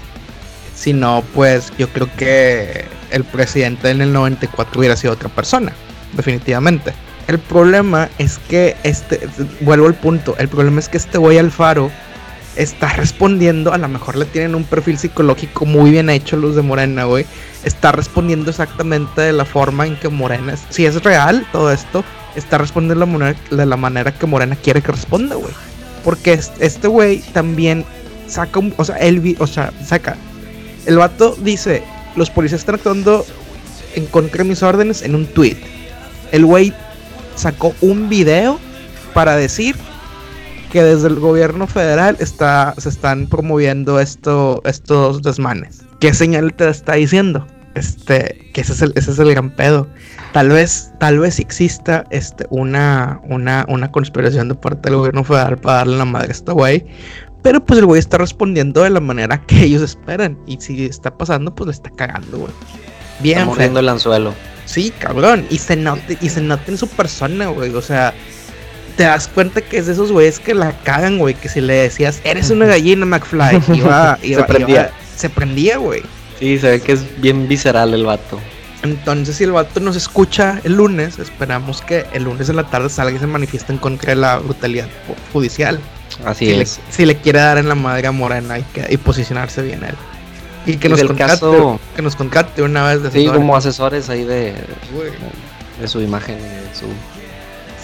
Si 0.75 0.93
no, 0.93 1.23
pues 1.33 1.71
yo 1.77 1.89
creo 1.89 2.09
que 2.17 2.85
el 3.09 3.23
presidente 3.23 3.89
en 3.89 4.01
el 4.01 4.13
94 4.13 4.79
hubiera 4.79 4.95
sido 4.95 5.13
otra 5.13 5.29
persona, 5.29 5.73
definitivamente. 6.13 6.93
El 7.27 7.39
problema 7.39 8.09
es 8.19 8.37
que 8.37 8.75
este, 8.83 9.27
vuelvo 9.61 9.87
al 9.87 9.95
punto, 9.95 10.35
el 10.37 10.47
problema 10.47 10.79
es 10.79 10.89
que 10.89 10.97
este 10.97 11.17
güey 11.17 11.37
Alfaro 11.37 11.91
está 12.55 12.89
respondiendo, 12.93 13.73
a 13.73 13.77
lo 13.77 13.87
mejor 13.87 14.15
le 14.15 14.25
tienen 14.25 14.55
un 14.55 14.63
perfil 14.63 14.97
psicológico 14.97 15.65
muy 15.65 15.91
bien 15.91 16.09
hecho 16.09 16.37
los 16.37 16.55
de 16.55 16.61
Morena, 16.61 17.05
güey. 17.05 17.25
Está 17.63 17.91
respondiendo 17.91 18.51
exactamente 18.51 19.21
de 19.21 19.33
la 19.33 19.45
forma 19.45 19.87
en 19.87 19.95
que 19.95 20.09
Morena, 20.09 20.55
si 20.69 20.85
es 20.85 21.03
real 21.03 21.45
todo 21.51 21.71
esto, 21.71 22.03
está 22.35 22.57
respondiendo 22.57 22.93
de 22.93 22.99
la 22.99 23.05
manera, 23.05 23.39
de 23.49 23.65
la 23.65 23.77
manera 23.77 24.11
que 24.11 24.25
Morena 24.27 24.55
quiere 24.55 24.81
que 24.81 24.91
responda, 24.91 25.35
güey. 25.35 25.53
Porque 26.03 26.39
este 26.59 26.87
güey 26.87 27.21
también 27.33 27.83
saca 28.27 28.59
o 28.77 28.85
sea, 28.85 28.97
él, 28.97 29.35
o 29.39 29.47
sea, 29.47 29.71
saca. 29.83 30.15
El 30.85 30.97
vato 30.97 31.35
dice, 31.39 31.83
los 32.15 32.29
policías 32.29 32.61
están 32.61 32.75
actuando 32.75 33.25
en 33.95 34.05
contra 34.05 34.43
de 34.43 34.49
mis 34.49 34.61
órdenes 34.61 35.01
en 35.01 35.15
un 35.15 35.25
tweet. 35.25 35.57
El 36.31 36.45
güey 36.45 36.73
sacó 37.35 37.73
un 37.81 38.09
video 38.09 38.59
para 39.13 39.35
decir 39.35 39.75
que 40.71 40.83
desde 40.83 41.07
el 41.07 41.19
gobierno 41.19 41.67
federal 41.67 42.17
está, 42.19 42.73
se 42.77 42.89
están 42.89 43.27
promoviendo 43.27 43.99
esto, 43.99 44.61
estos 44.65 45.21
desmanes. 45.21 45.83
¿Qué 45.99 46.13
señal 46.13 46.53
te 46.53 46.67
está 46.69 46.93
diciendo? 46.93 47.47
Este, 47.75 48.51
que 48.53 48.61
ese 48.61 48.73
es 48.73 48.81
el, 48.81 48.93
ese 48.95 49.11
es 49.11 49.19
el 49.19 49.31
gran 49.31 49.51
pedo. 49.51 49.87
Tal 50.33 50.49
vez, 50.49 50.91
tal 50.99 51.19
vez 51.19 51.39
exista 51.39 52.03
este, 52.09 52.45
una, 52.49 53.21
una, 53.23 53.65
una 53.69 53.91
conspiración 53.91 54.49
de 54.49 54.55
parte 54.55 54.89
del 54.89 54.97
gobierno 54.97 55.23
federal 55.23 55.57
para 55.57 55.77
darle 55.77 55.97
la 55.97 56.05
madre 56.05 56.29
a 56.29 56.31
este 56.31 56.51
güey. 56.51 56.85
Pero 57.41 57.63
pues 57.63 57.79
el 57.79 57.85
güey 57.85 57.99
está 57.99 58.17
respondiendo 58.17 58.81
de 58.81 58.89
la 58.89 58.99
manera 58.99 59.41
que 59.45 59.63
ellos 59.63 59.81
esperan. 59.81 60.37
Y 60.47 60.59
si 60.59 60.85
está 60.85 61.15
pasando, 61.17 61.53
pues 61.53 61.67
le 61.67 61.73
está 61.73 61.89
cagando, 61.91 62.39
güey. 62.39 62.51
Bien. 63.19 63.49
Está 63.49 63.65
el 63.65 63.89
anzuelo. 63.89 64.33
Sí, 64.65 64.91
cabrón. 64.97 65.45
Y 65.49 65.59
se 65.59 65.75
nota, 65.75 66.13
y 66.19 66.29
se 66.29 66.41
nota 66.41 66.63
en 66.67 66.77
su 66.77 66.87
persona, 66.87 67.47
güey. 67.47 67.73
O 67.73 67.81
sea, 67.81 68.13
te 68.97 69.03
das 69.03 69.27
cuenta 69.27 69.61
que 69.61 69.77
es 69.77 69.85
de 69.85 69.93
esos 69.93 70.11
güeyes 70.11 70.39
que 70.39 70.53
la 70.53 70.71
cagan, 70.83 71.17
güey. 71.17 71.35
Que 71.35 71.49
si 71.49 71.61
le 71.61 71.73
decías, 71.73 72.19
eres 72.23 72.49
una 72.49 72.65
gallina, 72.65 73.05
McFly, 73.05 73.61
iba, 73.73 74.17
iba, 74.21 74.41
se 74.47 74.53
prendía. 74.53 74.91
se 75.15 75.29
prendía, 75.29 75.77
güey. 75.77 76.01
Sí, 76.39 76.57
se 76.59 76.71
ve 76.71 76.81
que 76.81 76.93
es 76.93 77.21
bien 77.21 77.47
visceral 77.47 77.93
el 77.93 78.05
vato. 78.05 78.39
Entonces, 78.83 79.37
si 79.37 79.45
el 79.45 79.51
vato 79.51 79.79
nos 79.79 79.95
escucha 79.95 80.59
el 80.63 80.73
lunes, 80.73 81.17
esperamos 81.17 81.81
que 81.81 82.05
el 82.13 82.23
lunes 82.23 82.49
en 82.49 82.57
la 82.57 82.65
tarde 82.65 82.89
salga 82.89 83.17
y 83.17 83.19
se 83.19 83.25
manifieste 83.25 83.71
en 83.71 83.79
contra 83.79 84.11
de 84.11 84.17
la 84.17 84.37
brutalidad 84.37 84.87
judicial. 85.33 85.79
Así 86.23 86.51
es. 86.51 86.79
si 86.91 87.05
le 87.05 87.15
quiere 87.15 87.39
dar 87.39 87.57
en 87.57 87.67
la 87.67 87.75
madre 87.75 88.07
a 88.07 88.11
Morena 88.11 88.59
y, 88.59 88.65
y 88.89 88.97
posicionarse 88.97 89.61
bien 89.63 89.83
a 89.83 89.89
él. 89.89 89.95
Y 90.65 90.77
que 90.77 90.89
nos, 90.89 91.03
contacte, 91.03 91.45
que 91.95 92.01
nos 92.01 92.15
contacte 92.15 92.61
una 92.63 92.87
vez 92.87 93.03
de 93.03 93.11
Sí, 93.11 93.27
como 93.27 93.55
asesores 93.55 94.09
ahí 94.09 94.23
de, 94.23 94.53
de, 95.79 95.87
su 95.87 96.01
imagen, 96.01 96.37
de 96.37 96.75
su 96.75 96.87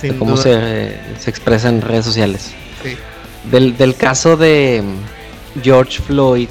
de 0.02 0.18
cómo 0.18 0.36
se, 0.36 0.96
expresa 1.28 1.70
en 1.70 1.82
redes 1.82 2.06
sociales. 2.06 2.54
Del, 3.52 3.96
caso 3.96 4.36
de 4.38 4.84
George 5.62 6.02
Floyd, 6.02 6.50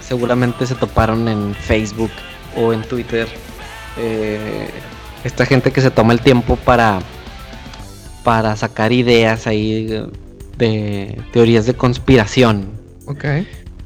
seguramente 0.00 0.66
se 0.66 0.74
toparon 0.74 1.28
en 1.28 1.54
Facebook 1.54 2.10
o 2.56 2.72
en 2.72 2.82
Twitter. 2.82 3.28
Eh, 3.98 4.70
esta 5.24 5.44
gente 5.44 5.70
que 5.72 5.80
se 5.80 5.90
toma 5.90 6.12
el 6.12 6.20
tiempo 6.20 6.56
para, 6.56 7.00
para 8.22 8.56
sacar 8.56 8.92
ideas 8.92 9.46
ahí 9.46 10.06
de 10.56 11.20
teorías 11.32 11.66
de 11.66 11.74
conspiración. 11.74 12.70
Ok. 13.06 13.24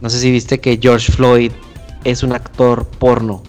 No 0.01 0.09
sé 0.09 0.18
si 0.18 0.30
viste 0.30 0.61
que 0.61 0.78
George 0.80 1.12
Floyd 1.12 1.53
es 2.05 2.22
un 2.22 2.32
actor 2.32 2.86
porno. 2.98 3.42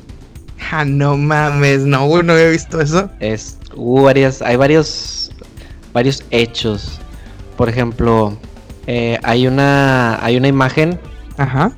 Ah, 0.71 0.85
no 0.85 1.17
mames, 1.17 1.81
no, 1.81 2.23
no 2.23 2.33
había 2.33 2.49
visto 2.49 2.79
eso. 2.79 3.09
Es, 3.19 3.57
hubo 3.75 4.03
varias, 4.03 4.41
hay 4.41 4.55
varios, 4.55 5.31
varios 5.93 6.23
hechos. 6.29 6.99
Por 7.57 7.69
ejemplo, 7.69 8.37
eh, 8.87 9.17
hay 9.23 9.47
una, 9.47 10.23
hay 10.23 10.37
una 10.37 10.47
imagen. 10.47 10.99
Ajá. 11.37 11.71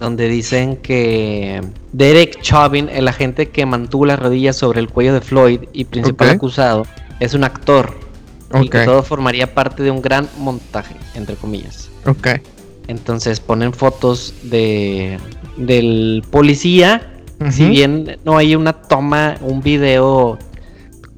Donde 0.00 0.28
dicen 0.28 0.76
que 0.76 1.60
Derek 1.92 2.40
Chauvin, 2.40 2.88
el 2.88 3.06
agente 3.06 3.50
que 3.50 3.66
mantuvo 3.66 4.06
las 4.06 4.18
rodillas 4.18 4.56
sobre 4.56 4.80
el 4.80 4.88
cuello 4.88 5.14
de 5.14 5.20
Floyd 5.20 5.60
y 5.72 5.84
principal 5.84 6.30
acusado, 6.30 6.86
es 7.20 7.34
un 7.34 7.44
actor. 7.44 7.94
Y 8.60 8.68
que 8.68 8.84
todo 8.84 9.02
formaría 9.02 9.54
parte 9.54 9.82
de 9.82 9.90
un 9.90 10.02
gran 10.02 10.28
montaje, 10.38 10.96
entre 11.14 11.36
comillas. 11.36 11.88
Ok. 12.04 12.28
Entonces 12.88 13.40
ponen 13.40 13.72
fotos 13.72 14.34
de 14.42 15.18
del 15.56 16.24
policía 16.30 17.08
si 17.50 17.68
bien 17.68 18.18
no 18.24 18.36
hay 18.36 18.54
una 18.54 18.72
toma, 18.72 19.36
un 19.40 19.62
video 19.62 20.38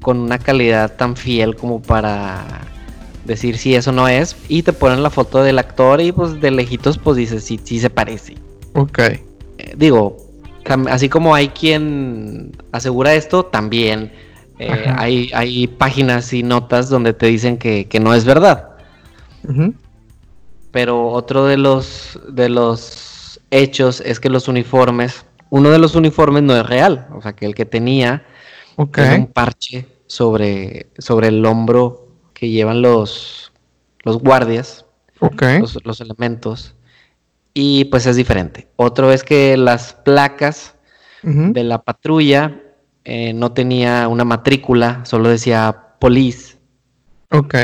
con 0.01 0.19
una 0.19 0.39
calidad 0.39 0.95
tan 0.95 1.15
fiel 1.15 1.55
como 1.55 1.81
para 1.81 2.43
decir 3.25 3.57
si 3.57 3.75
eso 3.75 3.91
no 3.91 4.07
es, 4.07 4.35
y 4.47 4.63
te 4.63 4.73
ponen 4.73 5.03
la 5.03 5.09
foto 5.09 5.43
del 5.43 5.59
actor 5.59 6.01
y 6.01 6.11
pues 6.11 6.39
de 6.39 6.51
lejitos 6.51 6.97
pues 6.97 7.17
dices 7.17 7.43
si 7.43 7.59
sí, 7.63 7.79
se 7.79 7.89
parece. 7.89 8.35
Ok. 8.73 8.99
Eh, 8.99 9.21
digo, 9.77 10.17
así 10.89 11.09
como 11.09 11.35
hay 11.35 11.49
quien 11.49 12.51
asegura 12.71 13.13
esto, 13.13 13.45
también 13.45 14.11
Eh, 14.57 14.93
hay, 14.95 15.29
hay, 15.33 15.67
páginas 15.67 16.31
y 16.31 16.41
notas 16.41 16.87
donde 16.87 17.11
te 17.11 17.25
dicen 17.25 17.57
que, 17.57 17.99
no 18.01 18.13
es 18.13 18.23
verdad. 18.23 18.69
Pero 20.75 21.07
otro 21.07 21.45
de 21.45 21.55
los, 21.55 22.19
de 22.27 22.49
los 22.49 23.39
hechos 23.49 24.01
es 24.01 24.19
que 24.19 24.29
los 24.29 24.49
uniformes, 24.49 25.25
uno 25.49 25.69
de 25.69 25.79
los 25.79 25.95
uniformes 25.95 26.43
no 26.43 26.53
es 26.53 26.65
real. 26.65 27.07
O 27.15 27.21
sea, 27.21 27.31
que 27.31 27.45
el 27.45 27.55
que 27.55 27.63
tenía 27.63 28.25
un 28.75 29.27
parche 29.33 29.87
sobre, 30.07 30.87
sobre 30.97 31.29
el 31.29 31.45
hombro 31.45 32.09
que 32.33 32.49
llevan 32.49 32.81
los, 32.81 33.53
los 34.03 34.19
guardias, 34.19 34.85
los, 35.21 36.01
elementos, 36.01 36.75
y 37.53 37.85
pues 37.85 38.05
es 38.05 38.17
diferente. 38.17 38.67
Otro 38.75 39.13
es 39.13 39.23
que 39.23 39.55
las 39.55 39.93
placas 39.93 40.75
de 41.23 41.63
la 41.63 41.83
patrulla 41.83 42.59
eh, 43.05 43.31
no 43.31 43.53
tenía 43.53 44.09
una 44.09 44.25
matrícula, 44.25 45.05
solo 45.05 45.29
decía 45.29 45.93
police. 46.01 46.57
Ok. 47.31 47.55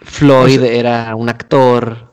Floyd 0.00 0.62
era 0.62 1.14
un 1.14 1.28
actor 1.28 2.12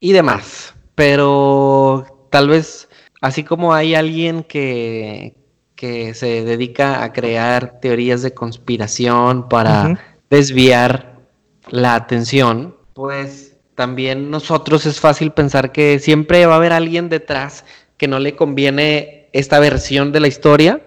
y 0.00 0.12
demás. 0.12 0.74
Pero 0.94 2.28
tal 2.30 2.48
vez, 2.48 2.88
así 3.20 3.42
como 3.42 3.74
hay 3.74 3.94
alguien 3.94 4.44
que, 4.44 5.34
que 5.74 6.14
se 6.14 6.44
dedica 6.44 7.02
a 7.02 7.12
crear 7.12 7.80
teorías 7.80 8.22
de 8.22 8.32
conspiración 8.32 9.48
para 9.48 9.98
desviar 10.30 11.20
la 11.68 11.94
atención, 11.94 12.76
pues 12.92 13.56
también 13.74 14.30
nosotros 14.30 14.86
es 14.86 15.00
fácil 15.00 15.32
pensar 15.32 15.72
que 15.72 15.98
siempre 15.98 16.46
va 16.46 16.54
a 16.54 16.56
haber 16.56 16.72
alguien 16.72 17.08
detrás 17.08 17.64
que 17.96 18.08
no 18.08 18.18
le 18.18 18.36
conviene 18.36 19.28
esta 19.32 19.58
versión 19.58 20.12
de 20.12 20.20
la 20.20 20.28
historia 20.28 20.86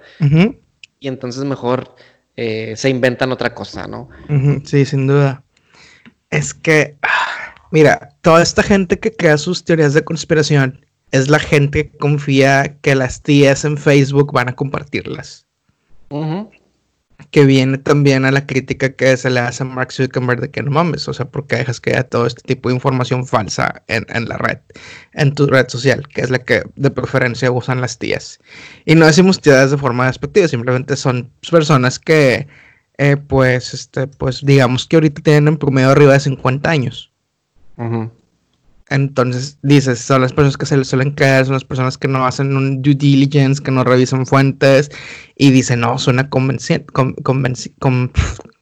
y 1.00 1.08
entonces 1.08 1.44
mejor 1.44 1.96
eh, 2.36 2.74
se 2.78 2.90
inventan 2.90 3.32
otra 3.32 3.54
cosa, 3.54 3.88
¿no? 3.88 4.10
Sí, 4.64 4.86
sin 4.86 5.08
duda. 5.08 5.44
Es 6.30 6.54
que, 6.54 6.96
mira, 7.72 8.10
toda 8.22 8.44
esta 8.44 8.64
gente 8.64 9.00
que 9.00 9.12
crea 9.12 9.38
sus 9.38 9.64
teorías 9.64 9.94
de 9.94 10.04
conspiración 10.04 10.86
es 11.12 11.30
la 11.30 11.40
gente 11.40 11.90
que 11.90 11.98
confía 11.98 12.76
que 12.82 12.96
las 12.96 13.22
tías 13.22 13.64
en 13.66 13.78
Facebook 13.78 14.34
van 14.34 14.50
a 14.50 14.56
compartirlas. 14.56 15.46
Que 17.32 17.46
viene 17.46 17.78
también 17.78 18.26
a 18.26 18.32
la 18.32 18.46
crítica 18.46 18.94
que 18.94 19.18
se 19.18 19.30
le 19.30 19.40
hace 19.40 19.64
a 19.64 19.66
Mark 19.66 19.92
Zuckerberg 19.92 20.42
de 20.42 20.52
que 20.52 20.62
no 20.64 20.72
mames, 20.72 21.08
o 21.08 21.14
sea, 21.14 21.26
porque 21.26 21.56
dejas 21.56 21.80
que 21.80 21.92
haya 21.92 22.04
todo 22.04 22.28
este 22.28 22.42
tipo 22.42 22.70
de 22.70 22.76
información 22.76 23.26
falsa 23.26 23.84
en, 23.88 24.06
la 24.28 24.38
red, 24.38 24.60
en 25.14 25.34
tu 25.34 25.48
red 25.48 25.68
social, 25.68 26.08
que 26.08 26.22
es 26.22 26.30
la 26.30 26.40
que 26.40 26.64
de 26.76 26.92
preferencia 26.92 27.52
usan 27.52 27.82
las 27.82 27.98
tías. 27.98 28.40
Y 28.86 28.96
no 28.96 29.06
decimos 29.06 29.42
tías 29.42 29.72
de 29.72 29.78
forma 29.78 30.08
despectiva, 30.08 30.48
simplemente 30.48 30.96
son 30.96 31.32
personas 31.50 32.00
que, 32.00 32.48
eh, 32.98 33.16
pues, 33.16 33.74
este, 33.74 34.08
pues, 34.08 34.44
digamos 34.44 34.88
que 34.88 34.96
ahorita 34.96 35.22
tienen 35.22 35.48
en 35.50 35.58
promedio 35.58 35.90
arriba 35.90 36.14
de 36.14 36.20
50 36.20 36.70
años. 36.70 37.12
Entonces, 38.90 39.60
dices, 39.62 40.00
son 40.00 40.22
las 40.22 40.34
personas 40.34 40.58
que 40.58 40.66
se 40.66 40.78
les 40.78 40.88
suelen 40.88 41.12
caer, 41.12 41.46
son 41.46 41.54
las 41.54 41.66
personas 41.66 41.98
que 41.98 42.08
no 42.08 42.26
hacen 42.26 42.56
un 42.56 42.82
due 42.82 42.96
diligence, 42.96 43.62
que 43.62 43.70
no 43.70 43.84
revisan 43.84 44.26
fuentes 44.26 44.90
y 45.36 45.52
dicen, 45.52 45.82
no, 45.82 46.00
suena 46.00 46.30
convenciente, 46.30 46.88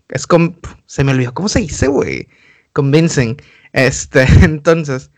es 0.10 0.28
como, 0.28 0.56
se 0.86 1.04
me 1.04 1.12
olvidó, 1.12 1.34
¿cómo 1.34 1.48
se 1.48 1.60
dice, 1.62 1.88
güey? 1.88 2.28
Convincing. 2.74 3.38
Este, 3.72 4.26
entonces, 4.44 5.12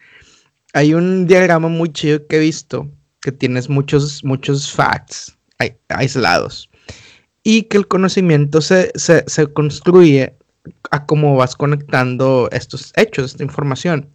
hay 0.74 0.93
un 0.93 1.26
diagrama 1.26 1.70
muy 1.70 1.91
chido 1.91 2.28
que 2.28 2.36
he 2.36 2.39
visto, 2.39 2.91
que 3.22 3.32
tienes 3.32 3.70
muchos, 3.70 4.24
muchos 4.24 4.72
facts 4.72 5.36
aislados 5.89 6.70
y 7.47 7.63
que 7.63 7.77
el 7.77 7.87
conocimiento 7.87 8.59
se, 8.59 8.91
se, 8.95 9.23
se 9.25 9.47
construye 9.47 10.35
a 10.91 11.05
cómo 11.05 11.37
vas 11.37 11.55
conectando 11.55 12.49
estos 12.51 12.91
hechos, 12.97 13.31
esta 13.31 13.43
información 13.45 14.09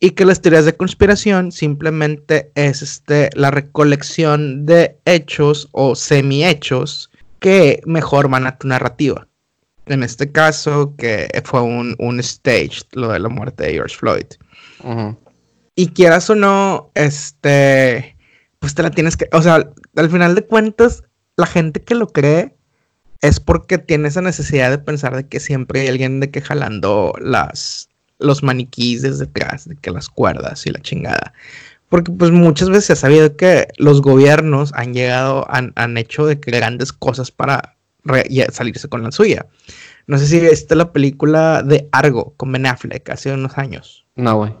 y 0.00 0.10
que 0.10 0.24
las 0.24 0.42
teorías 0.42 0.64
de 0.64 0.76
conspiración 0.76 1.52
simplemente 1.52 2.50
es 2.56 2.82
este, 2.82 3.30
la 3.34 3.52
recolección 3.52 4.66
de 4.66 4.98
hechos 5.04 5.68
o 5.70 5.94
semi-hechos 5.94 7.08
que 7.38 7.80
mejoran 7.86 8.48
a 8.48 8.58
tu 8.58 8.66
narrativa. 8.66 9.28
En 9.86 10.02
este 10.02 10.32
caso, 10.32 10.96
que 10.98 11.28
fue 11.44 11.62
un, 11.62 11.94
un 12.00 12.18
stage, 12.18 12.80
lo 12.94 13.12
de 13.12 13.20
la 13.20 13.28
muerte 13.28 13.62
de 13.62 13.74
George 13.74 13.96
Floyd. 13.96 14.26
Y 15.76 15.86
quieras 15.90 16.28
o 16.30 16.34
no, 16.34 16.90
este, 16.94 18.16
pues 18.58 18.74
te 18.74 18.82
la 18.82 18.90
tienes 18.90 19.16
que, 19.16 19.28
o 19.30 19.40
sea, 19.40 19.70
al 19.94 20.10
final 20.10 20.34
de 20.34 20.44
cuentas, 20.44 21.04
la 21.36 21.46
gente 21.46 21.82
que 21.82 21.94
lo 21.94 22.08
cree 22.08 22.54
es 23.20 23.40
porque 23.40 23.78
tiene 23.78 24.08
esa 24.08 24.22
necesidad 24.22 24.70
de 24.70 24.78
pensar 24.78 25.16
de 25.16 25.26
que 25.26 25.40
siempre 25.40 25.80
hay 25.80 25.88
alguien 25.88 26.20
de 26.20 26.30
que 26.30 26.40
jalando 26.40 27.14
las, 27.20 27.88
los 28.18 28.42
maniquíes 28.42 29.02
desde 29.02 29.24
atrás, 29.24 29.68
de 29.68 29.76
que 29.76 29.90
las 29.90 30.08
cuerdas 30.08 30.66
y 30.66 30.70
la 30.70 30.80
chingada. 30.80 31.32
Porque 31.88 32.10
pues 32.12 32.30
muchas 32.30 32.68
veces 32.68 32.86
se 32.86 32.92
ha 32.94 32.96
sabido 32.96 33.36
que 33.36 33.68
los 33.78 34.02
gobiernos 34.02 34.72
han 34.74 34.92
llegado, 34.92 35.46
han, 35.48 35.72
han 35.76 35.96
hecho 35.96 36.26
de 36.26 36.36
grandes 36.36 36.92
cosas 36.92 37.30
para 37.30 37.76
salirse 38.50 38.88
con 38.88 39.02
la 39.02 39.12
suya. 39.12 39.46
No 40.06 40.18
sé 40.18 40.26
si 40.26 40.40
viste 40.40 40.74
la 40.76 40.92
película 40.92 41.62
de 41.62 41.88
Argo 41.92 42.34
con 42.36 42.52
Ben 42.52 42.66
Affleck 42.66 43.08
hace 43.10 43.32
unos 43.32 43.58
años. 43.58 44.04
No, 44.14 44.36
güey. 44.36 44.54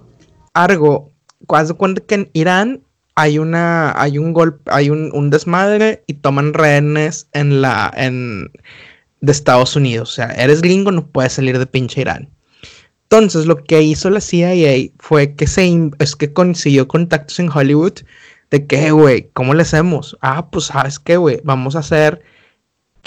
Argo, 0.54 1.12
cuando 1.46 1.76
cuenta 1.76 2.00
que 2.00 2.14
en 2.16 2.30
Irán 2.32 2.82
hay 3.16 3.38
una, 3.38 4.00
hay 4.00 4.18
un 4.18 4.32
golpe, 4.32 4.70
hay 4.70 4.90
un, 4.90 5.30
desmadre 5.30 6.04
y 6.06 6.14
toman 6.14 6.54
rehenes 6.54 7.28
en 7.32 7.62
la, 7.62 7.90
en, 7.96 8.52
de 9.20 9.32
Estados 9.32 9.74
Unidos. 9.74 10.10
O 10.10 10.12
sea, 10.12 10.26
eres 10.32 10.60
gringo, 10.60 10.92
no 10.92 11.08
puedes 11.08 11.32
salir 11.32 11.58
de 11.58 11.66
pinche 11.66 12.02
Irán. 12.02 12.30
Entonces, 13.04 13.46
lo 13.46 13.64
que 13.64 13.82
hizo 13.82 14.10
la 14.10 14.20
CIA 14.20 14.90
fue 14.98 15.34
que 15.34 15.46
se 15.46 15.90
es 15.98 16.14
que 16.14 16.32
consiguió 16.32 16.86
contactos 16.88 17.40
en 17.40 17.50
Hollywood 17.50 18.00
de 18.50 18.66
que, 18.66 18.90
güey, 18.90 19.30
¿cómo 19.32 19.54
le 19.54 19.62
hacemos? 19.62 20.18
Ah, 20.20 20.50
pues 20.50 20.66
sabes 20.66 20.98
qué, 20.98 21.16
güey, 21.16 21.40
vamos 21.42 21.74
a 21.74 21.80
hacer 21.80 22.22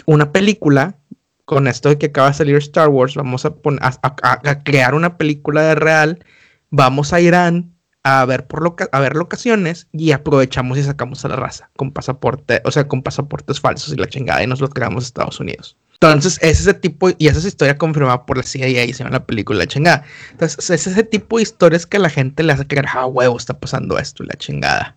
una 0.06 0.32
película 0.32 0.98
con 1.46 1.68
esto 1.68 1.90
de 1.90 1.98
que 1.98 2.08
acaba 2.08 2.30
de 2.30 2.36
salir 2.36 2.56
Star 2.58 2.90
Wars, 2.90 3.16
vamos 3.16 3.46
a, 3.46 3.56
poner, 3.56 3.80
a, 3.84 4.64
crear 4.64 4.94
una 4.96 5.18
película 5.18 5.64
de 5.64 5.76
real, 5.76 6.24
vamos 6.70 7.12
a 7.14 7.22
Irán 7.22 7.74
a 8.04 8.26
ver 8.26 8.48
por 8.48 8.76
a 8.92 9.00
ver 9.00 9.16
locaciones 9.16 9.88
y 9.92 10.12
aprovechamos 10.12 10.78
y 10.78 10.84
sacamos 10.84 11.24
a 11.26 11.30
la 11.30 11.36
raza 11.36 11.70
con 11.76 11.92
pasaporte, 11.92 12.62
o 12.66 12.72
sea, 12.72 12.88
con 12.88 13.04
pasaportes 13.04 13.60
falsos 13.60 13.94
y 13.94 13.98
la 13.98 14.08
chingada 14.08 14.44
y 14.44 14.48
nos 14.48 14.62
lo 14.62 14.70
creamos 14.70 15.04
a 15.04 15.08
Estados 15.08 15.40
Unidos. 15.40 15.78
Entonces, 16.02 16.40
es 16.42 16.62
ese 16.62 16.74
tipo, 16.74 17.10
y 17.18 17.28
esa 17.28 17.40
es 17.40 17.46
historia 17.46 17.78
confirmada 17.78 18.26
por 18.26 18.38
la 18.38 18.44
CIA 18.44 18.86
y 18.86 18.94
se 18.94 19.00
llama 19.00 19.18
la 19.18 19.26
película 19.26 19.68
chingada. 19.68 20.06
Entonces, 20.32 20.70
es 20.70 20.88
ese 20.88 21.04
tipo 21.04 21.38
de 21.38 21.44
historias 21.44 21.86
que 21.86 22.00
la 22.00 22.10
gente 22.10 22.42
le 22.42 22.54
hace 22.54 22.66
creer, 22.66 22.86
ah, 22.94 23.06
huevo, 23.06 23.36
está 23.36 23.60
pasando 23.60 24.00
esto 24.00 24.24
y 24.24 24.28
la 24.28 24.36
chingada. 24.36 24.96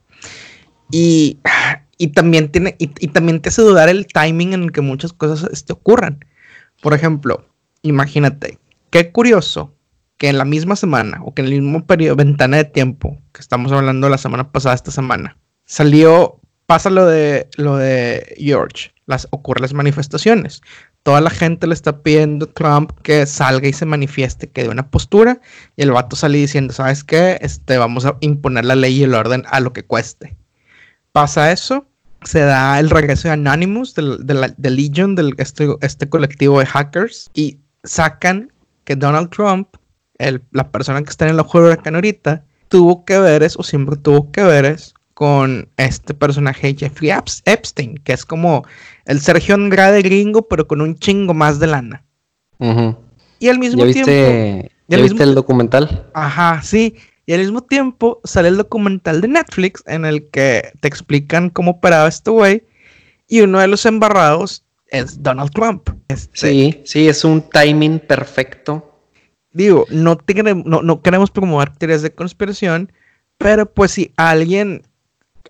Y, 0.92 1.40
y 1.98 2.08
también 2.08 2.52
tiene, 2.52 2.76
y, 2.78 2.86
también 3.08 3.40
te 3.40 3.48
hace 3.48 3.62
dudar 3.62 3.88
el 3.88 4.06
timing 4.06 4.52
en 4.52 4.62
el 4.62 4.72
que 4.72 4.80
muchas 4.80 5.12
cosas 5.12 5.50
este, 5.52 5.72
ocurran. 5.72 6.24
Por 6.80 6.94
ejemplo, 6.94 7.48
imagínate, 7.82 8.60
qué 8.90 9.10
curioso 9.10 9.74
que 10.22 10.28
en 10.28 10.38
la 10.38 10.44
misma 10.44 10.76
semana 10.76 11.18
o 11.24 11.34
que 11.34 11.42
en 11.42 11.48
el 11.48 11.62
mismo 11.62 11.84
periodo, 11.84 12.14
ventana 12.14 12.58
de 12.58 12.64
tiempo 12.64 13.20
que 13.32 13.40
estamos 13.40 13.72
hablando 13.72 14.08
la 14.08 14.18
semana 14.18 14.52
pasada, 14.52 14.76
esta 14.76 14.92
semana, 14.92 15.36
salió, 15.64 16.38
pasa 16.66 16.90
lo 16.90 17.06
de, 17.06 17.48
lo 17.56 17.76
de 17.76 18.36
George, 18.38 18.92
las, 19.06 19.26
ocurren 19.32 19.62
las 19.62 19.74
manifestaciones 19.74 20.62
toda 21.02 21.20
la 21.20 21.30
gente 21.30 21.66
le 21.66 21.74
está 21.74 22.02
pidiendo 22.04 22.46
a 22.46 22.52
Trump 22.52 22.92
que 23.02 23.26
salga 23.26 23.66
y 23.66 23.72
se 23.72 23.84
manifieste, 23.84 24.48
que 24.48 24.62
dé 24.62 24.68
una 24.68 24.88
postura, 24.88 25.40
y 25.74 25.82
el 25.82 25.90
vato 25.90 26.14
sale 26.14 26.38
diciendo, 26.38 26.72
¿sabes 26.72 27.02
qué? 27.02 27.38
Este, 27.40 27.76
vamos 27.76 28.06
a 28.06 28.16
imponer 28.20 28.64
la 28.64 28.76
ley 28.76 29.00
y 29.00 29.02
el 29.02 29.14
orden 29.16 29.42
a 29.50 29.58
lo 29.58 29.72
que 29.72 29.84
cueste. 29.84 30.36
Pasa 31.10 31.50
eso, 31.50 31.88
se 32.22 32.42
da 32.42 32.78
el 32.78 32.90
regreso 32.90 33.26
de 33.26 33.34
Anonymous, 33.34 33.96
de, 33.96 34.34
la, 34.34 34.54
Legion, 34.56 35.16
del 35.16 35.34
este, 35.38 35.66
este, 35.80 36.08
colectivo 36.08 36.60
de 36.60 36.66
hackers, 36.66 37.28
y 37.34 37.58
sacan 37.82 38.52
que 38.84 38.94
Donald 38.94 39.30
Trump, 39.30 39.66
el, 40.22 40.42
la 40.50 40.70
persona 40.70 41.02
que 41.02 41.10
está 41.10 41.26
en 41.26 41.32
el 41.32 41.40
ojo 41.40 41.60
de 41.60 41.66
huracán 41.66 41.94
ahorita, 41.94 42.44
tuvo 42.68 43.04
que 43.04 43.18
ver 43.18 43.42
eso, 43.42 43.60
o 43.60 43.62
siempre 43.62 43.96
tuvo 43.96 44.30
que 44.30 44.42
ver 44.42 44.64
eso 44.64 44.94
con 45.14 45.68
este 45.76 46.14
personaje 46.14 46.74
Jeffrey 46.76 47.12
Epstein, 47.44 47.96
que 47.98 48.12
es 48.12 48.24
como 48.24 48.64
el 49.04 49.20
Sergio 49.20 49.54
Andrade 49.54 50.02
gringo, 50.02 50.48
pero 50.48 50.66
con 50.66 50.80
un 50.80 50.96
chingo 50.96 51.34
más 51.34 51.58
de 51.58 51.66
lana. 51.66 52.04
Y 53.38 53.48
al 53.48 53.58
mismo 53.58 53.84
tiempo. 53.86 54.68
¿Ya 54.88 54.98
viste 54.98 55.22
el 55.22 55.34
documental? 55.34 56.06
Ajá, 56.14 56.60
sí. 56.62 56.96
Y 57.24 57.32
al 57.34 57.40
mismo 57.40 57.62
tiempo 57.62 58.20
sale 58.24 58.48
el 58.48 58.56
documental 58.56 59.20
de 59.20 59.28
Netflix 59.28 59.82
en 59.86 60.04
el 60.04 60.28
que 60.30 60.72
te 60.80 60.88
explican 60.88 61.50
cómo 61.50 61.72
operaba 61.72 62.08
este 62.08 62.30
güey. 62.30 62.64
Y 63.28 63.40
uno 63.40 63.60
de 63.60 63.68
los 63.68 63.86
embarrados 63.86 64.64
es 64.88 65.22
Donald 65.22 65.50
Trump. 65.52 65.88
Este 66.08 66.30
sí, 66.32 66.82
sí, 66.84 67.08
es 67.08 67.24
un 67.24 67.42
timing 67.42 68.00
perfecto. 68.00 68.91
Digo, 69.52 69.86
no, 69.90 70.18
no, 70.64 70.82
no 70.82 71.02
queremos 71.02 71.30
promover 71.30 71.70
teorías 71.76 72.02
de 72.02 72.14
conspiración, 72.14 72.92
pero 73.38 73.66
pues 73.66 73.92
si 73.92 74.12
alguien 74.16 74.82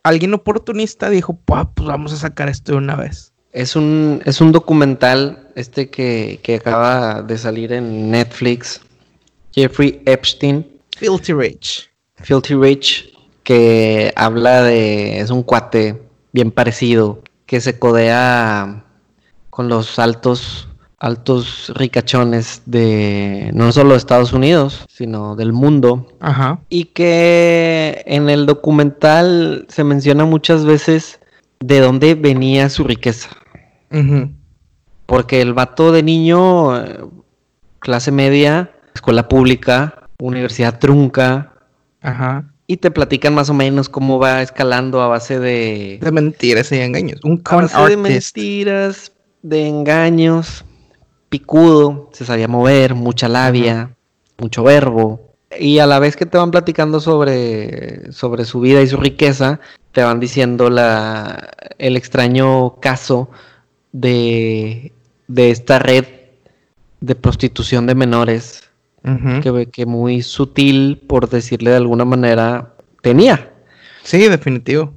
alguien 0.03 0.34
oportunista 0.34 1.11
dijo, 1.11 1.38
pues 1.44 1.66
vamos 1.76 2.12
a 2.12 2.16
sacar 2.16 2.48
esto 2.48 2.72
de 2.72 2.78
una 2.78 2.96
vez. 2.96 3.32
Es 3.53 3.76
un, 3.76 4.22
es 4.24 4.40
un 4.40 4.53
documental 4.53 5.50
este 5.55 5.90
que, 5.90 6.40
que 6.42 6.57
acaba 6.57 7.22
de 7.22 7.36
salir 7.36 7.72
en 7.72 8.11
Netflix. 8.11 8.80
Jeffrey 9.55 10.03
Epstein. 10.07 10.66
Filthy 10.96 11.34
Rich. 11.34 11.90
Filthy 12.16 12.55
Rich, 12.55 13.12
que 13.42 14.12
habla 14.16 14.62
de. 14.62 15.20
Es 15.20 15.30
un 15.30 15.42
cuate 15.42 16.00
bien 16.32 16.50
parecido, 16.50 17.22
que 17.44 17.61
se 17.61 17.78
codea 17.78 18.84
con 19.50 19.68
los 19.68 19.98
altos, 19.98 20.68
altos 21.03 21.72
ricachones 21.74 22.62
de 22.64 23.50
no 23.55 23.72
solo 23.72 23.90
de 23.90 23.96
Estados 23.96 24.32
Unidos, 24.32 24.86
sino 24.88 25.34
del 25.34 25.53
mundo. 25.53 26.07
Ajá. 26.20 26.61
Y 26.68 26.84
que 26.84 28.05
en 28.07 28.30
el 28.30 28.46
documental 28.46 29.66
se 29.68 29.82
menciona 29.82 30.24
muchas 30.26 30.64
veces 30.64 31.18
de 31.59 31.80
dónde 31.80 32.14
venía 32.14 32.70
su 32.70 32.84
riqueza. 32.84 33.30
Porque 35.07 35.42
el 35.42 35.55
vato 35.55 35.90
de 35.90 36.05
niño, 36.05 36.72
clase 37.80 38.12
media, 38.12 38.70
escuela 38.94 39.28
pública, 39.28 40.09
universidad 40.20 40.78
trunca, 40.78 41.53
Ajá. 42.00 42.44
y 42.68 42.76
te 42.76 42.92
platican 42.92 43.34
más 43.34 43.50
o 43.50 43.55
menos 43.55 43.88
cómo 43.88 44.20
va 44.20 44.40
escalando 44.40 45.03
a 45.03 45.09
base 45.09 45.40
de, 45.40 45.98
De 46.00 46.12
mentiras 46.12 46.70
y 46.70 46.78
engaños. 46.78 47.18
Un 47.24 47.42
a 47.44 47.50
con 47.50 47.62
base 47.62 47.90
de 47.90 47.96
mentiras, 47.96 49.12
de 49.42 49.66
engaños, 49.66 50.64
picudo, 51.33 52.11
se 52.12 52.26
sabía 52.26 52.47
mover, 52.47 52.95
mucha 52.95 53.26
labia, 53.26 53.97
mucho 54.39 54.62
verbo. 54.62 55.33
Y 55.59 55.78
a 55.78 55.87
la 55.87 55.99
vez 55.99 56.14
que 56.14 56.26
te 56.26 56.37
van 56.37 56.51
platicando 56.51 57.01
sobre, 57.01 58.12
sobre 58.12 58.45
su 58.45 58.61
vida 58.61 58.83
y 58.83 58.87
su 58.87 58.99
riqueza, 58.99 59.59
te 59.93 60.03
van 60.03 60.20
diciendo 60.20 60.68
la, 60.68 61.51
el 61.78 61.97
extraño 61.97 62.76
caso 62.80 63.30
de, 63.93 64.93
de 65.26 65.51
esta 65.51 65.78
red 65.78 66.05
de 67.01 67.14
prostitución 67.14 67.87
de 67.87 67.95
menores 67.95 68.68
que, 69.43 69.68
que 69.72 69.87
muy 69.87 70.22
sutil, 70.22 71.03
por 71.07 71.30
decirle 71.30 71.70
de 71.70 71.76
alguna 71.76 72.05
manera, 72.05 72.74
tenía. 73.01 73.53
Sí, 74.03 74.28
definitivo. 74.28 74.93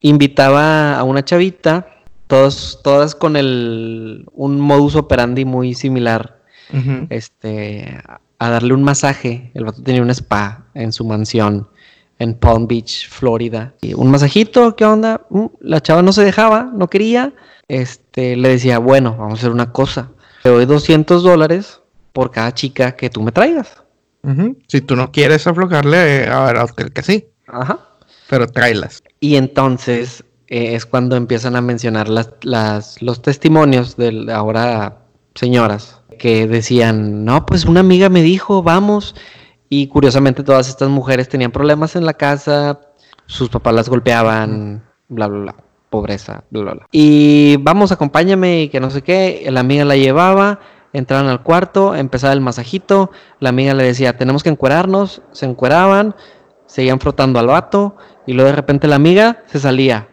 Invitaba 0.00 0.96
a 0.96 1.02
una 1.02 1.24
chavita, 1.24 1.89
todos, 2.30 2.78
todas 2.84 3.14
con 3.16 3.36
el, 3.36 4.24
un 4.32 4.60
modus 4.60 4.94
operandi 4.94 5.44
muy 5.44 5.74
similar, 5.74 6.38
este, 7.10 7.98
a 8.38 8.50
darle 8.50 8.72
un 8.72 8.84
masaje. 8.84 9.50
El 9.54 9.64
vato 9.64 9.82
tenía 9.82 10.00
un 10.00 10.10
spa 10.10 10.64
en 10.74 10.92
su 10.92 11.04
mansión 11.04 11.68
en 12.20 12.34
Palm 12.34 12.68
Beach, 12.68 13.08
Florida. 13.08 13.74
Y 13.80 13.94
un 13.94 14.10
masajito, 14.12 14.76
¿qué 14.76 14.84
onda? 14.84 15.22
Mm, 15.30 15.46
La 15.60 15.80
chava 15.80 16.02
no 16.02 16.12
se 16.12 16.22
dejaba, 16.22 16.70
no 16.72 16.88
quería. 16.88 17.34
Este, 17.66 18.36
le 18.36 18.50
decía, 18.50 18.78
bueno, 18.78 19.16
vamos 19.18 19.34
a 19.34 19.36
hacer 19.40 19.50
una 19.50 19.72
cosa. 19.72 20.12
Te 20.44 20.50
doy 20.50 20.66
200 20.66 21.24
dólares 21.24 21.80
por 22.12 22.30
cada 22.30 22.54
chica 22.54 22.94
que 22.94 23.10
tú 23.10 23.22
me 23.22 23.32
traigas. 23.32 23.82
Si 24.68 24.82
tú 24.82 24.96
no 24.96 25.10
quieres 25.10 25.46
aflojarle, 25.46 26.28
a 26.28 26.44
ver, 26.44 26.58
hotel 26.58 26.92
que 26.92 27.02
sí. 27.02 27.26
Ajá. 27.48 27.80
Pero 28.28 28.46
tráelas. 28.46 29.02
Y 29.18 29.36
entonces 29.36 30.22
eh, 30.50 30.74
es 30.74 30.84
cuando 30.84 31.16
empiezan 31.16 31.54
a 31.54 31.60
mencionar 31.60 32.08
las, 32.08 32.32
las, 32.42 33.00
los 33.00 33.22
testimonios 33.22 33.96
de 33.96 34.26
ahora 34.32 34.98
señoras 35.34 36.02
que 36.18 36.46
decían, 36.48 37.24
no, 37.24 37.46
pues 37.46 37.64
una 37.64 37.80
amiga 37.80 38.08
me 38.08 38.20
dijo, 38.20 38.62
vamos. 38.62 39.14
Y 39.68 39.86
curiosamente 39.86 40.42
todas 40.42 40.68
estas 40.68 40.88
mujeres 40.88 41.28
tenían 41.28 41.52
problemas 41.52 41.94
en 41.94 42.04
la 42.04 42.14
casa, 42.14 42.80
sus 43.26 43.48
papás 43.48 43.74
las 43.74 43.88
golpeaban, 43.88 44.82
bla, 45.08 45.28
bla, 45.28 45.40
bla, 45.40 45.54
pobreza, 45.88 46.42
bla, 46.50 46.62
bla, 46.62 46.72
bla. 46.74 46.86
Y 46.90 47.56
vamos, 47.58 47.92
acompáñame 47.92 48.62
y 48.62 48.68
que 48.68 48.80
no 48.80 48.90
sé 48.90 49.02
qué. 49.02 49.46
La 49.50 49.60
amiga 49.60 49.84
la 49.84 49.96
llevaba, 49.96 50.58
entraban 50.92 51.28
al 51.28 51.44
cuarto, 51.44 51.94
empezaba 51.94 52.32
el 52.32 52.40
masajito, 52.40 53.12
la 53.38 53.50
amiga 53.50 53.72
le 53.72 53.84
decía, 53.84 54.16
tenemos 54.16 54.42
que 54.42 54.50
encuerarnos, 54.50 55.22
se 55.30 55.46
encueraban, 55.46 56.16
seguían 56.66 56.98
frotando 56.98 57.38
al 57.38 57.46
vato 57.46 57.96
y 58.26 58.32
luego 58.32 58.50
de 58.50 58.56
repente 58.56 58.88
la 58.88 58.96
amiga 58.96 59.44
se 59.46 59.60
salía 59.60 60.09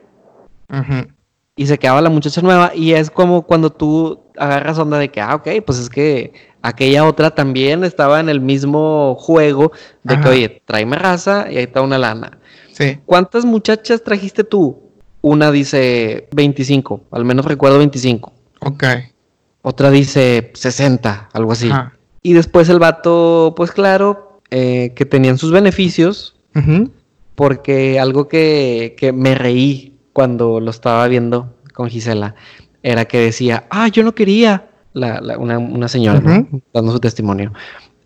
Y 1.55 1.65
se 1.65 1.77
quedaba 1.79 2.01
la 2.01 2.09
muchacha 2.09 2.41
nueva 2.41 2.71
y 2.75 2.93
es 2.93 3.09
como 3.09 3.43
cuando 3.43 3.71
tú 3.71 4.19
agarras 4.37 4.77
onda 4.77 4.99
de 4.99 5.09
que, 5.09 5.21
ah, 5.21 5.35
ok, 5.35 5.47
pues 5.65 5.79
es 5.79 5.89
que 5.89 6.33
aquella 6.61 7.05
otra 7.05 7.31
también 7.31 7.83
estaba 7.83 8.19
en 8.19 8.29
el 8.29 8.41
mismo 8.41 9.15
juego 9.15 9.71
de 10.03 10.19
que, 10.19 10.27
oye, 10.27 10.61
tráeme 10.65 10.97
raza 10.97 11.47
y 11.49 11.57
ahí 11.57 11.63
está 11.63 11.81
una 11.81 11.97
lana. 11.97 12.37
Sí. 12.73 12.99
¿Cuántas 13.05 13.45
muchachas 13.45 14.03
trajiste 14.03 14.43
tú? 14.43 14.83
Una 15.21 15.51
dice 15.51 16.27
25, 16.33 17.01
al 17.11 17.25
menos 17.25 17.45
recuerdo 17.45 17.79
25. 17.79 18.33
Ok. 18.61 18.83
Otra 19.63 19.89
dice 19.89 20.51
60, 20.53 21.29
algo 21.33 21.51
así. 21.51 21.71
Ajá. 21.71 21.97
Y 22.27 22.33
después 22.33 22.67
el 22.67 22.79
vato, 22.79 23.53
pues 23.55 23.71
claro, 23.71 24.41
eh, 24.49 24.91
que 24.95 25.05
tenían 25.05 25.37
sus 25.37 25.51
beneficios, 25.51 26.35
porque 27.35 28.01
algo 28.01 28.27
que, 28.27 28.95
que 28.97 29.13
me 29.13 29.33
reí 29.33 29.96
cuando 30.17 30.59
lo 30.59 30.71
estaba 30.71 31.07
viendo 31.07 31.53
con 31.75 31.89
Gisela 31.91 32.33
era 32.81 33.05
que 33.05 33.19
decía, 33.19 33.65
ah, 33.69 33.87
yo 33.87 34.01
no 34.01 34.15
quería, 34.15 34.65
la, 34.93 35.21
la- 35.21 35.37
una, 35.37 35.59
una 35.59 35.87
señora 35.87 36.19
dando 36.73 36.91
su 36.91 36.99
testimonio, 36.99 37.53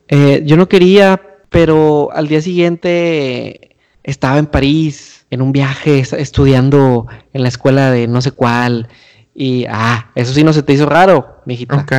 "Eh, 0.10 0.44
yo 0.46 0.58
no 0.58 0.68
quería, 0.68 1.22
pero 1.50 2.10
al 2.12 2.28
día 2.28 2.42
siguiente 2.42 3.78
estaba 4.04 4.40
en 4.40 4.48
París, 4.48 5.26
en 5.30 5.42
un 5.42 5.54
viaje, 5.54 6.00
es- 6.00 6.12
estudiando 6.12 7.08
en 7.32 7.44
la 7.44 7.48
escuela 7.48 7.92
de 7.92 8.10
no 8.10 8.20
sé 8.22 8.32
cuál, 8.34 8.90
y, 9.34 9.64
ah, 9.70 10.12
eso 10.16 10.34
sí 10.34 10.44
no 10.44 10.52
se 10.52 10.64
te 10.64 10.74
hizo 10.74 10.88
raro, 10.88 11.38
mijita. 11.46 11.78
Ok. 11.78 11.94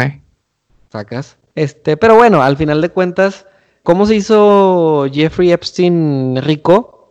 ¿Sacas? 0.90 1.38
Este, 1.54 1.96
pero 1.96 2.16
bueno, 2.16 2.42
al 2.42 2.58
final 2.58 2.82
de 2.82 2.90
cuentas, 2.90 3.46
¿cómo 3.82 4.04
se 4.04 4.16
hizo 4.16 5.06
Jeffrey 5.10 5.52
Epstein 5.52 6.36
rico? 6.42 7.01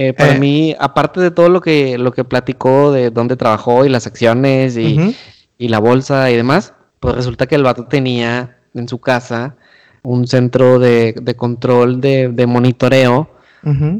Eh, 0.00 0.12
para 0.12 0.34
Eh. 0.34 0.38
mí, 0.38 0.74
aparte 0.78 1.20
de 1.20 1.30
todo 1.32 1.48
lo 1.48 1.60
que, 1.60 1.98
lo 1.98 2.12
que 2.12 2.22
platicó 2.24 2.92
de 2.92 3.10
dónde 3.10 3.36
trabajó 3.36 3.84
y 3.84 3.88
las 3.88 4.06
acciones 4.06 4.76
y, 4.76 5.14
la 5.58 5.80
bolsa 5.80 6.30
y 6.30 6.36
demás, 6.36 6.72
pues 7.00 7.16
resulta 7.16 7.46
que 7.46 7.56
el 7.56 7.64
vato 7.64 7.86
tenía 7.86 8.58
en 8.74 8.86
su 8.88 8.98
casa 8.98 9.56
un 10.04 10.26
centro 10.28 10.78
de, 10.78 11.14
de 11.20 11.34
control 11.34 12.00
de, 12.00 12.28
de 12.28 12.46
monitoreo 12.46 13.28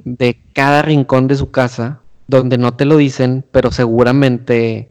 de 0.05 0.39
cada 0.55 0.83
rincón 0.83 1.27
de 1.27 1.35
su 1.37 1.51
casa, 1.51 2.01
donde 2.29 2.57
no 2.59 2.75
te 2.75 2.85
lo 2.85 2.97
dicen, 2.97 3.45
pero 3.51 3.71
seguramente 3.73 4.89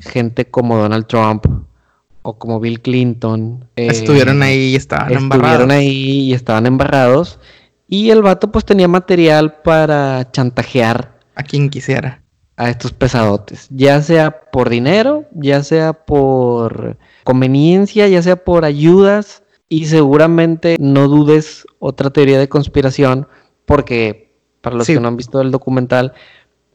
gente 0.00 0.44
como 0.46 0.78
Donald 0.78 1.06
Trump 1.06 1.44
o 2.22 2.38
como 2.38 2.60
Bill 2.60 2.80
Clinton 2.80 3.64
eh, 3.76 3.88
Estuvieron 3.88 4.42
ahí 4.42 4.72
y 4.72 4.76
estaban 4.76 5.12
estuvieron 5.12 5.32
embarrados. 5.38 5.70
ahí 5.70 6.20
y 6.30 6.32
estaban 6.34 6.66
embarrados. 6.66 7.38
Y 7.88 8.10
el 8.10 8.22
vato 8.22 8.50
pues 8.50 8.64
tenía 8.64 8.88
material 8.88 9.54
para 9.62 10.30
chantajear 10.32 11.18
A 11.34 11.42
quien 11.42 11.70
quisiera. 11.70 12.22
a 12.56 12.70
estos 12.70 12.92
pesadotes, 12.92 13.66
ya 13.70 14.00
sea 14.02 14.40
por 14.50 14.70
dinero, 14.70 15.24
ya 15.32 15.62
sea 15.62 15.92
por 15.92 16.96
conveniencia, 17.24 18.08
ya 18.08 18.22
sea 18.22 18.36
por 18.36 18.64
ayudas 18.64 19.42
y 19.68 19.86
seguramente 19.86 20.76
no 20.80 21.06
dudes 21.08 21.66
otra 21.80 22.10
teoría 22.10 22.38
de 22.38 22.48
conspiración 22.48 23.28
porque 23.66 24.34
para 24.62 24.76
los 24.76 24.86
Sí. 24.86 24.94
que 24.94 25.00
no 25.00 25.08
han 25.08 25.16
visto 25.16 25.40
el 25.42 25.50
documental, 25.50 26.12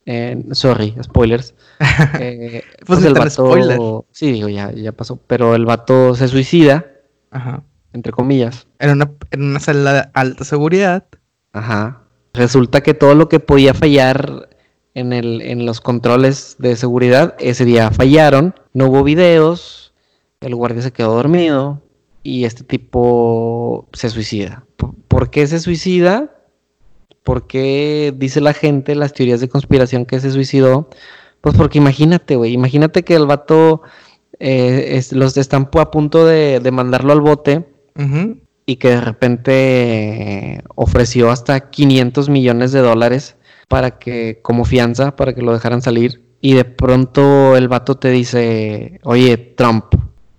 eh, 0.06 0.44
sorry, 0.52 0.96
spoilers, 1.04 1.56
eh, 2.20 2.64
Pues 2.86 3.00
pues 3.00 3.06
el 3.06 3.14
vato, 3.16 3.30
spoiler. 3.32 3.80
sí 4.12 4.32
digo 4.32 4.50
ya, 4.50 4.72
ya 4.72 4.92
pasó, 4.92 5.18
pero 5.28 5.56
el 5.56 5.66
vato 5.66 6.16
se 6.16 6.28
suicida, 6.28 6.86
Ajá. 7.32 7.64
Entre 7.94 8.12
comillas, 8.12 8.68
En 8.80 8.92
una, 8.92 9.12
en 9.32 9.44
una 9.44 9.60
celda 9.60 9.94
de 9.94 10.10
alta 10.14 10.44
seguridad. 10.44 11.06
Ajá. 11.54 12.04
Resulta 12.34 12.82
que 12.82 12.94
todo 12.94 13.14
lo 13.16 13.28
que 13.28 13.40
podía 13.40 13.74
fallar 13.74 14.50
en, 14.94 15.12
el, 15.14 15.42
en 15.42 15.66
los 15.66 15.82
controles 15.82 16.56
de 16.60 16.76
seguridad, 16.76 17.36
ese 17.40 17.66
día 17.66 17.92
fallaron. 17.92 18.56
No 18.74 18.88
hubo 18.88 19.04
videos, 19.04 19.94
el 20.40 20.56
guardia 20.56 20.82
se 20.82 20.92
quedó 20.92 21.14
dormido 21.16 21.82
y 22.24 22.46
este 22.46 22.64
tipo 22.64 23.88
se 23.94 24.10
suicida. 24.10 24.64
¿Por, 25.08 25.30
qué 25.30 25.46
se 25.48 25.60
suicida? 25.60 26.32
¿Por 27.24 27.48
qué 27.48 28.14
dice 28.16 28.42
la 28.42 28.54
gente, 28.54 28.96
las 28.96 29.14
teorías 29.14 29.42
de 29.42 29.50
conspiración 29.50 30.06
que 30.06 30.20
se 30.20 30.32
suicidó? 30.32 30.90
Pues 31.42 31.56
porque 31.56 31.80
imagínate, 31.80 32.36
güey, 32.36 32.54
imagínate 32.54 33.04
que 33.04 33.16
el 33.16 33.26
vato 33.26 33.82
eh, 34.40 34.98
es- 34.98 35.12
los 35.12 35.36
están 35.38 35.70
a 35.74 35.92
punto 35.92 36.26
de, 36.26 36.60
de 36.60 36.72
mandarlo 36.72 37.12
al 37.14 37.22
bote 37.22 37.66
Y 38.66 38.76
que 38.78 38.90
de 38.90 39.02
repente 39.02 39.52
eh, 40.56 40.62
ofreció 40.76 41.30
hasta 41.32 41.70
500 41.72 42.30
millones 42.30 42.72
de 42.72 42.80
dólares 42.80 43.36
para 43.68 43.98
que, 44.00 44.40
como 44.42 44.66
fianza, 44.66 45.16
para 45.16 45.34
que 45.34 45.42
lo 45.42 45.54
dejaran 45.54 45.82
salir. 45.82 46.24
Y 46.42 46.54
de 46.54 46.66
pronto 46.66 47.56
el 47.56 47.68
vato 47.68 47.96
te 47.96 48.10
dice, 48.10 49.00
oye, 49.04 49.38
Trump, 49.38 49.86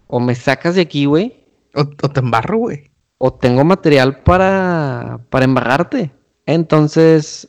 o 0.07 0.21
me 0.21 0.35
sacas 0.35 0.75
de 0.75 0.81
aquí, 0.83 1.05
güey, 1.05 1.45
O, 1.75 1.81
o 1.83 2.09
te 2.11 2.21
embarro, 2.21 2.59
güey. 2.59 2.91
o 3.19 3.33
tengo 3.33 3.65
material 3.65 4.19
para, 4.23 5.21
para 5.31 5.45
embarrarte. 5.45 6.11
Entonces, 6.47 7.49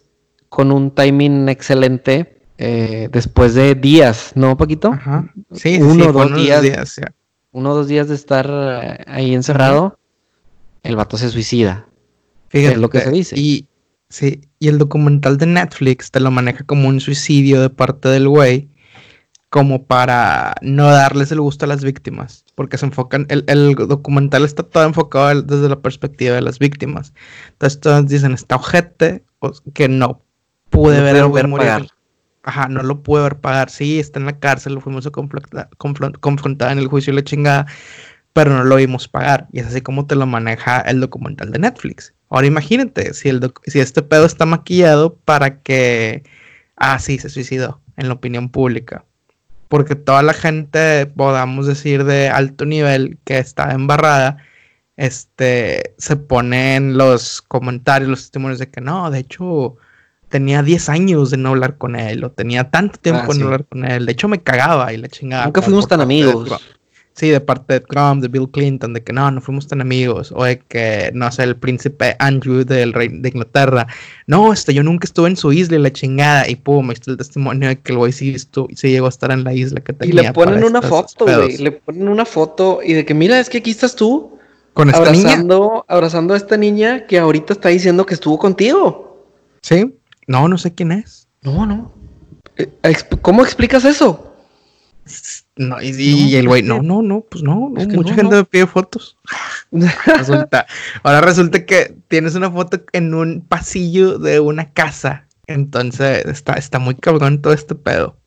con 0.50 0.72
un 0.72 0.92
timing 0.92 1.50
excelente, 1.50 2.42
eh, 2.58 3.10
después 3.12 3.56
de 3.56 3.74
días, 3.76 4.32
¿no, 4.36 4.56
Paquito? 4.56 4.90
Ajá. 4.94 5.34
Sí, 5.52 5.80
Uno 5.82 6.06
sí, 6.06 6.12
dos 6.12 6.36
días. 6.36 6.96
ya. 6.98 7.14
Uno 7.54 7.72
o 7.72 7.76
dos 7.76 7.88
días 7.88 8.10
de 8.10 8.16
estar 8.16 8.50
eh, 8.52 9.04
ahí 9.08 9.34
encerrado, 9.34 9.98
el 10.84 10.96
vato 10.98 11.18
se 11.18 11.30
suicida. 11.30 11.88
Fíjate, 12.50 12.74
Es 12.76 12.80
lo 12.82 12.90
que 12.90 13.00
se 13.00 13.12
dice. 13.12 13.40
Y, 13.40 13.68
sí, 14.10 14.42
y 14.60 14.68
el 14.68 14.78
documental 14.78 15.38
de 15.38 15.46
Netflix 15.46 16.12
te 16.12 16.20
lo 16.20 16.30
maneja 16.32 16.66
como 16.66 16.90
un 16.90 17.00
suicidio 17.00 17.62
de 17.62 17.70
parte 17.70 18.10
del 18.10 18.28
güey, 18.28 18.70
como 19.50 19.86
para 19.86 20.56
no 20.62 20.88
darles 20.90 21.32
el 21.32 21.40
gusto 21.42 21.66
a 21.66 21.68
las 21.68 21.84
víctimas, 21.84 22.44
porque 22.56 22.78
se 22.80 22.88
enfocan, 22.88 23.28
el, 23.30 23.44
el 23.48 23.76
documental 23.76 24.44
está 24.46 24.64
todo 24.64 24.84
enfocado 24.84 25.42
desde 25.44 25.70
la 25.70 25.80
perspectiva 25.80 26.36
de 26.36 26.42
las 26.42 26.58
víctimas. 26.60 27.14
Entonces 27.52 27.80
todos 27.80 28.08
dicen, 28.08 28.34
está 28.34 28.56
ojete, 28.56 29.24
o- 29.40 29.54
que 29.74 29.88
no 29.90 30.22
pude 30.72 30.98
No 30.98 31.04
ver, 31.04 31.14
ver 31.14 31.30
ver 31.30 31.48
morir. 31.48 31.88
Ajá, 32.44 32.68
no 32.68 32.84
lo 32.84 33.02
pude 33.04 33.24
ver 33.24 33.40
pagar. 33.40 33.70
Sí, 33.70 34.00
está 34.00 34.20
en 34.20 34.26
la 34.26 34.40
cárcel, 34.40 34.74
lo 34.76 34.82
fuimos 34.82 35.06
a 35.08 35.12
confrontar, 35.12 35.70
confront- 35.78 36.20
confrontar 36.20 36.72
en 36.74 36.80
el 36.80 36.88
juicio 36.88 37.14
y 37.14 37.16
la 37.16 37.24
chingada, 37.24 37.66
pero 38.34 38.52
no 38.52 38.64
lo 38.66 38.76
vimos 38.76 39.08
pagar. 39.08 39.48
Y 39.52 39.60
es 39.60 39.68
así 39.68 39.82
como 39.82 40.06
te 40.08 40.16
lo 40.16 40.26
maneja 40.26 40.82
el 40.82 41.00
documental 41.00 41.52
de 41.52 41.60
Netflix. 41.60 42.14
Ahora 42.30 42.48
imagínate, 42.48 43.14
si, 43.14 43.30
el 43.30 43.54
si 43.66 43.80
este 43.80 44.02
pedo 44.02 44.26
está 44.26 44.46
maquillado 44.46 45.16
para 45.16 45.62
que, 45.62 46.24
ah, 46.76 47.00
sí, 47.00 47.18
se 47.20 47.30
suicidó 47.30 47.82
en 47.96 48.08
la 48.08 48.14
opinión 48.16 48.50
pública. 48.50 49.06
Porque 49.70 49.96
toda 49.96 50.22
la 50.22 50.34
gente, 50.34 51.06
podamos 51.08 51.66
decir, 51.68 52.04
de 52.04 52.30
alto 52.30 52.66
nivel 52.66 53.18
que 53.24 53.40
está 53.40 53.72
embarrada, 53.72 54.38
este, 54.98 55.96
se 55.98 56.16
ponen 56.18 56.98
los 56.98 57.42
comentarios, 57.42 58.10
los 58.10 58.22
testimonios 58.22 58.60
de 58.60 58.70
que 58.70 58.82
no, 58.82 59.10
de 59.10 59.20
hecho, 59.20 59.78
tenía 60.34 60.64
10 60.64 60.90
años 60.90 61.30
de 61.30 61.38
no 61.38 61.50
hablar 61.50 61.78
con 61.78 61.96
él, 61.96 62.24
o 62.24 62.32
tenía 62.32 62.72
tanto 62.72 62.98
tiempo 62.98 63.22
Ah, 63.30 63.34
de 63.34 63.40
no 63.40 63.46
hablar 63.46 63.66
con 63.66 63.86
él. 63.86 64.08
De 64.08 64.12
hecho, 64.14 64.28
me 64.28 64.42
cagaba 64.42 64.92
y 64.92 64.98
la 64.98 65.08
chingada. 65.08 65.46
Nunca 65.46 65.62
fuimos 65.62 65.88
tan 65.88 66.00
de 66.00 66.04
amigos. 66.06 66.50
Sí, 67.16 67.30
de 67.30 67.40
parte 67.40 67.74
de 67.76 67.80
Trump, 67.82 68.24
de 68.24 68.28
Bill 68.28 68.50
Clinton, 68.50 68.96
de 68.96 69.04
que 69.04 69.14
no, 69.14 69.30
no 69.30 69.40
fuimos 69.40 69.68
tan 69.68 69.80
amigos, 69.82 70.34
o 70.36 70.44
de 70.44 70.58
que, 70.58 71.12
no 71.14 71.32
sé, 71.32 71.44
el 71.44 71.56
príncipe 71.56 72.16
Andrew 72.18 72.66
del 72.66 72.92
rey 72.92 73.10
de 73.10 73.30
Inglaterra, 73.30 73.86
no, 74.26 74.52
este, 74.52 74.74
yo 74.74 74.82
nunca 74.82 75.06
estuve 75.06 75.28
en 75.30 75.38
su 75.38 75.54
isla 75.54 75.78
y 75.78 75.82
la 75.82 75.94
chingada, 75.94 76.50
y 76.50 76.56
pum, 76.56 76.90
ahí 76.90 76.96
está 76.96 77.12
el 77.12 77.18
testimonio 77.18 77.70
de 77.70 77.80
que 77.80 77.92
el 77.92 78.00
güey 78.00 78.12
sí, 78.12 78.36
sí 78.40 78.90
llegó 78.90 79.06
a 79.06 79.10
estar 79.10 79.30
en 79.30 79.44
la 79.44 79.54
isla 79.54 79.80
que 79.82 79.92
Y 79.92 79.96
tenía. 79.96 80.22
le 80.24 80.34
ponen 80.34 80.64
una 80.64 80.82
foto, 80.82 81.26
güey. 81.26 81.58
Le 81.60 81.72
ponen 81.74 82.08
una 82.08 82.26
foto 82.26 82.80
y 82.84 82.94
de 82.94 83.06
que, 83.06 83.14
mira, 83.14 83.40
es 83.40 83.48
que 83.48 83.60
aquí 83.60 83.70
estás 83.70 83.96
tú, 83.96 84.40
Con 84.74 84.90
esta 84.90 85.12
niña, 85.12 85.34
abrazando, 85.34 85.86
abrazando 85.88 86.34
a 86.34 86.38
esta 86.38 86.58
niña 86.58 87.06
que 87.06 87.20
ahorita 87.20 87.54
está 87.54 87.70
diciendo 87.70 88.08
que 88.08 88.16
estuvo 88.16 88.40
contigo. 88.40 89.04
¿sí? 89.62 89.94
No, 90.28 90.48
no 90.48 90.58
sé 90.58 90.74
quién 90.74 90.92
es. 90.92 91.28
No, 91.42 91.66
no. 91.66 91.92
Eh, 92.58 92.70
¿Cómo 93.22 93.44
explicas 93.44 93.84
eso? 93.86 94.30
No, 95.58 95.82
y, 95.82 95.88
y 95.90 96.32
No, 96.34 96.38
el 96.40 96.48
güey, 96.48 96.62
es 96.62 96.68
no, 96.68 96.82
no, 96.82 97.02
no, 97.02 97.22
pues 97.22 97.44
no, 97.44 97.70
no, 97.70 97.82
es 97.82 97.88
que 97.88 97.96
mucha 97.96 98.12
no, 98.12 98.16
gente 98.16 98.32
no. 98.36 98.38
me 98.42 98.46
pide 98.46 98.68
fotos. 98.68 99.18
Resulta, 99.72 100.66
ahora 101.04 101.22
resulta 101.22 101.66
que 101.66 101.96
tienes 102.08 102.36
una 102.36 102.50
foto 102.52 102.82
en 102.94 103.14
un 103.14 103.42
pasillo 103.42 104.18
de 104.20 104.40
una 104.40 104.72
casa. 104.72 105.28
Entonces 105.48 106.26
está, 106.26 106.54
está 106.54 106.80
muy 106.80 106.96
cabrón 106.96 107.42
todo 107.42 107.54
este 107.54 107.76
pedo. 107.76 108.18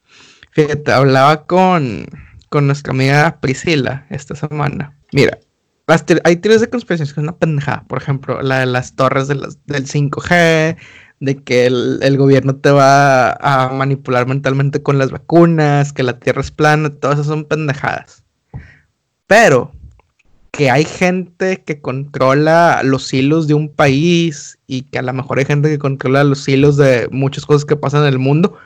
Fíjate, 0.52 0.92
hablaba 0.92 1.46
con, 1.46 2.06
con 2.50 2.66
nuestra 2.66 2.92
amiga 2.92 3.38
Priscila 3.40 4.06
esta 4.10 4.34
semana. 4.34 4.94
Mira, 5.12 5.38
las 5.86 6.04
te- 6.04 6.20
hay 6.24 6.36
teorías 6.36 6.60
de 6.60 6.68
conspiración 6.68 7.06
que 7.06 7.12
es 7.12 7.18
una 7.18 7.36
pendejada. 7.36 7.84
Por 7.88 8.02
ejemplo, 8.02 8.42
la 8.42 8.58
de 8.60 8.66
las 8.66 8.94
torres 8.96 9.28
de 9.28 9.36
las- 9.36 9.64
del 9.66 9.86
5G, 9.86 10.76
de 11.20 11.42
que 11.42 11.66
el, 11.66 11.98
el 12.02 12.16
gobierno 12.16 12.56
te 12.56 12.70
va 12.70 13.32
a 13.32 13.72
manipular 13.72 14.26
mentalmente 14.26 14.82
con 14.82 14.98
las 14.98 15.10
vacunas, 15.10 15.92
que 15.92 16.02
la 16.02 16.18
tierra 16.18 16.40
es 16.40 16.50
plana, 16.50 16.90
todas 16.90 17.16
esas 17.16 17.26
son 17.26 17.44
pendejadas. 17.44 18.24
Pero 19.26 19.72
que 20.56 20.70
hay 20.70 20.84
gente 20.84 21.62
que 21.62 21.80
controla 21.80 22.80
los 22.82 23.12
hilos 23.12 23.46
de 23.46 23.54
un 23.54 23.68
país 23.68 24.58
y 24.66 24.82
que 24.82 24.98
a 24.98 25.02
lo 25.02 25.12
mejor 25.12 25.38
hay 25.38 25.44
gente 25.44 25.68
que 25.68 25.78
controla 25.78 26.24
los 26.24 26.48
hilos 26.48 26.78
de 26.78 27.08
muchas 27.12 27.44
cosas 27.44 27.66
que 27.66 27.76
pasan 27.76 28.02
en 28.02 28.08
el 28.08 28.18
mundo, 28.18 28.56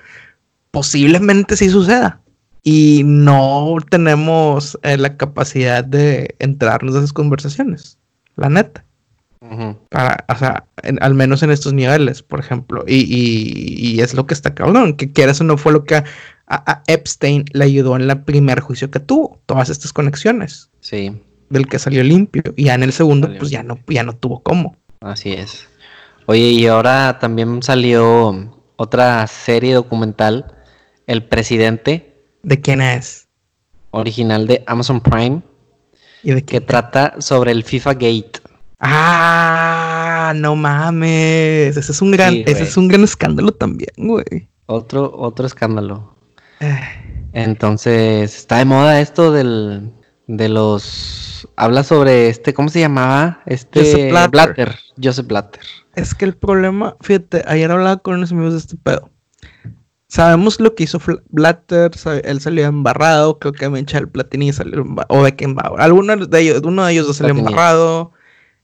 posiblemente 0.70 1.56
sí 1.56 1.68
suceda. 1.68 2.20
Y 2.62 3.02
no 3.04 3.76
tenemos 3.90 4.78
eh, 4.82 4.98
la 4.98 5.16
capacidad 5.16 5.82
de 5.82 6.36
entrarnos 6.38 6.94
a 6.94 6.98
esas 6.98 7.12
conversaciones, 7.12 7.98
la 8.36 8.48
neta. 8.48 8.84
Para, 9.88 10.24
o 10.28 10.34
sea, 10.36 10.64
en- 10.82 11.02
al 11.02 11.14
menos 11.14 11.42
en 11.42 11.50
estos 11.50 11.72
niveles, 11.72 12.22
por 12.22 12.40
ejemplo. 12.40 12.84
Y, 12.86 12.96
y- 12.96 13.90
y 13.96 14.00
es 14.00 14.12
lo 14.14 14.26
que 14.26 14.34
está 14.34 14.54
cabrón, 14.54 14.94
que 14.96 15.12
quieras 15.12 15.40
o 15.40 15.44
no 15.44 15.56
fue 15.56 15.72
lo 15.72 15.84
que 15.84 15.94
a, 15.96 16.04
a 16.46 16.82
Epstein 16.86 17.44
le 17.52 17.64
ayudó 17.64 17.96
en 17.96 18.02
el 18.10 18.20
primer 18.22 18.60
juicio 18.60 18.90
que 18.90 19.00
tuvo, 19.00 19.40
todas 19.46 19.70
estas 19.70 19.92
conexiones 19.92 20.70
Sí, 20.80 21.22
del 21.48 21.66
que 21.68 21.78
salió 21.78 22.02
limpio. 22.02 22.42
Y 22.56 22.64
ya 22.64 22.74
en 22.74 22.82
el 22.82 22.92
segundo, 22.92 23.28
Salió 23.28 23.38
pues 23.38 23.50
ya 23.50 23.62
no, 23.62 23.78
ya 23.88 24.02
no 24.02 24.14
tuvo 24.14 24.42
cómo. 24.42 24.76
así 25.00 25.32
es. 25.32 25.66
Oye, 26.26 26.50
y 26.50 26.66
ahora 26.66 27.18
también 27.18 27.62
salió 27.62 28.54
otra 28.76 29.26
serie 29.26 29.74
documental, 29.74 30.54
El 31.06 31.24
Presidente, 31.24 32.14
¿De 32.42 32.60
quién 32.60 32.80
es? 32.82 33.28
original 33.90 34.46
de 34.46 34.62
Amazon 34.66 35.00
Prime, 35.00 35.42
¿Y 36.22 36.32
de 36.32 36.44
que 36.44 36.60
trata 36.60 37.14
sobre 37.20 37.50
el 37.52 37.64
FIFA 37.64 37.94
Gate. 37.94 38.32
Ah, 38.80 40.32
no 40.34 40.56
mames. 40.56 41.76
Ese 41.76 41.92
es 41.92 42.02
un 42.02 42.10
gran, 42.10 42.32
Sí, 42.32 42.44
ese 42.46 42.62
es 42.62 42.76
un 42.76 42.88
gran 42.88 43.04
escándalo 43.04 43.52
también, 43.52 43.92
güey. 43.96 44.48
Otro, 44.66 45.12
otro 45.14 45.46
escándalo. 45.46 46.16
Entonces, 47.32 48.36
está 48.36 48.58
de 48.58 48.64
moda 48.64 49.00
esto 49.00 49.32
del, 49.32 49.92
de 50.26 50.48
los... 50.48 51.48
Habla 51.56 51.84
sobre 51.84 52.28
este, 52.28 52.54
¿cómo 52.54 52.68
se 52.68 52.80
llamaba? 52.80 53.40
Este... 53.46 53.80
Joseph 53.80 54.10
Blatter. 54.10 54.30
Blatter. 54.30 54.78
Joseph 55.02 55.26
Blatter. 55.26 55.62
Es 55.94 56.14
que 56.14 56.24
el 56.24 56.34
problema, 56.34 56.96
fíjate, 57.00 57.42
ayer 57.46 57.70
hablaba 57.70 57.98
con 57.98 58.14
unos 58.14 58.32
amigos 58.32 58.52
de 58.52 58.58
este 58.60 58.76
pedo. 58.76 59.10
Sabemos 60.08 60.58
lo 60.58 60.74
que 60.74 60.84
hizo 60.84 61.00
Blatter, 61.28 61.92
él 62.24 62.40
salió 62.40 62.66
embarrado, 62.66 63.38
creo 63.38 63.52
que 63.52 63.68
Michel 63.68 64.08
Platini 64.08 64.52
salió 64.52 64.84
o 65.08 65.22
Beckenbauer, 65.22 65.80
alguno 65.80 66.16
de 66.16 66.40
ellos, 66.40 66.62
uno 66.64 66.84
de 66.84 66.92
ellos 66.92 67.16
salió 67.16 67.34
Platini. 67.34 67.48
embarrado, 67.48 68.12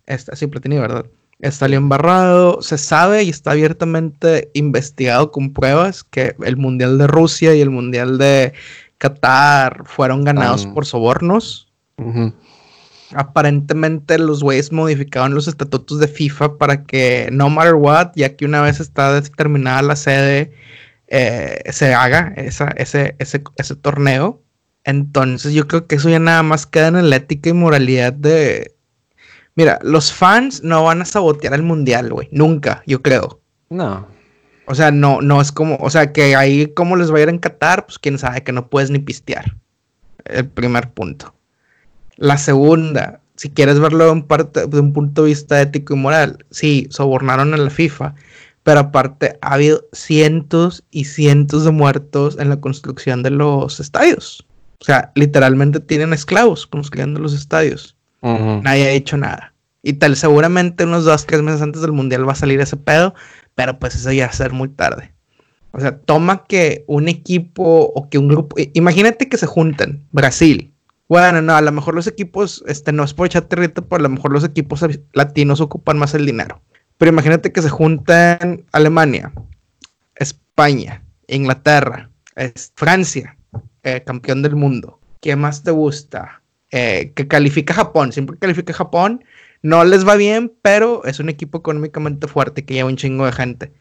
este, 0.06 0.34
sí, 0.36 0.46
Platini, 0.46 0.78
¿verdad? 0.78 1.06
Salió 1.50 1.76
embarrado, 1.76 2.62
se 2.62 2.78
sabe 2.78 3.22
y 3.24 3.28
está 3.28 3.50
abiertamente 3.50 4.50
investigado 4.54 5.30
con 5.30 5.52
pruebas 5.52 6.02
que 6.02 6.34
el 6.42 6.56
Mundial 6.56 6.96
de 6.96 7.06
Rusia 7.06 7.54
y 7.54 7.60
el 7.60 7.68
Mundial 7.68 8.16
de 8.16 8.54
Qatar 8.96 9.82
fueron 9.84 10.24
ganados 10.24 10.64
Tan- 10.64 10.74
por 10.74 10.86
sobornos. 10.86 11.68
Aparentemente 13.14 14.18
los 14.18 14.42
güeyes 14.42 14.72
modificaron 14.72 15.34
los 15.34 15.46
estatutos 15.46 16.00
de 16.00 16.08
FIFA 16.08 16.58
para 16.58 16.84
que 16.84 17.28
no 17.30 17.48
matter 17.50 17.74
what, 17.74 18.12
ya 18.16 18.34
que 18.34 18.44
una 18.46 18.62
vez 18.62 18.80
está 18.80 19.12
determinada 19.20 19.82
la 19.82 19.96
sede, 19.96 20.52
eh, 21.06 21.62
se 21.70 21.94
haga 21.94 22.32
esa, 22.36 22.68
ese, 22.76 23.14
ese, 23.18 23.44
ese 23.56 23.76
torneo. 23.76 24.42
Entonces 24.84 25.52
yo 25.52 25.68
creo 25.68 25.86
que 25.86 25.96
eso 25.96 26.08
ya 26.08 26.18
nada 26.18 26.42
más 26.42 26.66
queda 26.66 26.88
en 26.88 27.10
la 27.10 27.16
ética 27.16 27.50
y 27.50 27.52
moralidad 27.52 28.12
de... 28.12 28.74
Mira, 29.56 29.78
los 29.82 30.12
fans 30.12 30.62
no 30.62 30.84
van 30.84 31.02
a 31.02 31.06
sabotear 31.06 31.54
el 31.54 31.62
mundial, 31.62 32.12
güey. 32.12 32.28
Nunca, 32.30 32.82
yo 32.86 33.02
creo. 33.02 33.40
No. 33.70 34.06
O 34.66 34.74
sea, 34.74 34.90
no, 34.90 35.22
no 35.22 35.40
es 35.40 35.50
como, 35.50 35.76
o 35.80 35.90
sea, 35.90 36.12
que 36.12 36.36
ahí 36.36 36.66
como 36.74 36.96
les 36.96 37.12
va 37.12 37.18
a 37.18 37.22
ir 37.22 37.28
en 37.28 37.38
Qatar, 37.38 37.86
pues 37.86 37.98
quién 37.98 38.18
sabe 38.18 38.42
que 38.42 38.52
no 38.52 38.68
puedes 38.68 38.90
ni 38.90 38.98
pistear. 38.98 39.56
El 40.24 40.48
primer 40.48 40.90
punto. 40.90 41.34
La 42.16 42.36
segunda, 42.36 43.20
si 43.36 43.48
quieres 43.50 43.78
verlo 43.78 44.10
en 44.10 44.22
parte, 44.22 44.66
de 44.66 44.80
un 44.80 44.92
punto 44.92 45.22
de 45.22 45.28
vista 45.28 45.60
ético 45.60 45.94
y 45.94 45.96
moral, 45.96 46.44
sí, 46.50 46.86
sobornaron 46.90 47.54
a 47.54 47.56
la 47.56 47.70
FIFA, 47.70 48.14
pero 48.62 48.80
aparte 48.80 49.38
ha 49.40 49.54
habido 49.54 49.86
cientos 49.92 50.84
y 50.90 51.04
cientos 51.04 51.64
de 51.64 51.70
muertos 51.70 52.36
en 52.38 52.48
la 52.48 52.60
construcción 52.60 53.22
de 53.22 53.30
los 53.30 53.78
estadios. 53.78 54.44
O 54.80 54.84
sea, 54.84 55.12
literalmente 55.14 55.80
tienen 55.80 56.12
esclavos 56.12 56.66
construyendo 56.66 57.20
los 57.20 57.32
estadios. 57.32 57.95
Nadie 58.62 58.88
ha 58.88 58.92
dicho 58.92 59.16
nada. 59.16 59.52
Y 59.82 59.94
tal, 59.94 60.16
seguramente 60.16 60.84
unos 60.84 61.04
dos, 61.04 61.26
tres 61.26 61.42
meses 61.42 61.62
antes 61.62 61.80
del 61.82 61.92
mundial 61.92 62.28
va 62.28 62.32
a 62.32 62.36
salir 62.36 62.60
ese 62.60 62.76
pedo, 62.76 63.14
pero 63.54 63.78
pues 63.78 63.94
eso 63.94 64.10
ya 64.12 64.26
va 64.26 64.30
a 64.30 64.34
ser 64.34 64.52
muy 64.52 64.68
tarde. 64.68 65.12
O 65.72 65.80
sea, 65.80 65.98
toma 65.98 66.44
que 66.46 66.84
un 66.88 67.08
equipo 67.08 67.92
o 67.94 68.08
que 68.08 68.18
un 68.18 68.28
grupo, 68.28 68.56
imagínate 68.72 69.28
que 69.28 69.36
se 69.36 69.46
juntan, 69.46 70.06
Brasil. 70.10 70.72
Bueno, 71.08 71.40
no, 71.40 71.54
a 71.54 71.60
lo 71.60 71.70
mejor 71.70 71.94
los 71.94 72.06
equipos, 72.08 72.64
este, 72.66 72.90
no 72.92 73.04
es 73.04 73.14
por 73.14 73.28
rita, 73.28 73.82
pero 73.82 73.96
a 73.96 74.02
lo 74.02 74.08
mejor 74.08 74.32
los 74.32 74.42
equipos 74.42 74.84
latinos 75.12 75.60
ocupan 75.60 75.98
más 75.98 76.14
el 76.14 76.26
dinero. 76.26 76.60
Pero 76.98 77.12
imagínate 77.12 77.52
que 77.52 77.62
se 77.62 77.68
juntan 77.68 78.64
Alemania, 78.72 79.32
España, 80.16 81.04
Inglaterra, 81.28 82.10
es- 82.34 82.72
Francia, 82.74 83.36
eh, 83.82 84.02
campeón 84.04 84.42
del 84.42 84.56
mundo. 84.56 84.98
¿Qué 85.20 85.36
más 85.36 85.62
te 85.62 85.70
gusta? 85.70 86.42
Eh, 86.72 87.12
que 87.14 87.28
califica 87.28 87.74
Japón, 87.74 88.12
siempre 88.12 88.36
califica 88.38 88.72
Japón. 88.72 89.24
No 89.62 89.84
les 89.84 90.06
va 90.06 90.16
bien, 90.16 90.52
pero 90.62 91.04
es 91.04 91.20
un 91.20 91.28
equipo 91.28 91.58
económicamente 91.58 92.28
fuerte 92.28 92.64
que 92.64 92.74
lleva 92.74 92.88
un 92.88 92.96
chingo 92.96 93.26
de 93.26 93.32
gente. 93.32 93.72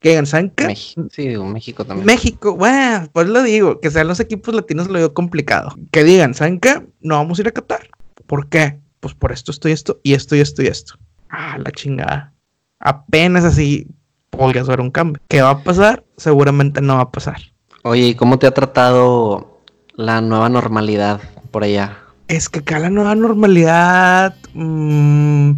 Que 0.00 0.10
digan, 0.10 0.26
¿saben 0.26 0.50
qué? 0.50 0.66
México. 0.66 1.08
Sí, 1.10 1.28
digo, 1.28 1.44
México 1.44 1.84
también. 1.84 2.06
México, 2.06 2.56
bueno, 2.56 3.08
pues 3.12 3.28
lo 3.28 3.42
digo, 3.42 3.80
que 3.80 3.90
sean 3.90 4.08
los 4.08 4.18
equipos 4.18 4.54
latinos 4.54 4.88
lo 4.88 4.98
digo 4.98 5.12
complicado. 5.12 5.74
Que 5.90 6.04
digan, 6.04 6.32
¿saben 6.34 6.58
qué? 6.58 6.86
No 7.00 7.16
vamos 7.16 7.38
a 7.38 7.42
ir 7.42 7.48
a 7.48 7.52
Qatar. 7.52 7.88
¿Por 8.26 8.48
qué? 8.48 8.80
Pues 9.00 9.14
por 9.14 9.32
esto, 9.32 9.50
esto 9.50 9.68
y 9.68 9.72
esto, 9.72 10.00
y 10.02 10.14
esto 10.14 10.36
y 10.36 10.40
esto 10.40 10.62
y 10.62 10.66
esto. 10.68 10.94
Ah, 11.28 11.58
la 11.58 11.70
chingada. 11.70 12.32
Apenas 12.78 13.44
así 13.44 13.86
podrías 14.30 14.66
ver 14.66 14.80
un 14.80 14.90
cambio. 14.90 15.22
¿Qué 15.28 15.42
va 15.42 15.50
a 15.50 15.62
pasar? 15.62 16.04
Seguramente 16.16 16.80
no 16.80 16.96
va 16.96 17.02
a 17.02 17.10
pasar. 17.10 17.40
Oye, 17.82 18.08
¿y 18.08 18.14
cómo 18.14 18.38
te 18.38 18.46
ha 18.46 18.54
tratado 18.54 19.60
la 19.94 20.20
nueva 20.22 20.48
normalidad 20.48 21.20
por 21.50 21.64
allá? 21.64 21.98
Es 22.30 22.48
que 22.48 22.60
acá 22.60 22.78
la 22.78 22.90
nueva 22.90 23.16
normalidad. 23.16 24.36
mmm, 24.54 25.50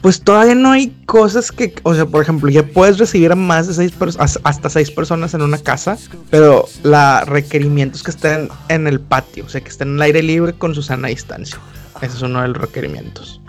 pues 0.00 0.22
todavía 0.22 0.54
no 0.54 0.70
hay 0.70 0.88
cosas 1.04 1.52
que, 1.52 1.74
o 1.82 1.94
sea, 1.94 2.06
por 2.06 2.22
ejemplo, 2.22 2.48
ya 2.48 2.62
puedes 2.62 2.98
recibir 2.98 3.30
a 3.30 3.34
más 3.34 3.66
de 3.66 3.74
seis 3.74 3.92
personas, 3.92 4.38
hasta 4.42 4.70
seis 4.70 4.90
personas 4.90 5.34
en 5.34 5.42
una 5.42 5.58
casa, 5.58 5.98
pero 6.30 6.66
la 6.82 7.24
requerimiento 7.26 7.96
es 7.96 8.02
que 8.04 8.12
estén 8.12 8.48
en 8.68 8.86
el 8.86 9.00
patio, 9.00 9.44
o 9.44 9.48
sea, 9.50 9.60
que 9.60 9.68
estén 9.68 9.88
en 9.88 9.94
el 9.96 10.02
aire 10.02 10.22
libre 10.22 10.54
con 10.54 10.74
su 10.74 10.82
sana 10.82 11.08
distancia. 11.08 11.58
Ese 12.00 12.16
es 12.16 12.22
uno 12.22 12.40
de 12.40 12.48
los 12.48 12.56
requerimientos. 12.56 13.42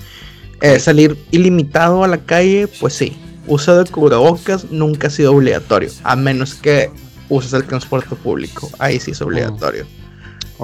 Eh, 0.59 0.79
salir 0.79 1.17
ilimitado 1.31 2.03
a 2.03 2.09
la 2.09 2.17
calle, 2.17 2.67
pues 2.79 2.93
sí. 2.93 3.17
Uso 3.47 3.81
de 3.81 3.89
cubrebocas 3.89 4.69
nunca 4.69 5.07
ha 5.07 5.11
sido 5.11 5.33
obligatorio, 5.33 5.91
a 6.03 6.17
menos 6.17 6.55
que 6.55 6.91
uses 7.29 7.53
el 7.53 7.63
transporte 7.63 8.15
público. 8.15 8.69
Ahí 8.79 8.99
sí 8.99 9.11
es 9.11 9.21
obligatorio. 9.21 9.85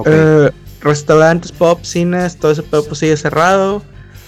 Eh, 0.06 0.52
restaurantes, 0.86 1.52
pop, 1.52 1.84
cines, 1.84 2.38
todo 2.38 2.52
ese 2.52 2.64
pedo 2.64 2.86
pues 2.86 3.00
sigue 3.00 3.18
cerrado. 3.18 3.82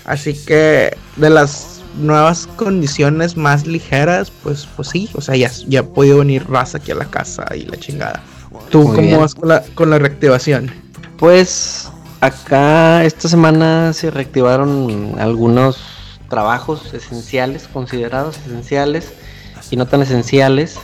Así 0.04 0.34
que 0.34 0.98
de 1.16 1.30
las 1.30 1.82
nuevas 1.98 2.48
condiciones 2.48 3.38
más 3.38 3.66
ligeras, 3.66 4.32
pues, 4.44 4.68
pues 4.76 4.90
sí, 4.90 5.10
o 5.14 5.22
sea, 5.22 5.36
ya, 5.36 5.52
ya 5.68 5.82
ha 5.82 5.84
podido 5.84 6.20
venir 6.20 6.50
raza 6.50 6.78
aquí 6.78 6.92
a 6.92 6.96
la 6.96 7.06
casa 7.06 7.46
y 7.56 7.64
la 7.64 7.78
chingada. 7.78 8.24
¿Tú 8.70 8.84
Muy 8.84 8.96
cómo 8.96 9.08
bien. 9.08 9.20
vas 9.20 9.36
con 9.36 9.50
la, 9.50 9.64
con 9.76 9.90
la 9.90 10.00
reactivación? 10.00 10.72
Pues 11.18 11.90
acá 12.22 13.04
esta 13.04 13.30
semana 13.30 13.94
se 13.94 14.12
reactivaron 14.12 15.16
algunos 15.20 15.78
trabajos 16.30 16.94
esenciales, 16.94 17.68
considerados 17.72 18.38
esenciales 18.46 19.12
y 19.72 19.76
no 19.76 19.86
tan 19.88 20.02
esenciales. 20.02 20.80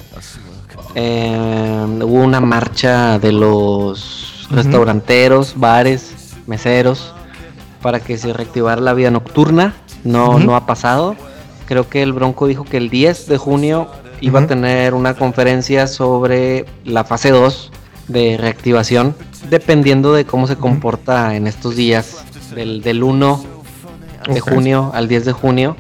Eh, 0.96 1.86
hubo 2.02 2.24
una 2.24 2.40
marcha 2.40 3.20
de 3.20 3.32
los 3.32 4.33
Restauranteros, 4.54 5.56
bares, 5.58 6.36
meseros 6.48 7.14
para 7.82 8.00
que 8.00 8.18
se 8.18 8.34
reactivara 8.34 8.82
la 8.82 8.94
vida 8.94 9.12
nocturna. 9.12 9.76
No, 10.04 10.40
no 10.40 10.56
ha 10.56 10.66
pasado. 10.66 11.16
Creo 11.68 11.90
que 11.90 12.02
el 12.02 12.14
Bronco 12.14 12.48
dijo 12.48 12.64
que 12.64 12.78
el 12.78 12.90
10 12.90 13.28
de 13.28 13.38
junio 13.38 13.88
iba 14.22 14.40
a 14.40 14.48
tener 14.48 14.94
una 14.94 15.16
conferencia 15.16 15.88
sobre 15.88 16.66
la 16.86 17.04
fase 17.04 17.32
2 17.32 17.72
de 18.08 18.38
reactivación, 18.38 19.16
dependiendo 19.50 20.14
de 20.14 20.26
cómo 20.26 20.48
se 20.48 20.56
comporta 20.56 21.36
en 21.36 21.48
estos 21.48 21.76
días, 21.76 22.24
del, 22.56 22.82
del 22.82 23.04
1 23.04 23.46
de 24.28 24.40
junio 24.40 24.92
al 24.94 25.08
10 25.08 25.26
de 25.26 25.32
junio. 25.32 25.76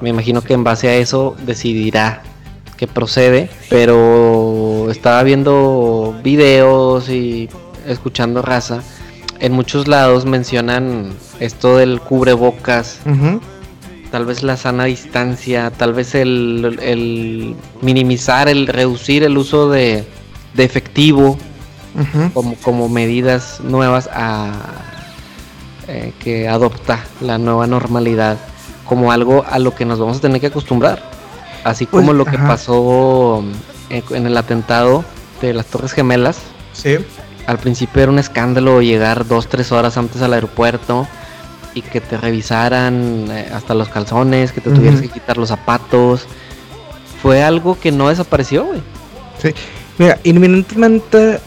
Me 0.00 0.10
imagino 0.10 0.42
que 0.42 0.54
en 0.54 0.64
base 0.64 0.88
a 0.88 0.94
eso 0.96 1.36
decidirá 1.46 2.22
que 2.76 2.86
procede, 2.86 3.48
pero 3.70 4.71
estaba 4.92 5.22
viendo 5.22 6.14
videos 6.22 7.08
y 7.08 7.48
escuchando 7.86 8.42
raza. 8.42 8.82
En 9.40 9.52
muchos 9.52 9.88
lados 9.88 10.24
mencionan 10.24 11.12
esto 11.40 11.76
del 11.78 12.00
cubrebocas, 12.00 13.00
tal 14.12 14.24
vez 14.26 14.42
la 14.44 14.56
sana 14.56 14.84
distancia, 14.84 15.70
tal 15.76 15.92
vez 15.94 16.14
el, 16.14 16.78
el 16.80 17.56
minimizar, 17.80 18.48
el 18.48 18.66
reducir 18.68 19.24
el 19.24 19.36
uso 19.36 19.68
de, 19.68 20.04
de 20.54 20.64
efectivo 20.64 21.36
como, 22.32 22.54
como 22.56 22.88
medidas 22.88 23.60
nuevas 23.60 24.08
a, 24.12 24.52
eh, 25.88 26.12
que 26.20 26.48
adopta 26.48 27.04
la 27.20 27.36
nueva 27.38 27.66
normalidad 27.66 28.38
como 28.86 29.10
algo 29.12 29.44
a 29.50 29.58
lo 29.58 29.74
que 29.74 29.84
nos 29.84 29.98
vamos 29.98 30.18
a 30.18 30.20
tener 30.20 30.40
que 30.40 30.46
acostumbrar. 30.48 31.02
Así 31.64 31.86
Pues, 31.86 32.00
como 32.02 32.12
lo 32.12 32.24
que 32.24 32.36
ajá. 32.36 32.46
pasó 32.48 33.42
en 33.92 34.26
el 34.26 34.36
atentado 34.36 35.04
de 35.40 35.52
las 35.54 35.66
Torres 35.66 35.92
Gemelas. 35.92 36.38
Sí. 36.72 36.98
Al 37.46 37.58
principio 37.58 38.02
era 38.02 38.12
un 38.12 38.18
escándalo 38.18 38.80
llegar 38.80 39.26
dos, 39.26 39.48
tres 39.48 39.72
horas 39.72 39.96
antes 39.96 40.22
al 40.22 40.32
aeropuerto 40.32 41.06
y 41.74 41.82
que 41.82 42.00
te 42.00 42.16
revisaran 42.16 43.26
eh, 43.30 43.48
hasta 43.52 43.74
los 43.74 43.88
calzones, 43.88 44.52
que 44.52 44.60
te 44.60 44.70
tuvieras 44.70 45.00
que 45.00 45.08
quitar 45.08 45.36
los 45.36 45.48
zapatos. 45.48 46.26
Fue 47.20 47.42
algo 47.42 47.78
que 47.78 47.92
no 47.92 48.08
desapareció, 48.08 48.64
güey. 48.64 48.82
Mira, 49.98 50.18
inminentemente 50.22 51.40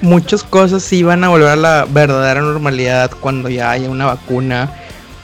muchas 0.00 0.42
cosas 0.42 0.82
sí 0.82 1.02
van 1.02 1.24
a 1.24 1.28
volver 1.28 1.48
a 1.48 1.56
la 1.56 1.86
verdadera 1.88 2.40
normalidad 2.40 3.10
cuando 3.20 3.48
ya 3.48 3.70
haya 3.70 3.90
una 3.90 4.06
vacuna 4.06 4.72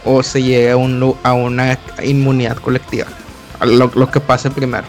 o 0.05 0.23
se 0.23 0.43
llegue 0.43 0.73
a, 0.73 0.77
un, 0.77 1.17
a 1.23 1.33
una 1.33 1.79
inmunidad 2.03 2.57
colectiva. 2.57 3.07
Lo, 3.63 3.91
lo 3.95 4.11
que 4.11 4.21
pase 4.21 4.51
primero. 4.51 4.85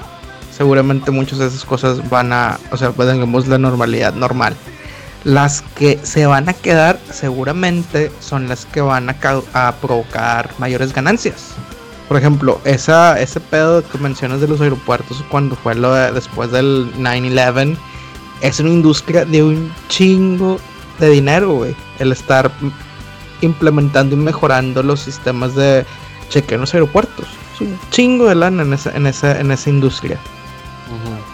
Seguramente 0.56 1.12
muchas 1.12 1.40
de 1.40 1.48
esas 1.48 1.66
cosas 1.66 2.10
van 2.10 2.32
a, 2.32 2.60
o 2.72 2.78
sea, 2.78 2.92
pues 2.92 3.10
tengamos 3.10 3.48
la 3.48 3.58
normalidad 3.58 4.14
normal. 4.14 4.56
Las 5.26 5.64
que 5.76 6.00
se 6.04 6.26
van 6.28 6.48
a 6.48 6.54
quedar 6.54 7.00
seguramente 7.12 8.12
son 8.20 8.48
las 8.48 8.66
que 8.66 8.80
van 8.80 9.10
a, 9.10 9.76
provocar 9.82 10.52
mayores 10.60 10.94
ganancias. 10.94 11.56
Por 12.08 12.18
ejemplo, 12.18 12.62
esa, 12.64 13.20
ese 13.20 13.40
pedo 13.40 13.84
que 13.90 13.98
mencionas 13.98 14.40
de 14.40 14.48
los 14.48 14.62
aeropuertos 14.62 15.24
cuando 15.30 15.56
fue 15.56 15.74
después 16.14 16.52
del 16.52 16.94
9-11 16.94 17.76
es 18.42 18.60
una 18.60 18.70
industria 18.70 19.26
de 19.26 19.44
un 19.44 19.74
chingo 19.90 20.60
de 21.00 21.10
dinero, 21.10 21.54
güey. 21.54 21.76
El 22.00 22.12
estar 22.12 22.52
implementando 23.42 24.16
y 24.16 24.20
mejorando 24.20 24.84
los 24.84 25.02
sistemas 25.02 25.56
de 25.56 25.86
chequeo 26.30 26.56
en 26.56 26.62
los 26.62 26.74
aeropuertos. 26.74 27.26
Es 27.56 27.62
un 27.62 27.80
chingo 27.90 28.28
de 28.28 28.36
lana 28.36 28.64
en 28.64 28.74
esa, 28.74 28.96
en 28.96 29.08
esa, 29.08 29.40
en 29.40 29.52
esa 29.52 29.70
industria. 29.70 30.20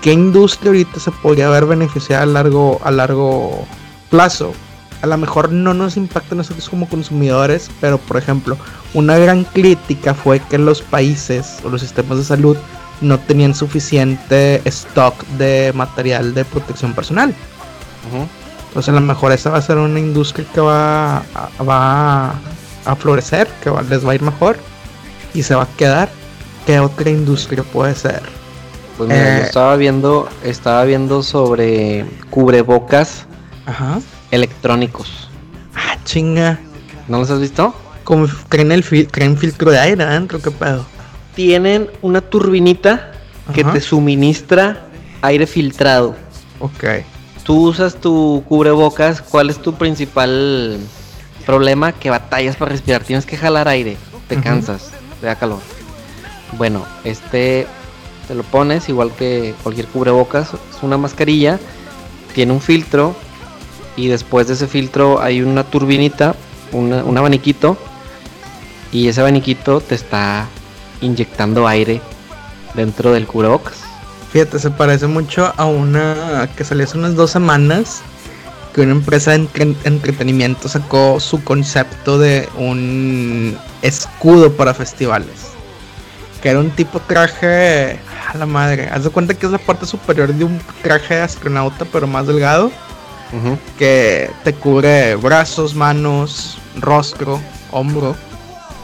¿Qué 0.02 0.14
industria 0.14 0.70
ahorita 0.70 1.00
se 1.00 1.12
podría 1.12 1.48
haber 1.48 1.66
beneficiado 1.66 2.24
a 2.24 2.26
largo, 2.26 2.82
a 2.84 2.92
largo 2.92 3.66
plazo? 4.10 4.54
A 5.02 5.08
lo 5.08 5.18
mejor 5.18 5.52
no 5.52 5.74
nos 5.74 5.98
impacta 5.98 6.36
a 6.36 6.38
nosotros 6.38 6.70
como 6.70 6.88
consumidores, 6.90 7.70
pero 7.80 7.98
por 7.98 8.18
ejemplo, 8.18 8.58
una 8.94 9.18
gran 9.18 9.44
crítica 9.44 10.14
fue 10.14 10.40
que 10.40 10.58
los 10.58 10.82
países 10.82 11.58
o 11.64 11.70
los 11.70 11.82
sistemas 11.82 12.18
de 12.18 12.24
salud 12.24 12.58
no 13.02 13.20
tenían 13.20 13.56
suficiente 13.56 14.62
stock 14.66 15.24
de 15.38 15.72
material 15.76 16.34
de 16.34 16.46
protección 16.46 16.94
personal. 16.94 17.34
Entonces 18.68 18.90
a 18.90 19.00
lo 19.00 19.02
mejor 19.02 19.32
esa 19.32 19.50
va 19.50 19.58
a 19.58 19.62
ser 19.62 19.78
una 19.78 20.00
industria 20.00 20.46
que 20.54 20.62
va 20.62 21.18
a, 21.18 21.64
va 21.68 22.30
a 22.86 22.96
florecer, 22.96 23.48
que 23.64 23.70
va- 23.70 23.82
les 23.82 24.06
va 24.06 24.12
a 24.12 24.16
ir 24.16 24.22
mejor 24.22 24.58
y 25.34 25.44
se 25.44 25.56
va 25.56 25.64
a 25.64 25.68
quedar. 25.78 26.10
¿Qué 26.66 26.80
otra 26.80 27.10
industria 27.10 27.64
puede 27.64 27.96
ser? 27.96 28.22
Pues 29.02 29.10
mira, 29.18 29.38
yo 29.38 29.44
Eh. 29.44 29.46
estaba 29.48 29.76
viendo, 29.78 30.30
estaba 30.44 30.84
viendo 30.84 31.24
sobre 31.24 32.06
cubrebocas 32.30 33.26
Ajá. 33.66 34.00
electrónicos. 34.30 35.28
Ah, 35.76 35.98
chinga. 36.06 36.60
¿No 37.08 37.18
los 37.18 37.32
has 37.32 37.40
visto? 37.40 37.74
Como 38.04 38.28
creen 38.48 38.72
el 38.72 38.84
fil- 38.84 39.08
creen 39.10 39.38
filtro 39.40 39.72
de 39.72 39.80
aire 39.80 40.04
adentro, 40.04 40.40
qué 40.40 40.52
pedo. 40.52 40.86
Tienen 41.34 41.90
una 42.04 42.22
turbinita 42.22 43.14
que 43.56 43.64
te 43.64 43.82
suministra 43.82 44.84
aire 45.24 45.48
filtrado. 45.48 46.16
Ok. 46.60 46.84
Tú 47.44 47.70
usas 47.70 47.96
tu 47.96 48.44
cubrebocas, 48.48 49.24
¿cuál 49.24 49.50
es 49.50 49.58
tu 49.60 49.74
principal 49.74 50.78
problema? 51.48 51.92
Que 51.92 52.12
batallas 52.12 52.56
para 52.56 52.70
respirar, 52.74 53.04
tienes 53.04 53.26
que 53.26 53.36
jalar 53.36 53.68
aire, 53.68 53.98
te 54.28 54.40
cansas, 54.40 54.92
te 55.20 55.26
da 55.26 55.34
calor. 55.34 55.58
Bueno, 56.56 56.86
este 57.04 57.66
te 58.32 58.36
lo 58.36 58.44
pones 58.44 58.88
igual 58.88 59.12
que 59.12 59.54
cualquier 59.62 59.88
cubrebocas, 59.88 60.54
es 60.54 60.84
una 60.84 60.98
mascarilla, 60.98 61.60
tiene 62.34 62.54
un 62.54 62.62
filtro 62.62 63.14
y 63.98 64.08
después 64.08 64.48
de 64.48 64.54
ese 64.54 64.68
filtro 64.68 65.22
hay 65.22 65.42
una 65.42 65.66
turbinita, 65.66 66.34
una- 66.72 67.04
un 67.04 67.18
abaniquito 67.18 67.76
y 68.94 69.10
ese 69.10 69.20
abaniquito 69.20 69.82
te 69.82 69.96
está 69.96 70.48
inyectando 71.02 71.68
aire 71.68 72.00
dentro 72.74 73.12
del 73.12 73.28
cubrebocas. 73.28 73.80
Fíjate, 74.32 74.60
se 74.60 74.72
parece 74.72 75.08
mucho 75.08 75.52
a 75.58 75.66
una 75.66 76.50
que 76.56 76.64
salió 76.64 76.86
hace 76.86 76.98
unas 76.98 77.16
dos 77.16 77.32
semanas. 77.32 78.02
Que 78.74 78.80
una 78.80 78.94
empresa 78.94 79.32
de 79.32 79.36
entre- 79.38 79.76
entretenimiento 79.84 80.70
sacó 80.70 81.20
su 81.20 81.44
concepto 81.44 82.18
de 82.18 82.48
un 82.58 83.58
escudo 83.82 84.54
para 84.54 84.74
festivales. 84.74 85.52
Que 86.42 86.48
era 86.52 86.60
un 86.60 86.70
tipo 86.70 87.02
traje. 87.02 88.00
A 88.34 88.38
la 88.38 88.46
madre. 88.46 88.88
Haz 88.90 89.04
de 89.04 89.10
cuenta 89.10 89.34
que 89.34 89.46
es 89.46 89.52
la 89.52 89.58
parte 89.58 89.86
superior 89.86 90.34
de 90.34 90.46
un 90.46 90.60
traje 90.82 91.16
de 91.16 91.22
astronauta, 91.22 91.86
pero 91.86 92.08
más 92.08 92.28
delgado. 92.28 92.72
Que 93.78 94.30
te 94.44 94.54
cubre 94.54 95.16
brazos, 95.16 95.74
manos, 95.74 96.58
rostro, 96.76 97.40
hombro 97.72 98.14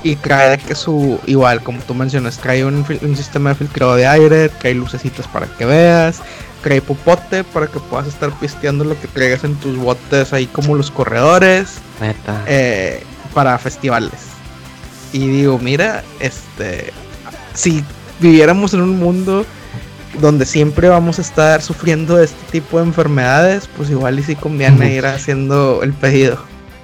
Y 0.04 0.16
trae 0.16 0.58
que 0.58 0.74
su, 0.74 1.20
igual 1.26 1.62
como 1.62 1.82
tú 1.82 1.93
mencionas, 1.93 2.38
trae 2.38 2.64
un, 2.64 2.86
un 3.02 3.18
sistema 3.18 3.50
de 3.50 3.56
filtrado 3.56 3.95
de 3.95 4.08
aire, 4.08 4.48
trae 4.48 4.74
lucecitas 4.74 5.28
para 5.28 5.48
que 5.48 5.66
veas, 5.66 6.22
trae 6.64 6.82
popote 6.82 7.43
para 7.43 7.68
que 7.68 7.80
puedas 7.80 8.08
estar 8.08 8.32
pisteando 8.39 8.86
lo 8.86 8.98
que 9.00 9.08
traigas 9.08 9.43
en 9.43 9.56
tus 9.56 9.78
botes 9.78 10.32
ahí 10.32 10.45
como 10.45 10.76
los 10.76 10.91
corredores. 10.91 11.80
Neta. 12.00 12.43
Eh, 12.48 13.04
para 13.34 13.58
festivales. 13.58 14.38
Y 15.14 15.28
digo, 15.28 15.60
mira, 15.60 16.04
este, 16.20 16.91
si 17.54 17.84
viviéramos 18.20 18.74
en 18.74 18.82
un 18.82 18.99
mundo 18.99 19.45
donde 20.20 20.45
siempre 20.45 20.89
vamos 20.89 21.20
a 21.20 21.22
estar 21.22 21.61
sufriendo 21.61 22.20
este 22.20 22.39
tipo 22.51 22.80
de 22.80 22.86
enfermedades, 22.86 23.70
pues 23.76 23.89
igual 23.89 24.20
y 24.20 24.24
si 24.24 24.36
conviene 24.36 24.95
ir 24.95 25.05
haciendo 25.05 25.84
el 25.84 25.93
pedido. 25.93 26.39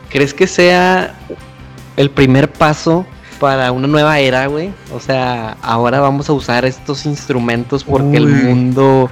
¿Crees 0.09 0.33
que 0.33 0.45
sea 0.45 1.15
el 1.97 2.11
primer 2.11 2.51
paso 2.51 3.05
para 3.39 3.71
una 3.71 3.87
nueva 3.87 4.19
era, 4.19 4.45
güey? 4.47 4.71
O 4.93 4.99
sea, 4.99 5.57
ahora 5.61 5.99
vamos 5.99 6.29
a 6.29 6.33
usar 6.33 6.65
estos 6.65 7.05
instrumentos 7.05 7.83
porque 7.83 8.17
el 8.17 8.27
mundo 8.27 9.09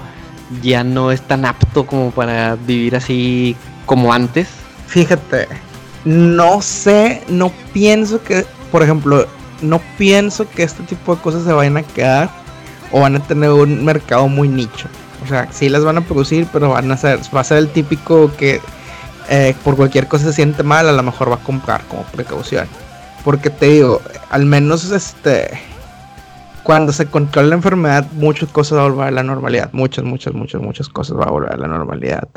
ya 0.61 0.83
no 0.83 1.11
es 1.11 1.21
tan 1.21 1.45
apto 1.45 1.85
como 1.85 2.11
para 2.11 2.55
vivir 2.55 2.95
así 2.95 3.55
como 3.85 4.13
antes. 4.13 4.47
Fíjate, 4.87 5.47
no 6.05 6.61
sé, 6.61 7.23
no 7.29 7.51
pienso 7.73 8.21
que, 8.23 8.45
por 8.71 8.83
ejemplo, 8.83 9.25
no 9.61 9.81
pienso 9.97 10.49
que 10.49 10.63
este 10.63 10.83
tipo 10.83 11.15
de 11.15 11.21
cosas 11.21 11.43
se 11.43 11.53
vayan 11.53 11.77
a 11.77 11.83
quedar 11.83 12.29
o 12.91 13.01
van 13.01 13.15
a 13.15 13.19
tener 13.19 13.49
un 13.49 13.83
mercado 13.85 14.27
muy 14.27 14.47
nicho. 14.47 14.87
O 15.23 15.27
sea, 15.27 15.51
sí 15.51 15.69
las 15.69 15.83
van 15.83 15.97
a 15.97 16.01
producir, 16.01 16.47
pero 16.51 16.69
van 16.69 16.91
a 16.91 16.97
ser, 16.97 17.19
va 17.35 17.41
a 17.41 17.43
ser 17.43 17.59
el 17.59 17.69
típico 17.69 18.31
que 18.35 18.59
eh, 19.29 19.55
por 19.63 19.75
cualquier 19.75 20.07
cosa 20.07 20.25
se 20.25 20.33
siente 20.33 20.63
mal, 20.63 20.89
a 20.89 20.91
lo 20.91 21.03
mejor 21.03 21.31
va 21.31 21.35
a 21.35 21.43
comprar 21.43 21.83
como 21.85 22.03
precaución. 22.03 22.67
Porque 23.23 23.49
te 23.49 23.67
digo, 23.67 24.01
al 24.29 24.45
menos 24.45 24.91
este, 24.91 25.59
cuando 26.63 26.91
se 26.91 27.05
controla 27.05 27.49
la 27.49 27.55
enfermedad, 27.55 28.07
muchas 28.13 28.49
cosas 28.49 28.77
van 28.77 28.87
a 28.87 28.89
volver 28.89 29.07
a 29.07 29.11
la 29.11 29.23
normalidad. 29.23 29.69
Muchas, 29.73 30.03
muchas, 30.03 30.33
muchas, 30.33 30.61
muchas 30.61 30.89
cosas 30.89 31.17
van 31.17 31.27
a 31.29 31.31
volver 31.31 31.53
a 31.53 31.57
la 31.57 31.67
normalidad. 31.67 32.27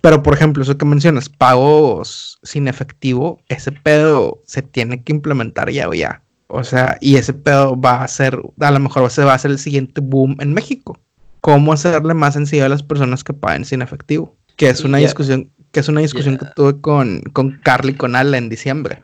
Pero, 0.00 0.22
por 0.22 0.34
ejemplo, 0.34 0.62
eso 0.62 0.76
que 0.76 0.84
mencionas, 0.84 1.28
pagos 1.28 2.38
sin 2.42 2.68
efectivo, 2.68 3.40
ese 3.48 3.72
pedo 3.72 4.42
se 4.44 4.60
tiene 4.60 5.02
que 5.02 5.12
implementar 5.12 5.70
ya 5.70 5.88
o 5.88 5.94
ya. 5.94 6.20
O 6.56 6.62
sea, 6.62 6.98
y 7.00 7.16
ese 7.16 7.32
pedo 7.32 7.78
va 7.78 8.04
a 8.04 8.06
ser, 8.06 8.40
a 8.60 8.70
lo 8.70 8.78
mejor 8.78 9.10
se 9.10 9.24
va 9.24 9.32
a 9.32 9.34
hacer 9.34 9.50
el 9.50 9.58
siguiente 9.58 10.00
boom 10.00 10.36
en 10.38 10.54
México. 10.54 10.96
¿Cómo 11.40 11.72
hacerle 11.72 12.14
más 12.14 12.34
sencillo 12.34 12.64
a 12.64 12.68
las 12.68 12.84
personas 12.84 13.24
que 13.24 13.32
paguen 13.32 13.64
sin 13.64 13.82
efectivo? 13.82 14.36
Que 14.54 14.68
es 14.68 14.84
una 14.84 14.98
discusión, 14.98 15.50
que 15.72 15.80
es 15.80 15.88
una 15.88 16.00
discusión 16.00 16.38
que 16.38 16.46
tuve 16.54 16.80
con, 16.80 17.22
con 17.32 17.58
Carly 17.64 17.90
y 17.90 17.96
con 17.96 18.14
Ala 18.14 18.38
en 18.38 18.48
diciembre. 18.48 19.02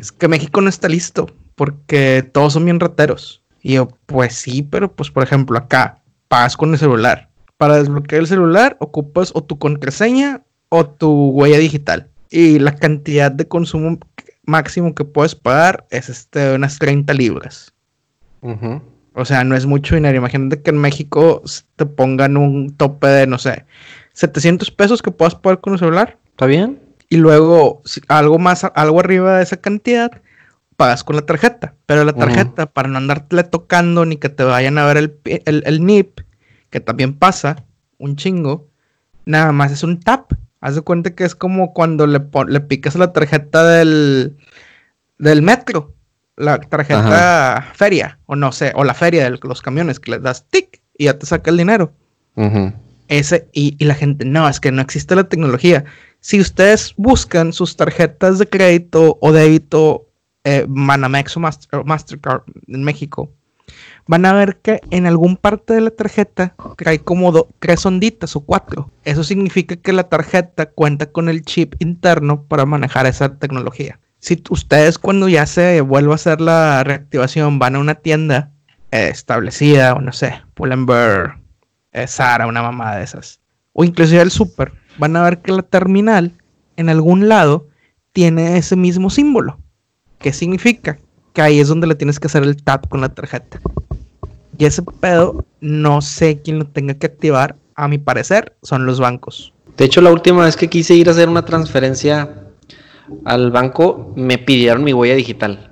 Es 0.00 0.10
que 0.10 0.26
México 0.26 0.60
no 0.60 0.68
está 0.68 0.88
listo 0.88 1.26
porque 1.54 2.28
todos 2.32 2.54
son 2.54 2.64
bien 2.64 2.80
rateros. 2.80 3.44
Y 3.62 3.74
yo, 3.74 3.88
pues 4.06 4.34
sí, 4.34 4.62
pero 4.62 4.92
pues 4.92 5.12
por 5.12 5.22
ejemplo 5.22 5.56
acá, 5.56 6.02
pagas 6.26 6.56
con 6.56 6.72
el 6.72 6.78
celular 6.78 7.30
para 7.58 7.76
desbloquear 7.76 8.22
el 8.22 8.26
celular 8.26 8.76
ocupas 8.80 9.30
o 9.34 9.44
tu 9.44 9.56
contraseña 9.56 10.42
o 10.68 10.84
tu 10.84 11.30
huella 11.30 11.58
digital. 11.58 12.08
Y 12.28 12.58
la 12.58 12.74
cantidad 12.74 13.30
de 13.30 13.46
consumo 13.46 14.00
máximo 14.48 14.94
que 14.94 15.04
puedes 15.04 15.34
pagar 15.34 15.86
es 15.90 16.08
este, 16.08 16.54
unas 16.54 16.78
30 16.78 17.12
libras. 17.14 17.72
O 19.14 19.24
sea, 19.24 19.44
no 19.44 19.54
es 19.54 19.66
mucho 19.66 19.94
dinero. 19.94 20.16
Imagínate 20.16 20.62
que 20.62 20.70
en 20.70 20.78
México 20.78 21.42
te 21.76 21.86
pongan 21.86 22.36
un 22.36 22.74
tope 22.76 23.06
de, 23.08 23.26
no 23.26 23.38
sé, 23.38 23.66
700 24.14 24.70
pesos 24.70 25.02
que 25.02 25.10
puedas 25.10 25.34
pagar 25.34 25.60
con 25.60 25.74
el 25.74 25.78
celular. 25.78 26.18
¿Está 26.30 26.46
bien? 26.46 26.80
Y 27.08 27.16
luego, 27.16 27.82
algo 28.08 28.38
más, 28.38 28.64
algo 28.74 29.00
arriba 29.00 29.36
de 29.36 29.42
esa 29.42 29.58
cantidad, 29.58 30.22
pagas 30.76 31.04
con 31.04 31.16
la 31.16 31.22
tarjeta. 31.22 31.74
Pero 31.86 32.04
la 32.04 32.12
tarjeta, 32.12 32.66
para 32.66 32.88
no 32.88 32.98
andarte 32.98 33.42
tocando 33.44 34.06
ni 34.06 34.16
que 34.16 34.28
te 34.28 34.44
vayan 34.44 34.78
a 34.78 34.86
ver 34.86 34.96
el, 34.96 35.18
el, 35.24 35.62
el 35.66 35.84
NIP, 35.84 36.20
que 36.70 36.80
también 36.80 37.14
pasa 37.14 37.64
un 37.98 38.16
chingo, 38.16 38.68
nada 39.24 39.52
más 39.52 39.72
es 39.72 39.82
un 39.82 40.00
tap. 40.00 40.32
Haz 40.60 40.74
de 40.74 40.80
cuenta 40.82 41.14
que 41.14 41.24
es 41.24 41.34
como 41.34 41.72
cuando 41.72 42.06
le, 42.06 42.20
le 42.48 42.60
picas 42.60 42.96
la 42.96 43.12
tarjeta 43.12 43.64
del, 43.64 44.36
del 45.18 45.42
metro, 45.42 45.94
la 46.36 46.58
tarjeta 46.58 47.70
feria, 47.74 48.18
o 48.26 48.36
no 48.36 48.52
sé, 48.52 48.72
o 48.74 48.84
la 48.84 48.94
feria 48.94 49.24
de 49.30 49.38
los 49.42 49.62
camiones, 49.62 50.00
que 50.00 50.12
le 50.12 50.18
das 50.18 50.46
tic 50.48 50.80
y 50.96 51.04
ya 51.04 51.18
te 51.18 51.26
saca 51.26 51.50
el 51.50 51.56
dinero. 51.56 51.92
Ese, 53.08 53.48
y, 53.52 53.82
la 53.84 53.94
gente, 53.94 54.24
no, 54.24 54.48
es 54.48 54.60
que 54.60 54.70
no 54.70 54.82
existe 54.82 55.16
la 55.16 55.28
tecnología. 55.28 55.84
Si 56.20 56.40
ustedes 56.40 56.94
buscan 56.96 57.52
sus 57.52 57.76
tarjetas 57.76 58.38
de 58.38 58.48
crédito 58.48 59.18
o 59.20 59.32
débito, 59.32 60.08
eh, 60.44 60.66
Manamex 60.68 61.36
o 61.36 61.40
Mastercard 61.84 62.42
en 62.66 62.84
México, 62.84 63.32
van 64.08 64.24
a 64.24 64.32
ver 64.32 64.56
que 64.56 64.80
en 64.90 65.06
algún 65.06 65.36
parte 65.36 65.74
de 65.74 65.82
la 65.82 65.90
tarjeta 65.90 66.54
trae 66.76 66.98
como 66.98 67.46
tres 67.60 67.84
onditas 67.86 68.34
o 68.34 68.40
cuatro. 68.40 68.90
Eso 69.04 69.22
significa 69.22 69.76
que 69.76 69.92
la 69.92 70.08
tarjeta 70.08 70.66
cuenta 70.66 71.12
con 71.12 71.28
el 71.28 71.42
chip 71.42 71.74
interno 71.78 72.42
para 72.44 72.66
manejar 72.66 73.06
esa 73.06 73.36
tecnología. 73.36 74.00
Si 74.18 74.42
ustedes 74.48 74.98
cuando 74.98 75.28
ya 75.28 75.46
se 75.46 75.82
vuelva 75.82 76.14
a 76.14 76.16
hacer 76.16 76.40
la 76.40 76.82
reactivación 76.82 77.58
van 77.58 77.76
a 77.76 77.78
una 77.78 77.94
tienda 77.96 78.50
eh, 78.90 79.10
establecida 79.12 79.94
o 79.94 80.00
no 80.00 80.12
sé, 80.12 80.40
Pull&Bear, 80.54 81.38
eh, 81.92 82.06
Sara, 82.06 82.46
una 82.46 82.62
mamada 82.62 82.96
de 82.96 83.04
esas, 83.04 83.40
o 83.74 83.84
inclusive 83.84 84.22
el 84.22 84.30
super, 84.30 84.72
van 84.98 85.14
a 85.16 85.22
ver 85.22 85.38
que 85.40 85.52
la 85.52 85.62
terminal 85.62 86.32
en 86.76 86.88
algún 86.88 87.28
lado 87.28 87.68
tiene 88.12 88.56
ese 88.56 88.74
mismo 88.74 89.10
símbolo. 89.10 89.58
¿Qué 90.18 90.32
significa? 90.32 90.98
Que 91.34 91.42
ahí 91.42 91.60
es 91.60 91.68
donde 91.68 91.86
le 91.86 91.94
tienes 91.94 92.18
que 92.18 92.26
hacer 92.26 92.42
el 92.42 92.60
tap 92.64 92.88
con 92.88 93.02
la 93.02 93.10
tarjeta. 93.10 93.60
Y 94.58 94.64
ese 94.64 94.82
pedo, 94.82 95.46
no 95.60 96.02
sé 96.02 96.42
quién 96.42 96.58
lo 96.58 96.66
tenga 96.66 96.94
que 96.94 97.06
activar. 97.06 97.56
A 97.76 97.86
mi 97.86 97.98
parecer, 97.98 98.56
son 98.62 98.86
los 98.86 98.98
bancos. 98.98 99.54
De 99.76 99.84
hecho, 99.84 100.00
la 100.00 100.10
última 100.10 100.44
vez 100.44 100.56
que 100.56 100.68
quise 100.68 100.94
ir 100.94 101.08
a 101.08 101.12
hacer 101.12 101.28
una 101.28 101.44
transferencia 101.44 102.44
al 103.24 103.52
banco, 103.52 104.12
me 104.16 104.36
pidieron 104.36 104.82
mi 104.82 104.92
huella 104.92 105.14
digital. 105.14 105.70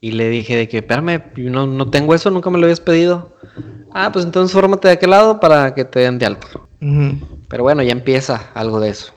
Y 0.00 0.12
le 0.12 0.28
dije 0.28 0.56
de 0.56 0.68
que, 0.68 0.78
espérame, 0.78 1.24
no, 1.36 1.66
no 1.66 1.90
tengo 1.90 2.14
eso, 2.14 2.30
nunca 2.30 2.50
me 2.50 2.58
lo 2.58 2.66
habías 2.66 2.80
pedido. 2.80 3.36
Ah, 3.92 4.10
pues 4.12 4.24
entonces 4.24 4.52
fórmate 4.52 4.86
de 4.86 4.94
aquel 4.94 5.10
lado 5.10 5.40
para 5.40 5.74
que 5.74 5.84
te 5.84 6.00
den 6.00 6.18
de 6.18 6.26
alto. 6.26 6.68
Pero 7.48 7.62
bueno, 7.64 7.82
ya 7.82 7.92
empieza 7.92 8.50
algo 8.54 8.78
de 8.78 8.90
eso. 8.90 9.12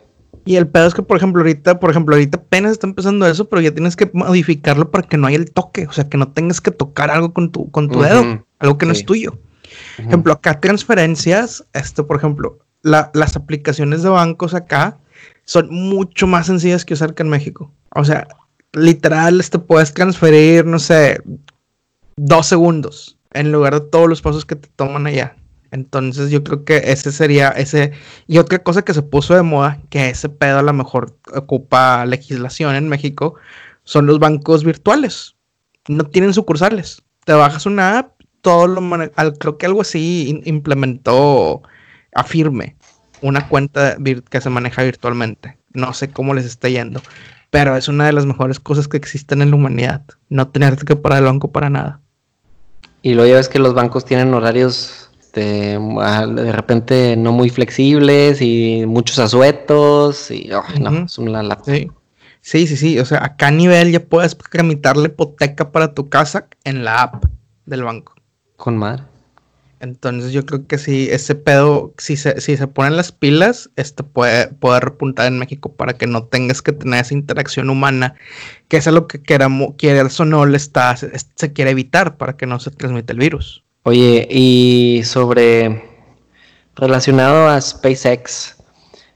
Y 0.48 0.56
el 0.56 0.66
pedo 0.66 0.88
es 0.88 0.94
que, 0.94 1.04
por 1.04 1.18
ejemplo, 1.18 1.42
ahorita, 1.42 1.78
por 1.78 1.92
ejemplo, 1.92 2.16
ahorita 2.16 2.38
apenas 2.38 2.72
está 2.72 2.88
empezando 2.88 3.28
eso, 3.28 3.50
pero 3.50 3.62
ya 3.62 3.72
tienes 3.72 3.98
que 3.98 4.10
modificarlo 4.14 4.90
para 4.90 5.06
que 5.06 5.18
no 5.18 5.28
haya 5.28 5.36
el 5.36 5.52
toque. 5.52 5.88
O 5.88 5.92
sea, 5.92 6.08
que 6.08 6.18
no 6.18 6.30
tengas 6.30 6.62
que 6.62 6.72
tocar 6.72 7.12
algo 7.12 7.34
con 7.34 7.52
tu, 7.52 7.70
con 7.70 7.90
tu 7.90 8.02
dedo, 8.02 8.46
algo 8.60 8.78
que 8.78 8.86
no 8.86 8.94
es 8.94 9.06
tuyo. 9.06 9.38
Por 9.98 10.06
ejemplo, 10.06 10.32
acá 10.32 10.62
transferencias, 10.62 11.66
esto, 11.74 12.08
por 12.08 12.16
ejemplo, 12.16 12.60
las 12.82 13.36
aplicaciones 13.36 14.04
de 14.04 14.10
bancos 14.10 14.54
acá 14.54 14.98
son 15.44 15.68
mucho 15.70 16.28
más 16.28 16.46
sencillas 16.46 16.86
que 16.86 16.94
usar 16.94 17.14
que 17.14 17.24
en 17.24 17.30
México. 17.30 17.70
O 17.94 18.06
sea, 18.06 18.26
literal, 18.72 19.42
este 19.42 19.60
puedes 19.60 19.94
transferir, 19.94 20.66
no 20.66 20.80
sé, 20.80 21.22
dos 22.16 22.48
segundos 22.48 23.18
en 23.34 23.52
lugar 23.52 23.74
de 23.74 23.82
todos 23.82 24.08
los 24.08 24.22
pasos 24.22 24.46
que 24.46 24.56
te 24.56 24.70
toman 24.78 25.08
allá. 25.08 25.36
Entonces 25.72 26.30
yo 26.32 26.44
creo 26.44 26.64
que 26.66 26.78
ese 26.86 27.12
sería 27.12 27.50
ese. 27.50 27.92
Y 28.28 28.38
otra 28.38 28.60
cosa 28.60 28.84
que 28.84 28.94
se 28.94 29.02
puso 29.02 29.36
de 29.36 29.44
moda, 29.44 29.80
que 29.90 30.10
ese 30.10 30.30
pedo 30.30 30.60
a 30.60 30.64
lo 30.64 30.74
mejor 30.74 31.16
ocupa 31.34 32.06
legislación 32.06 32.76
en 32.76 32.90
México, 32.90 33.36
son 33.84 34.06
los 34.06 34.20
bancos 34.20 34.64
virtuales. 34.64 35.36
No 35.88 36.06
tienen 36.06 36.34
sucursales. 36.34 37.04
Te 37.26 37.34
bajas 37.34 37.66
una 37.66 38.00
app, 38.00 38.14
todo 38.42 38.68
lo 38.68 38.82
creo 39.38 39.58
que 39.58 39.66
algo 39.66 39.82
así 39.82 40.42
implementó 40.46 41.62
Afirme, 42.16 42.76
una 43.22 43.48
cuenta 43.48 43.98
que 44.30 44.42
se 44.42 44.50
maneja 44.50 44.82
virtualmente. 44.82 45.58
No 45.74 45.94
sé 45.94 46.10
cómo 46.10 46.34
les 46.34 46.46
está 46.46 46.68
yendo, 46.68 47.02
pero 47.52 47.76
es 47.76 47.88
una 47.88 48.06
de 48.06 48.14
las 48.14 48.26
mejores 48.26 48.60
cosas 48.60 48.88
que 48.88 48.98
existen 48.98 49.42
en 49.42 49.52
la 49.52 49.56
humanidad. 49.56 50.02
No 50.30 50.48
tenerte 50.48 50.86
que 50.86 50.96
parar 50.96 51.20
el 51.20 51.26
banco 51.26 51.52
para 51.52 51.70
nada. 51.70 52.02
Y 53.04 53.14
luego 53.14 53.30
ya 53.30 53.36
ves 53.36 53.50
que 53.50 53.60
los 53.60 53.74
bancos 53.74 54.04
tienen 54.04 54.34
horarios 54.34 55.07
este, 55.38 55.80
de 56.42 56.52
repente 56.52 57.16
no 57.18 57.32
muy 57.32 57.50
flexibles 57.50 58.42
y 58.42 58.86
muchos 58.88 59.20
asuetos 59.20 60.32
y 60.32 60.50
no, 60.80 61.06
es 61.06 61.18
una 61.18 61.44
lata. 61.44 61.64
Sí. 61.66 61.92
sí, 62.42 62.68
sí, 62.68 62.78
sí, 62.78 63.00
o 63.00 63.06
sea, 63.06 63.36
a 63.38 63.52
nivel 63.52 63.92
ya 63.92 64.00
puedes 64.00 64.38
tramitar 64.38 64.98
la 64.98 65.08
hipoteca 65.08 65.72
para 65.72 65.94
tu 65.94 66.10
casa 66.10 66.48
en 66.64 66.84
la 66.84 67.04
app 67.04 67.26
del 67.66 67.84
banco. 67.84 68.16
Con 68.56 68.78
madre. 68.78 69.04
Entonces 69.80 70.32
yo 70.32 70.44
creo 70.44 70.66
que 70.66 70.80
si 70.80 71.08
ese 71.12 71.36
pedo, 71.36 71.94
si 72.00 72.18
se, 72.18 72.42
si 72.42 72.58
se 72.58 72.66
ponen 72.66 72.98
las 72.98 73.12
pilas, 73.12 73.70
este 73.76 74.02
puede, 74.04 74.48
puede 74.48 74.80
repuntar 74.80 75.28
en 75.28 75.38
México 75.38 75.72
para 75.72 75.94
que 75.94 76.08
no 76.08 76.24
tengas 76.24 76.64
que 76.64 76.72
tener 76.72 77.02
esa 77.02 77.14
interacción 77.14 77.70
humana, 77.70 78.16
que 78.70 78.78
es 78.78 78.88
lo 78.88 79.06
que 79.06 79.22
queramos, 79.22 79.76
quieras 79.78 80.20
o 80.20 80.26
no 80.26 80.48
le 80.48 80.58
está, 80.58 80.98
se 80.98 81.54
quiere 81.54 81.72
evitar 81.72 82.18
para 82.18 82.36
que 82.38 82.48
no 82.48 82.60
se 82.60 82.72
transmita 82.72 83.14
el 83.14 83.20
virus. 83.20 83.64
Oye, 83.92 84.28
y 84.30 85.02
sobre 85.06 85.82
relacionado 86.76 87.48
a 87.48 87.62
SpaceX, 87.62 88.58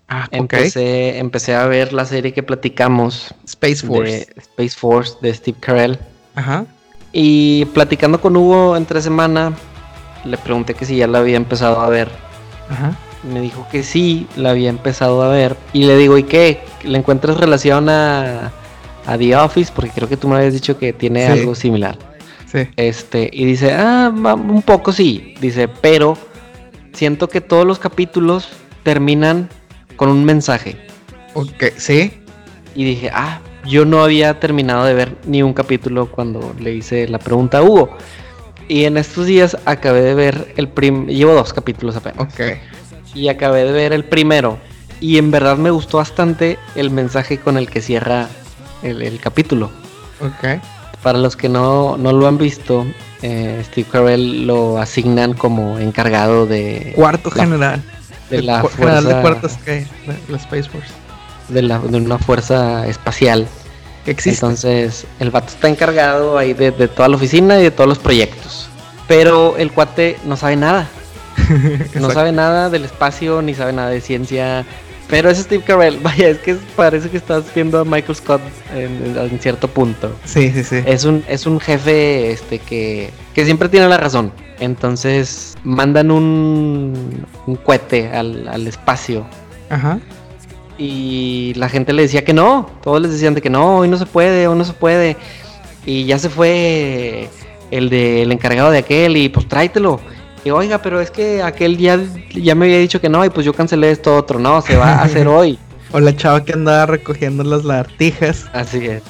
Ah, 0.07 0.27
empecé, 0.31 1.17
empecé 1.19 1.55
a 1.55 1.65
ver 1.67 1.91
la 1.91 2.05
serie 2.05 2.31
que 2.33 2.41
platicamos 2.41 3.33
Space 3.45 3.85
Force. 3.85 4.11
de 4.11 4.41
Space 4.41 4.69
Force 4.77 5.13
de 5.21 5.33
Steve 5.33 5.57
Carell. 5.59 5.99
Ajá. 6.35 6.65
Y 7.11 7.65
platicando 7.73 8.21
con 8.21 8.37
Hugo 8.37 8.77
entre 8.77 9.01
semana, 9.01 9.53
le 10.23 10.37
pregunté 10.37 10.73
que 10.73 10.85
si 10.85 10.95
ya 10.95 11.07
la 11.07 11.19
había 11.19 11.35
empezado 11.35 11.81
a 11.81 11.89
ver. 11.89 12.09
Ajá. 12.69 12.97
Me 13.29 13.41
dijo 13.41 13.67
que 13.69 13.83
sí, 13.83 14.25
la 14.37 14.51
había 14.51 14.69
empezado 14.69 15.21
a 15.21 15.27
ver. 15.27 15.57
Y 15.73 15.83
le 15.83 15.97
digo, 15.97 16.17
¿y 16.17 16.23
qué? 16.23 16.61
¿Le 16.83 16.97
encuentras 16.97 17.35
relación 17.37 17.89
a, 17.89 18.51
a 19.05 19.17
The 19.17 19.35
Office? 19.35 19.71
Porque 19.75 19.91
creo 19.91 20.07
que 20.07 20.15
tú 20.17 20.29
me 20.29 20.37
habías 20.37 20.53
dicho 20.53 20.77
que 20.77 20.93
tiene 20.93 21.25
Sí. 21.25 21.31
algo 21.39 21.55
similar. 21.55 21.97
Sí. 22.51 22.67
Este, 22.75 23.29
y 23.31 23.45
dice, 23.45 23.73
ah, 23.73 24.11
un 24.13 24.61
poco 24.61 24.91
sí. 24.91 25.35
Dice, 25.39 25.67
pero 25.67 26.17
siento 26.93 27.29
que 27.29 27.41
todos 27.41 27.65
los 27.65 27.79
capítulos 27.79 28.49
terminan 28.83 29.49
con 29.95 30.09
un 30.09 30.25
mensaje. 30.25 30.75
Ok, 31.33 31.65
sí. 31.77 32.11
Y 32.75 32.83
dije, 32.83 33.09
ah, 33.13 33.39
yo 33.65 33.85
no 33.85 34.03
había 34.03 34.39
terminado 34.39 34.85
de 34.85 34.93
ver 34.93 35.15
ni 35.25 35.43
un 35.43 35.53
capítulo 35.53 36.11
cuando 36.11 36.53
le 36.59 36.73
hice 36.73 37.07
la 37.07 37.19
pregunta 37.19 37.59
a 37.59 37.63
Hugo. 37.63 37.95
Y 38.67 38.85
en 38.85 38.97
estos 38.97 39.25
días 39.25 39.57
acabé 39.65 40.01
de 40.01 40.13
ver 40.13 40.53
el 40.57 40.67
prim... 40.67 41.07
Llevo 41.07 41.33
dos 41.33 41.53
capítulos 41.53 41.95
apenas. 41.95 42.19
Ok. 42.21 42.57
Y 43.13 43.27
acabé 43.27 43.65
de 43.65 43.71
ver 43.71 43.93
el 43.93 44.05
primero. 44.05 44.57
Y 44.99 45.17
en 45.17 45.31
verdad 45.31 45.57
me 45.57 45.71
gustó 45.71 45.97
bastante 45.97 46.57
el 46.75 46.91
mensaje 46.91 47.37
con 47.37 47.57
el 47.57 47.69
que 47.69 47.81
cierra 47.81 48.29
el, 48.83 49.01
el 49.01 49.19
capítulo. 49.19 49.71
Ok. 50.21 50.61
Para 51.03 51.17
los 51.17 51.35
que 51.35 51.49
no, 51.49 51.97
no 51.97 52.11
lo 52.13 52.27
han 52.27 52.37
visto, 52.37 52.85
eh, 53.21 53.61
Steve 53.65 53.87
Carell 53.91 54.45
lo 54.45 54.77
asignan 54.77 55.33
como 55.33 55.79
encargado 55.79 56.45
de, 56.45 56.93
Cuarto 56.95 57.31
La- 57.35 57.43
general. 57.43 57.83
de 58.29 58.41
la 58.43 58.61
cu- 58.61 58.69
general 58.69 59.05
de 59.05 59.21
fuerza 59.21 59.59
que 59.65 59.71
de 59.71 59.87
la 60.27 60.37
Space 60.37 60.69
Force. 60.69 60.91
de, 61.49 61.61
la- 61.63 61.79
de 61.79 61.97
una 61.97 62.17
fuerza 62.19 62.85
espacial. 62.87 63.47
Que 64.05 64.11
existe. 64.11 64.45
Entonces, 64.45 65.05
el 65.19 65.29
vato 65.31 65.47
está 65.49 65.67
encargado 65.69 66.37
ahí 66.37 66.53
de, 66.53 66.71
de 66.71 66.87
toda 66.87 67.07
la 67.07 67.15
oficina 67.17 67.59
y 67.59 67.63
de 67.63 67.71
todos 67.71 67.87
los 67.87 67.99
proyectos. 67.99 68.67
Pero 69.07 69.57
el 69.57 69.71
cuate 69.71 70.17
no 70.25 70.37
sabe 70.37 70.55
nada. 70.55 70.87
No 71.95 72.09
sabe 72.11 72.31
nada 72.31 72.69
del 72.69 72.85
espacio, 72.85 73.41
ni 73.41 73.53
sabe 73.53 73.73
nada 73.73 73.89
de 73.89 74.01
ciencia. 74.01 74.65
Pero 75.11 75.29
es 75.29 75.37
Steve 75.37 75.63
Carell. 75.63 75.99
Vaya, 76.01 76.29
es 76.29 76.39
que 76.39 76.55
parece 76.75 77.09
que 77.09 77.17
estás 77.17 77.43
viendo 77.53 77.79
a 77.79 77.85
Michael 77.85 78.15
Scott 78.15 78.41
en, 78.73 79.15
en 79.15 79.39
cierto 79.39 79.67
punto. 79.67 80.15
Sí, 80.25 80.49
sí, 80.51 80.63
sí. 80.63 80.77
Es 80.87 81.03
un, 81.03 81.23
es 81.27 81.45
un 81.45 81.59
jefe 81.59 82.31
este 82.31 82.57
que, 82.57 83.11
que 83.35 83.45
siempre 83.45 83.69
tiene 83.69 83.87
la 83.87 83.97
razón. 83.97 84.31
Entonces 84.59 85.57
mandan 85.63 86.09
un, 86.11 87.25
un 87.45 87.55
cohete 87.57 88.09
al, 88.09 88.47
al 88.47 88.67
espacio 88.67 89.25
Ajá. 89.69 89.99
y 90.77 91.53
la 91.55 91.67
gente 91.67 91.93
le 91.93 92.03
decía 92.03 92.23
que 92.23 92.33
no. 92.33 92.69
Todos 92.81 93.01
les 93.01 93.11
decían 93.11 93.33
de 93.33 93.41
que 93.41 93.49
no, 93.49 93.79
hoy 93.79 93.89
no 93.89 93.97
se 93.97 94.05
puede, 94.05 94.47
hoy 94.47 94.57
no 94.57 94.63
se 94.63 94.73
puede. 94.73 95.17
Y 95.85 96.05
ya 96.05 96.19
se 96.19 96.29
fue 96.29 97.27
el 97.71 97.89
del 97.89 98.31
encargado 98.31 98.71
de 98.71 98.77
aquel 98.77 99.17
y 99.17 99.29
pues 99.29 99.47
tráetelo. 99.47 99.99
Y 100.43 100.49
oiga, 100.49 100.79
pero 100.81 100.99
es 100.99 101.11
que 101.11 101.43
aquel 101.43 101.77
ya, 101.77 101.99
ya 102.33 102.55
me 102.55 102.65
había 102.65 102.79
dicho 102.79 102.99
que 102.99 103.09
no 103.09 103.23
y 103.23 103.29
pues 103.29 103.45
yo 103.45 103.53
cancelé 103.53 103.91
esto 103.91 104.15
otro. 104.15 104.39
No, 104.39 104.61
se 104.61 104.75
va 104.75 104.93
a 104.93 105.03
hacer 105.03 105.27
hoy. 105.27 105.59
O 105.91 105.99
la 105.99 106.15
chava 106.15 106.43
que 106.43 106.53
andaba 106.53 106.85
recogiendo 106.85 107.43
las 107.43 107.63
lagartijas. 107.63 108.45
Así 108.53 108.85
es. 108.85 109.03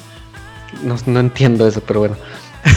No, 0.82 0.96
no 1.06 1.20
entiendo 1.20 1.66
eso, 1.66 1.80
pero 1.86 2.00
bueno. 2.00 2.16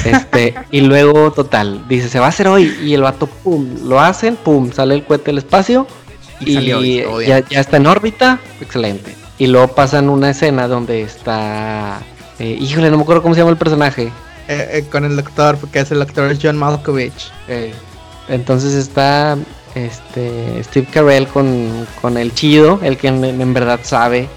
Este, 0.04 0.56
y 0.72 0.82
luego, 0.82 1.32
total, 1.32 1.88
dice, 1.88 2.10
se 2.10 2.20
va 2.20 2.28
a 2.28 2.30
hacer 2.30 2.48
hoy. 2.48 2.76
Y 2.84 2.94
el 2.94 3.02
vato, 3.02 3.28
pum, 3.28 3.68
lo 3.88 4.00
hacen, 4.00 4.36
pum, 4.36 4.72
sale 4.72 4.96
el 4.96 5.04
cohete 5.04 5.26
del 5.26 5.40
espacio. 5.40 5.88
Y 6.40 6.54
salió, 6.54 7.22
ya, 7.22 7.40
ya 7.48 7.60
está 7.60 7.78
en 7.78 7.88
órbita. 7.88 8.40
Excelente. 8.62 9.16
Y 9.38 9.48
luego 9.48 9.70
pasan 9.70 10.10
una 10.10 10.30
escena 10.30 10.68
donde 10.68 11.02
está. 11.02 12.00
eh, 12.40 12.58
híjole, 12.60 12.90
no 12.90 12.98
me 12.98 13.04
acuerdo 13.04 13.22
cómo 13.22 13.36
se 13.36 13.42
llama 13.42 13.52
el 13.52 13.58
personaje. 13.58 14.12
Eh, 14.48 14.70
eh, 14.74 14.86
con 14.92 15.06
el 15.06 15.16
doctor, 15.16 15.58
porque 15.58 15.80
ese 15.80 15.96
doctor 15.96 16.32
es 16.32 16.40
John 16.42 16.58
Malkovich. 16.58 17.32
Entonces 18.28 18.74
está 18.74 19.38
este 19.76 20.64
Steve 20.64 20.88
Carell 20.92 21.28
con, 21.28 21.86
con 22.02 22.18
el 22.18 22.34
chido, 22.34 22.80
el 22.82 22.98
que 22.98 23.08
en, 23.10 23.24
en 23.24 23.54
verdad 23.54 23.80
sabe 23.84 24.28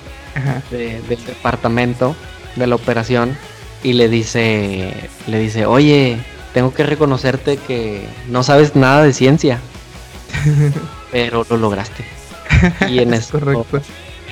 de- 0.71 1.01
del 1.09 1.25
departamento 1.25 2.15
de 2.57 2.67
la 2.67 2.75
operación 2.75 3.37
y 3.83 3.93
le 3.95 4.09
dice 4.09 4.93
le 5.27 5.39
dice 5.39 5.67
oye 5.67 6.19
tengo 6.55 6.73
que 6.75 6.83
reconocerte 6.85 7.57
que 7.57 8.05
no 8.29 8.43
sabes 8.43 8.75
nada 8.77 9.03
de 9.05 9.13
ciencia 9.13 9.59
pero 11.13 11.47
lo 11.49 11.57
lograste 11.57 12.05
y 12.89 12.99
en 12.99 13.15
Es 13.15 13.21
eso 13.29 13.39
correcto. 13.41 13.81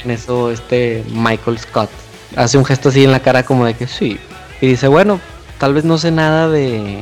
en 0.05 0.11
eso 0.11 0.51
este 0.51 1.05
Michael 1.13 1.59
Scott 1.59 1.91
hace 2.37 2.59
un 2.59 2.65
gesto 2.65 2.89
así 2.91 3.05
en 3.05 3.13
la 3.13 3.21
cara 3.21 3.45
como 3.45 3.65
de 3.65 3.75
que 3.75 3.87
sí 3.87 4.19
y 4.61 4.67
dice 4.67 4.89
bueno 4.89 5.21
tal 5.59 5.75
vez 5.75 5.85
no 5.85 5.99
sé 5.99 6.11
nada 6.11 6.49
de 6.49 6.99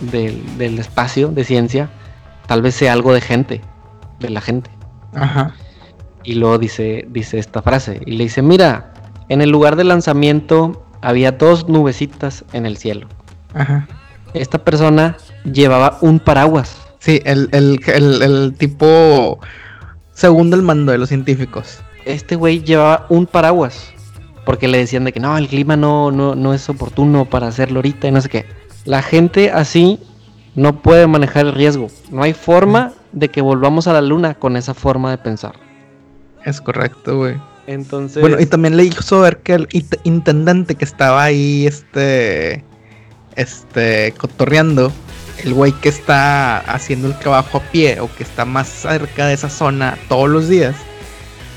del, 0.00 0.58
del 0.58 0.78
espacio 0.78 1.28
de 1.28 1.44
ciencia 1.44 1.90
tal 2.46 2.62
vez 2.62 2.74
sé 2.74 2.88
algo 2.88 3.12
de 3.12 3.20
gente 3.20 3.60
de 4.20 4.30
la 4.30 4.40
gente 4.40 4.70
Ajá. 5.14 5.54
y 6.24 6.34
luego 6.34 6.58
dice, 6.58 7.06
dice 7.10 7.38
esta 7.38 7.62
frase. 7.62 8.00
Y 8.06 8.16
le 8.16 8.24
dice, 8.24 8.42
mira, 8.42 8.92
en 9.28 9.40
el 9.40 9.50
lugar 9.50 9.76
del 9.76 9.88
lanzamiento 9.88 10.84
había 11.00 11.32
dos 11.32 11.68
nubecitas 11.68 12.44
en 12.52 12.66
el 12.66 12.76
cielo. 12.76 13.06
Ajá. 13.54 13.86
Esta 14.34 14.58
persona 14.58 15.16
llevaba 15.44 15.98
un 16.00 16.18
paraguas. 16.18 16.76
Sí, 16.98 17.20
el, 17.24 17.48
el, 17.52 17.80
el, 17.86 18.22
el 18.22 18.54
tipo 18.58 19.38
segundo 20.12 20.56
el 20.56 20.62
mando 20.62 20.92
de 20.92 20.98
los 20.98 21.08
científicos. 21.08 21.78
Este 22.04 22.34
güey 22.36 22.62
llevaba 22.62 23.06
un 23.08 23.26
paraguas. 23.26 23.92
Porque 24.44 24.66
le 24.66 24.78
decían 24.78 25.04
de 25.04 25.12
que 25.12 25.20
no, 25.20 25.36
el 25.36 25.46
clima 25.46 25.76
no, 25.76 26.10
no, 26.10 26.34
no 26.34 26.54
es 26.54 26.68
oportuno 26.70 27.26
para 27.26 27.48
hacerlo 27.48 27.78
ahorita 27.78 28.08
y 28.08 28.12
no 28.12 28.20
sé 28.20 28.28
qué. 28.30 28.46
La 28.88 29.02
gente 29.02 29.50
así 29.50 30.00
no 30.54 30.80
puede 30.80 31.06
manejar 31.06 31.44
el 31.44 31.52
riesgo. 31.52 31.88
No 32.10 32.22
hay 32.22 32.32
forma 32.32 32.94
de 33.12 33.28
que 33.28 33.42
volvamos 33.42 33.86
a 33.86 33.92
la 33.92 34.00
luna 34.00 34.32
con 34.32 34.56
esa 34.56 34.72
forma 34.72 35.10
de 35.10 35.18
pensar. 35.18 35.52
Es 36.46 36.62
correcto, 36.62 37.18
güey. 37.18 37.36
Entonces... 37.66 38.22
Bueno, 38.22 38.40
y 38.40 38.46
también 38.46 38.78
le 38.78 38.84
hizo 38.84 39.20
ver 39.20 39.40
que 39.40 39.52
el 39.52 39.68
intendente 40.04 40.74
que 40.74 40.86
estaba 40.86 41.22
ahí, 41.22 41.66
este, 41.66 42.64
este, 43.36 44.14
cotorreando, 44.16 44.90
el 45.44 45.52
güey 45.52 45.72
que 45.72 45.90
está 45.90 46.56
haciendo 46.60 47.08
el 47.08 47.18
trabajo 47.18 47.58
a 47.58 47.60
pie 47.70 48.00
o 48.00 48.08
que 48.16 48.22
está 48.22 48.46
más 48.46 48.68
cerca 48.68 49.26
de 49.26 49.34
esa 49.34 49.50
zona 49.50 49.98
todos 50.08 50.30
los 50.30 50.48
días, 50.48 50.76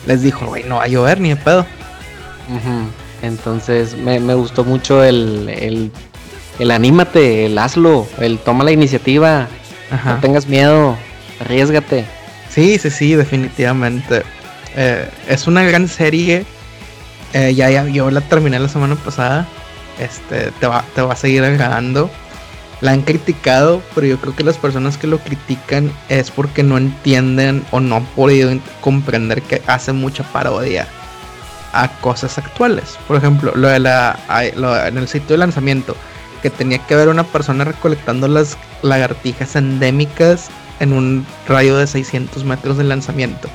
les 0.06 0.22
dijo, 0.22 0.48
güey, 0.48 0.66
no 0.66 0.76
va 0.76 0.84
a 0.84 0.88
llover 0.90 1.22
ni 1.22 1.30
de 1.30 1.38
pedo. 1.38 1.66
Entonces 3.22 3.96
me, 3.96 4.20
me 4.20 4.34
gustó 4.34 4.66
mucho 4.66 5.02
el, 5.02 5.48
el, 5.48 5.92
el 6.62 6.72
anímate, 6.72 7.46
el 7.48 7.58
hazlo, 7.58 8.08
el 8.20 8.38
toma 8.40 8.64
la 8.64 8.72
iniciativa, 8.72 9.48
Ajá. 9.90 10.14
no 10.14 10.20
tengas 10.20 10.46
miedo, 10.48 10.96
arriesgate. 11.40 12.06
Sí, 12.50 12.78
sí, 12.78 12.90
sí, 12.92 13.16
definitivamente. 13.16 14.24
Eh, 14.76 15.10
es 15.28 15.48
una 15.48 15.64
gran 15.64 15.88
serie. 15.88 16.46
Eh, 17.34 17.54
ya, 17.56 17.70
ya, 17.70 17.86
yo 17.88 18.12
la 18.12 18.22
terminé 18.22 18.60
la 18.60 18.70
semana 18.70 18.96
pasada. 18.96 19.48
Este, 20.00 20.52
te 20.60 20.68
va, 20.68 20.84
te 20.94 21.02
va 21.02 21.14
a 21.14 21.16
seguir 21.16 21.44
agradando. 21.44 22.12
La 22.82 22.92
han 22.92 23.02
criticado, 23.02 23.82
pero 23.96 24.08
yo 24.08 24.18
creo 24.20 24.36
que 24.36 24.44
las 24.44 24.58
personas 24.58 24.98
que 24.98 25.08
lo 25.08 25.20
critican 25.20 25.92
es 26.10 26.30
porque 26.32 26.62
no 26.64 26.78
entienden 26.78 27.64
o 27.72 27.80
no 27.80 27.98
han 27.98 28.06
podido 28.06 28.50
en- 28.50 28.62
comprender 28.82 29.42
que 29.44 29.62
hace 29.68 29.94
mucha 29.94 30.24
parodia 30.24 30.88
a 31.74 31.88
cosas 32.02 32.38
actuales. 32.38 32.98
Por 33.08 33.18
ejemplo, 33.18 33.52
lo 33.56 33.68
de 33.68 33.80
la 33.80 34.20
lo 34.56 34.76
en 34.86 34.98
el 34.98 35.08
sitio 35.08 35.30
de 35.36 35.38
lanzamiento, 35.38 35.96
que 36.42 36.50
tenía 36.50 36.80
que 36.86 36.94
haber 36.94 37.10
una 37.10 37.24
persona 37.24 37.64
recolectando 37.64 38.28
las 38.28 38.58
lagartijas 38.82 39.56
endémicas 39.56 40.50
en 40.80 40.94
un 40.94 41.26
radio 41.48 41.78
de 41.78 41.88
600 41.88 42.44
metros 42.44 42.78
del 42.78 42.90
lanzamiento. 42.90 43.48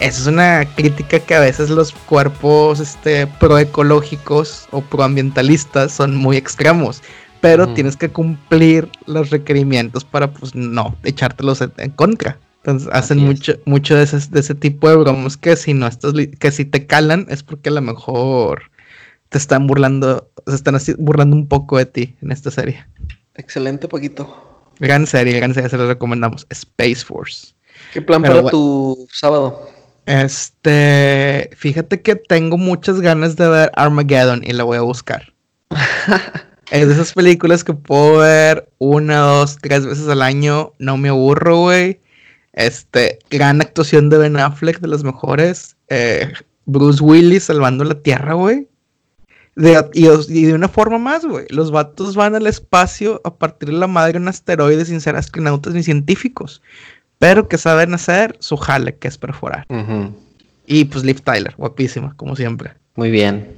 Esa 0.00 0.22
es 0.22 0.26
una 0.26 0.64
crítica 0.74 1.20
que 1.20 1.34
a 1.34 1.40
veces 1.40 1.70
los 1.70 1.92
cuerpos 1.92 2.80
este, 2.80 3.26
proecológicos 3.26 4.66
o 4.72 4.80
proambientalistas 4.80 5.92
son 5.92 6.16
muy 6.16 6.36
extremos. 6.36 7.00
Pero 7.40 7.68
tienes 7.68 7.96
que 7.96 8.08
cumplir 8.08 8.88
los 9.06 9.28
requerimientos 9.28 10.02
para, 10.02 10.32
pues, 10.32 10.54
no 10.54 10.96
echártelos 11.04 11.60
en, 11.60 11.90
contra. 11.90 12.38
Entonces, 12.58 12.88
hacen 12.90 13.18
mucho, 13.18 13.52
mucho 13.66 13.94
de, 13.94 14.04
ese, 14.04 14.18
de 14.30 14.40
ese 14.40 14.54
tipo 14.54 14.88
de 14.88 14.96
bromas 14.96 15.36
que 15.36 15.54
si 15.54 15.74
no 15.74 15.86
estás, 15.86 16.14
que 16.38 16.50
si 16.50 16.64
te 16.64 16.86
calan 16.86 17.26
es 17.28 17.42
porque 17.42 17.68
a 17.68 17.72
lo 17.72 17.82
mejor 17.82 18.62
te 19.34 19.38
están 19.38 19.66
burlando, 19.66 20.30
se 20.46 20.54
están 20.54 20.76
así 20.76 20.94
burlando 20.96 21.34
un 21.34 21.48
poco 21.48 21.76
de 21.76 21.86
ti 21.86 22.14
en 22.22 22.30
esta 22.30 22.52
serie. 22.52 22.86
Excelente, 23.34 23.88
Paquito. 23.88 24.62
Gran 24.78 25.08
serie, 25.08 25.34
gran 25.34 25.52
serie, 25.52 25.68
se 25.68 25.76
la 25.76 25.88
recomendamos. 25.88 26.46
Space 26.50 27.04
Force. 27.04 27.52
¿Qué 27.92 28.00
plan 28.00 28.22
Pero 28.22 28.34
para 28.34 28.42
bueno. 28.42 28.56
tu 28.56 29.08
sábado? 29.10 29.68
Este, 30.06 31.50
fíjate 31.56 32.00
que 32.00 32.14
tengo 32.14 32.58
muchas 32.58 33.00
ganas 33.00 33.34
de 33.34 33.48
ver 33.48 33.72
Armageddon 33.74 34.42
y 34.44 34.52
la 34.52 34.62
voy 34.62 34.78
a 34.78 34.82
buscar. 34.82 35.32
es 36.70 36.86
de 36.86 36.94
esas 36.94 37.12
películas 37.12 37.64
que 37.64 37.74
puedo 37.74 38.18
ver 38.18 38.68
una, 38.78 39.18
dos, 39.18 39.58
tres 39.60 39.84
veces 39.84 40.06
al 40.06 40.22
año, 40.22 40.74
no 40.78 40.96
me 40.96 41.08
aburro, 41.08 41.58
güey. 41.58 42.00
Este, 42.52 43.18
gran 43.30 43.60
actuación 43.60 44.10
de 44.10 44.18
Ben 44.18 44.36
Affleck, 44.36 44.78
de 44.78 44.86
las 44.86 45.02
mejores. 45.02 45.74
Eh, 45.88 46.32
Bruce 46.66 47.02
Willis 47.02 47.42
salvando 47.42 47.82
la 47.82 48.00
tierra, 48.00 48.34
güey. 48.34 48.68
De, 49.56 49.88
y, 49.92 50.08
y, 50.08 50.44
de 50.44 50.54
una 50.54 50.68
forma 50.68 50.98
más, 50.98 51.24
güey. 51.24 51.46
Los 51.50 51.70
vatos 51.70 52.16
van 52.16 52.34
al 52.34 52.46
espacio 52.46 53.20
a 53.24 53.34
partir 53.34 53.68
de 53.68 53.76
la 53.76 53.86
madre 53.86 54.14
de 54.14 54.18
un 54.18 54.28
asteroide 54.28 54.84
sin 54.84 55.00
ser 55.00 55.16
astronautas 55.16 55.74
ni 55.74 55.82
científicos. 55.82 56.60
Pero 57.18 57.48
que 57.48 57.58
saben 57.58 57.94
hacer 57.94 58.36
su 58.40 58.56
jale, 58.56 58.96
que 58.96 59.08
es 59.08 59.18
perforar. 59.18 59.66
Y 60.66 60.86
pues 60.86 61.04
Liv 61.04 61.20
Tyler, 61.20 61.54
guapísima, 61.56 62.14
como 62.16 62.34
siempre. 62.36 62.72
Muy 62.96 63.10
bien. 63.10 63.52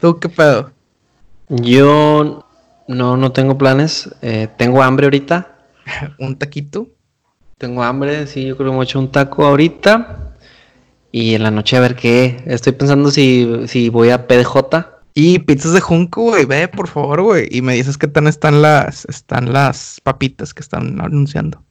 ¿Tú 0.00 0.18
qué 0.18 0.28
pedo? 0.28 0.72
Yo 1.48 2.46
no, 2.88 3.16
no 3.16 3.32
tengo 3.32 3.58
planes. 3.58 4.10
Eh, 4.22 4.48
tengo 4.56 4.82
hambre 4.82 5.06
ahorita. 5.06 5.54
¿Un 6.18 6.36
taquito? 6.36 6.88
Tengo 7.58 7.82
hambre, 7.82 8.26
sí, 8.26 8.44
yo 8.46 8.56
creo 8.56 8.70
que 8.70 8.76
me 8.76 8.82
he 8.82 8.84
hecho 8.84 8.98
un 8.98 9.10
taco 9.10 9.44
ahorita. 9.44 10.34
Y 11.12 11.34
en 11.34 11.42
la 11.42 11.50
noche 11.50 11.76
a 11.76 11.80
ver 11.80 11.94
qué. 11.94 12.42
Estoy 12.46 12.72
pensando 12.72 13.10
si, 13.10 13.68
si 13.68 13.88
voy 13.88 14.10
a 14.10 14.26
PDJ. 14.26 14.91
Y 15.14 15.40
pizzas 15.40 15.72
de 15.72 15.80
Junco, 15.80 16.22
güey, 16.22 16.44
ve, 16.46 16.68
por 16.68 16.88
favor, 16.88 17.22
güey. 17.22 17.48
Y 17.50 17.60
me 17.60 17.74
dices 17.74 17.98
qué 17.98 18.08
tan 18.08 18.26
están 18.26 18.62
las, 18.62 19.04
están 19.06 19.52
las 19.52 20.00
papitas 20.02 20.54
que 20.54 20.60
están 20.60 21.00
anunciando. 21.00 21.62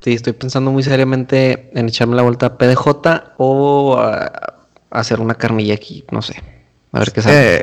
Sí, 0.00 0.12
estoy 0.12 0.34
pensando 0.34 0.70
muy 0.70 0.82
seriamente 0.82 1.70
en 1.72 1.88
echarme 1.88 2.14
la 2.14 2.22
vuelta 2.22 2.46
a 2.46 2.58
PDJ 2.58 3.36
o 3.38 3.96
a, 3.98 4.58
hacer 4.90 5.20
una 5.20 5.34
carmilla 5.34 5.74
aquí, 5.74 6.04
no 6.12 6.20
sé. 6.20 6.42
A 6.92 6.98
ver 6.98 7.10
qué 7.10 7.22
sale. 7.22 7.56
Eh, 7.56 7.62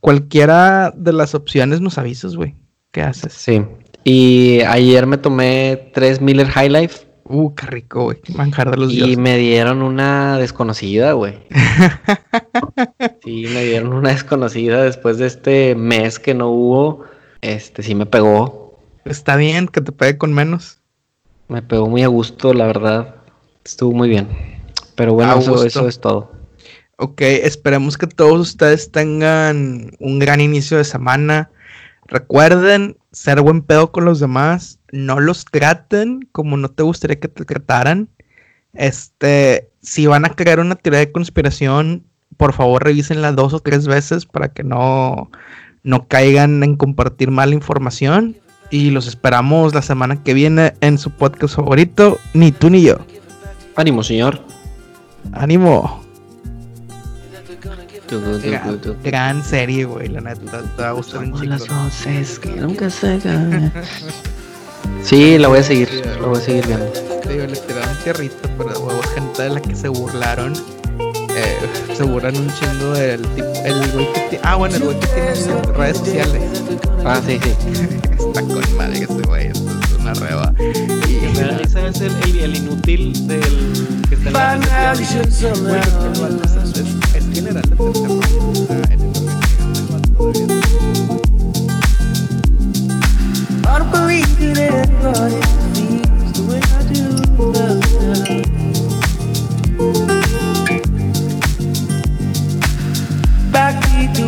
cualquiera 0.00 0.90
de 0.96 1.12
las 1.12 1.34
opciones 1.34 1.82
nos 1.82 1.98
avisas, 1.98 2.34
güey. 2.34 2.54
¿Qué 2.92 3.02
haces? 3.02 3.34
Sí. 3.34 3.62
Y 4.04 4.62
ayer 4.62 5.06
me 5.06 5.18
tomé 5.18 5.90
tres 5.92 6.22
Miller 6.22 6.48
High 6.48 6.70
Life. 6.70 7.06
Uh, 7.24 7.54
qué 7.54 7.66
rico, 7.66 8.04
güey. 8.04 8.18
Manjar 8.34 8.70
de 8.70 8.76
los 8.78 8.92
Y 8.92 9.16
me 9.16 9.36
dieron 9.36 9.82
una 9.82 10.38
desconocida, 10.38 11.12
güey. 11.12 11.40
sí, 13.26 13.46
me 13.52 13.64
dieron 13.64 13.92
una 13.92 14.10
desconocida 14.10 14.84
después 14.84 15.18
de 15.18 15.26
este 15.26 15.74
mes 15.74 16.18
que 16.18 16.32
no 16.32 16.48
hubo. 16.48 17.04
Este 17.40 17.82
sí 17.82 17.94
me 17.94 18.06
pegó. 18.06 18.78
Está 19.04 19.36
bien 19.36 19.66
que 19.66 19.80
te 19.80 19.92
pegue 19.92 20.16
con 20.16 20.32
menos. 20.32 20.80
Me 21.48 21.60
pegó 21.60 21.88
muy 21.88 22.02
a 22.02 22.08
gusto, 22.08 22.54
la 22.54 22.66
verdad. 22.66 23.16
Estuvo 23.64 23.92
muy 23.92 24.08
bien. 24.08 24.28
Pero 24.94 25.14
bueno, 25.14 25.38
eso, 25.38 25.64
eso, 25.64 25.88
es 25.88 26.00
todo. 26.00 26.32
Ok, 26.98 27.20
esperemos 27.20 27.98
que 27.98 28.06
todos 28.06 28.40
ustedes 28.40 28.90
tengan 28.90 29.90
un 29.98 30.18
gran 30.18 30.40
inicio 30.40 30.78
de 30.78 30.84
semana. 30.84 31.50
Recuerden 32.06 32.96
ser 33.12 33.40
buen 33.42 33.62
pedo 33.62 33.90
con 33.92 34.04
los 34.04 34.20
demás. 34.20 34.78
No 34.92 35.20
los 35.20 35.44
traten 35.44 36.28
como 36.32 36.56
no 36.56 36.70
te 36.70 36.84
gustaría 36.84 37.20
que 37.20 37.28
te 37.28 37.44
trataran. 37.44 38.08
Este, 38.72 39.68
si 39.82 40.06
van 40.06 40.24
a 40.24 40.34
crear 40.34 40.60
una 40.60 40.76
teoría 40.76 41.00
de 41.00 41.12
conspiración, 41.12 42.04
por 42.36 42.52
favor 42.52 42.84
revísenla 42.84 43.32
dos 43.32 43.54
o 43.54 43.60
tres 43.60 43.86
veces 43.86 44.26
para 44.26 44.48
que 44.48 44.62
no, 44.62 45.30
no 45.82 46.06
caigan 46.06 46.62
en 46.62 46.76
compartir 46.76 47.30
mala 47.30 47.54
información 47.54 48.36
y 48.70 48.90
los 48.90 49.06
esperamos 49.06 49.74
la 49.74 49.82
semana 49.82 50.22
que 50.22 50.34
viene 50.34 50.74
en 50.80 50.98
su 50.98 51.10
podcast 51.10 51.54
favorito, 51.54 52.18
Ni 52.34 52.52
tú 52.52 52.70
ni 52.70 52.82
yo. 52.82 52.98
Ánimo, 53.76 54.02
señor. 54.02 54.40
Ánimo. 55.32 56.02
Gran, 59.02 59.42
serie, 59.44 59.84
güey, 59.84 60.08
la 60.08 60.20
neta, 60.20 60.62
te 60.76 60.82
va 60.82 60.88
a 60.90 60.92
gustar 60.92 61.20
un 61.20 61.34
chico. 61.34 61.44
Las 61.46 61.68
voces 61.68 62.38
que 62.38 62.50
nunca 62.50 62.88
se 62.88 63.20
Sí, 65.02 65.38
la 65.38 65.48
voy 65.48 65.58
a 65.58 65.62
seguir, 65.62 65.88
la 66.20 66.26
voy 66.26 66.38
a 66.38 66.40
seguir 66.40 66.66
viendo. 66.66 66.86
Digo, 67.28 67.46
le 67.46 67.56
tiraron 67.56 67.96
tierrita, 68.04 68.48
pero 68.56 68.80
hubo 68.80 69.02
gente 69.14 69.42
de 69.42 69.50
la 69.50 69.60
que 69.60 69.74
se 69.74 69.88
burlaron. 69.88 70.52
Eh, 71.36 71.58
se 71.96 72.02
burlan 72.02 72.36
un 72.36 72.52
chingo 72.52 72.92
del 72.92 73.22
tipo, 73.28 73.52
el 73.64 73.90
güey 73.92 74.12
que 74.12 74.20
tiene, 74.28 74.40
ah 74.44 74.56
bueno, 74.56 74.76
el 74.76 74.82
güey 74.82 75.00
que 75.00 75.06
tiene 75.06 75.32
redes 75.74 75.96
sociales. 75.96 76.42
Ah, 77.06 77.20
sí, 77.24 77.38
sí. 77.42 77.50
Está 78.26 78.42
con 78.42 78.76
madre 78.76 78.98
ese 78.98 79.22
güey, 79.26 79.46
es 79.46 79.62
una 79.98 80.12
reba. 80.14 80.52
Y 80.58 81.38
me 81.38 81.40
da 81.40 81.58
risa 81.58 81.86
es 81.88 82.00
el, 82.02 82.12
el, 82.24 82.38
el, 82.40 82.56
inútil 82.56 83.26
del 83.26 84.04
que 84.08 84.14
está 84.14 84.54
en 84.54 84.60
la 84.60 84.92
es, 84.92 85.00
es, 85.00 85.42
es 87.14 87.34
general. 87.34 87.62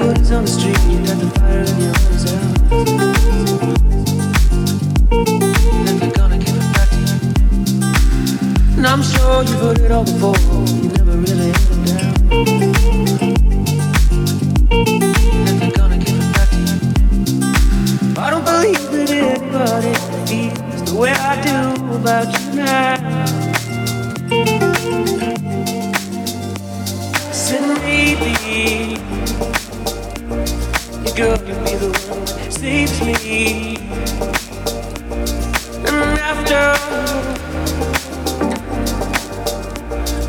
Backbeat 0.09 0.33
on 0.37 0.43
the 0.45 0.51
street, 0.51 0.81
you 0.89 0.99
got 1.05 1.19
the 1.19 1.29
fire 1.39 1.65
in 1.69 1.77
your 1.85 1.93
eyes 1.93 2.25
out. 2.33 2.43
And 5.87 5.95
they're 6.01 6.13
gonna 6.13 6.39
give 6.39 6.57
it 6.57 6.69
back 6.73 6.89
to 6.89 6.97
you. 6.97 7.17
And 8.79 8.87
I'm 8.87 9.03
sure 9.03 9.43
you've 9.43 9.61
heard 9.61 9.81
it 9.81 9.91
all 9.91 10.05
before. 10.05 10.37
You 10.83 10.89
never 10.97 11.17
really 11.19 11.51
had 11.51 11.71
it 11.73 11.85
down. 11.87 12.15
That 15.45 15.57
they're 15.61 15.77
gonna 15.77 15.99
give 15.99 16.17
it 16.17 16.33
back 16.33 16.49
to 16.51 16.57
you. 16.57 16.77
I 18.17 18.31
don't 18.31 18.47
believe 18.47 18.91
that 18.91 19.11
anybody 19.11 19.95
feels 20.27 20.83
the 20.91 20.97
way 20.99 21.13
I 21.13 21.37
do 21.43 21.57
about 21.97 22.29
you 22.33 22.55
now. 22.55 22.98
You're 31.19 31.36
gonna 31.36 31.65
be 31.65 31.74
the 31.74 31.90
one 32.09 32.24
that 32.27 32.53
saves 32.53 33.01
me. 33.01 33.77
And 35.85 36.20
after 36.20 36.62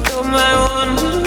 you're 0.09 0.23
my 0.23 0.51
By 0.73 1.18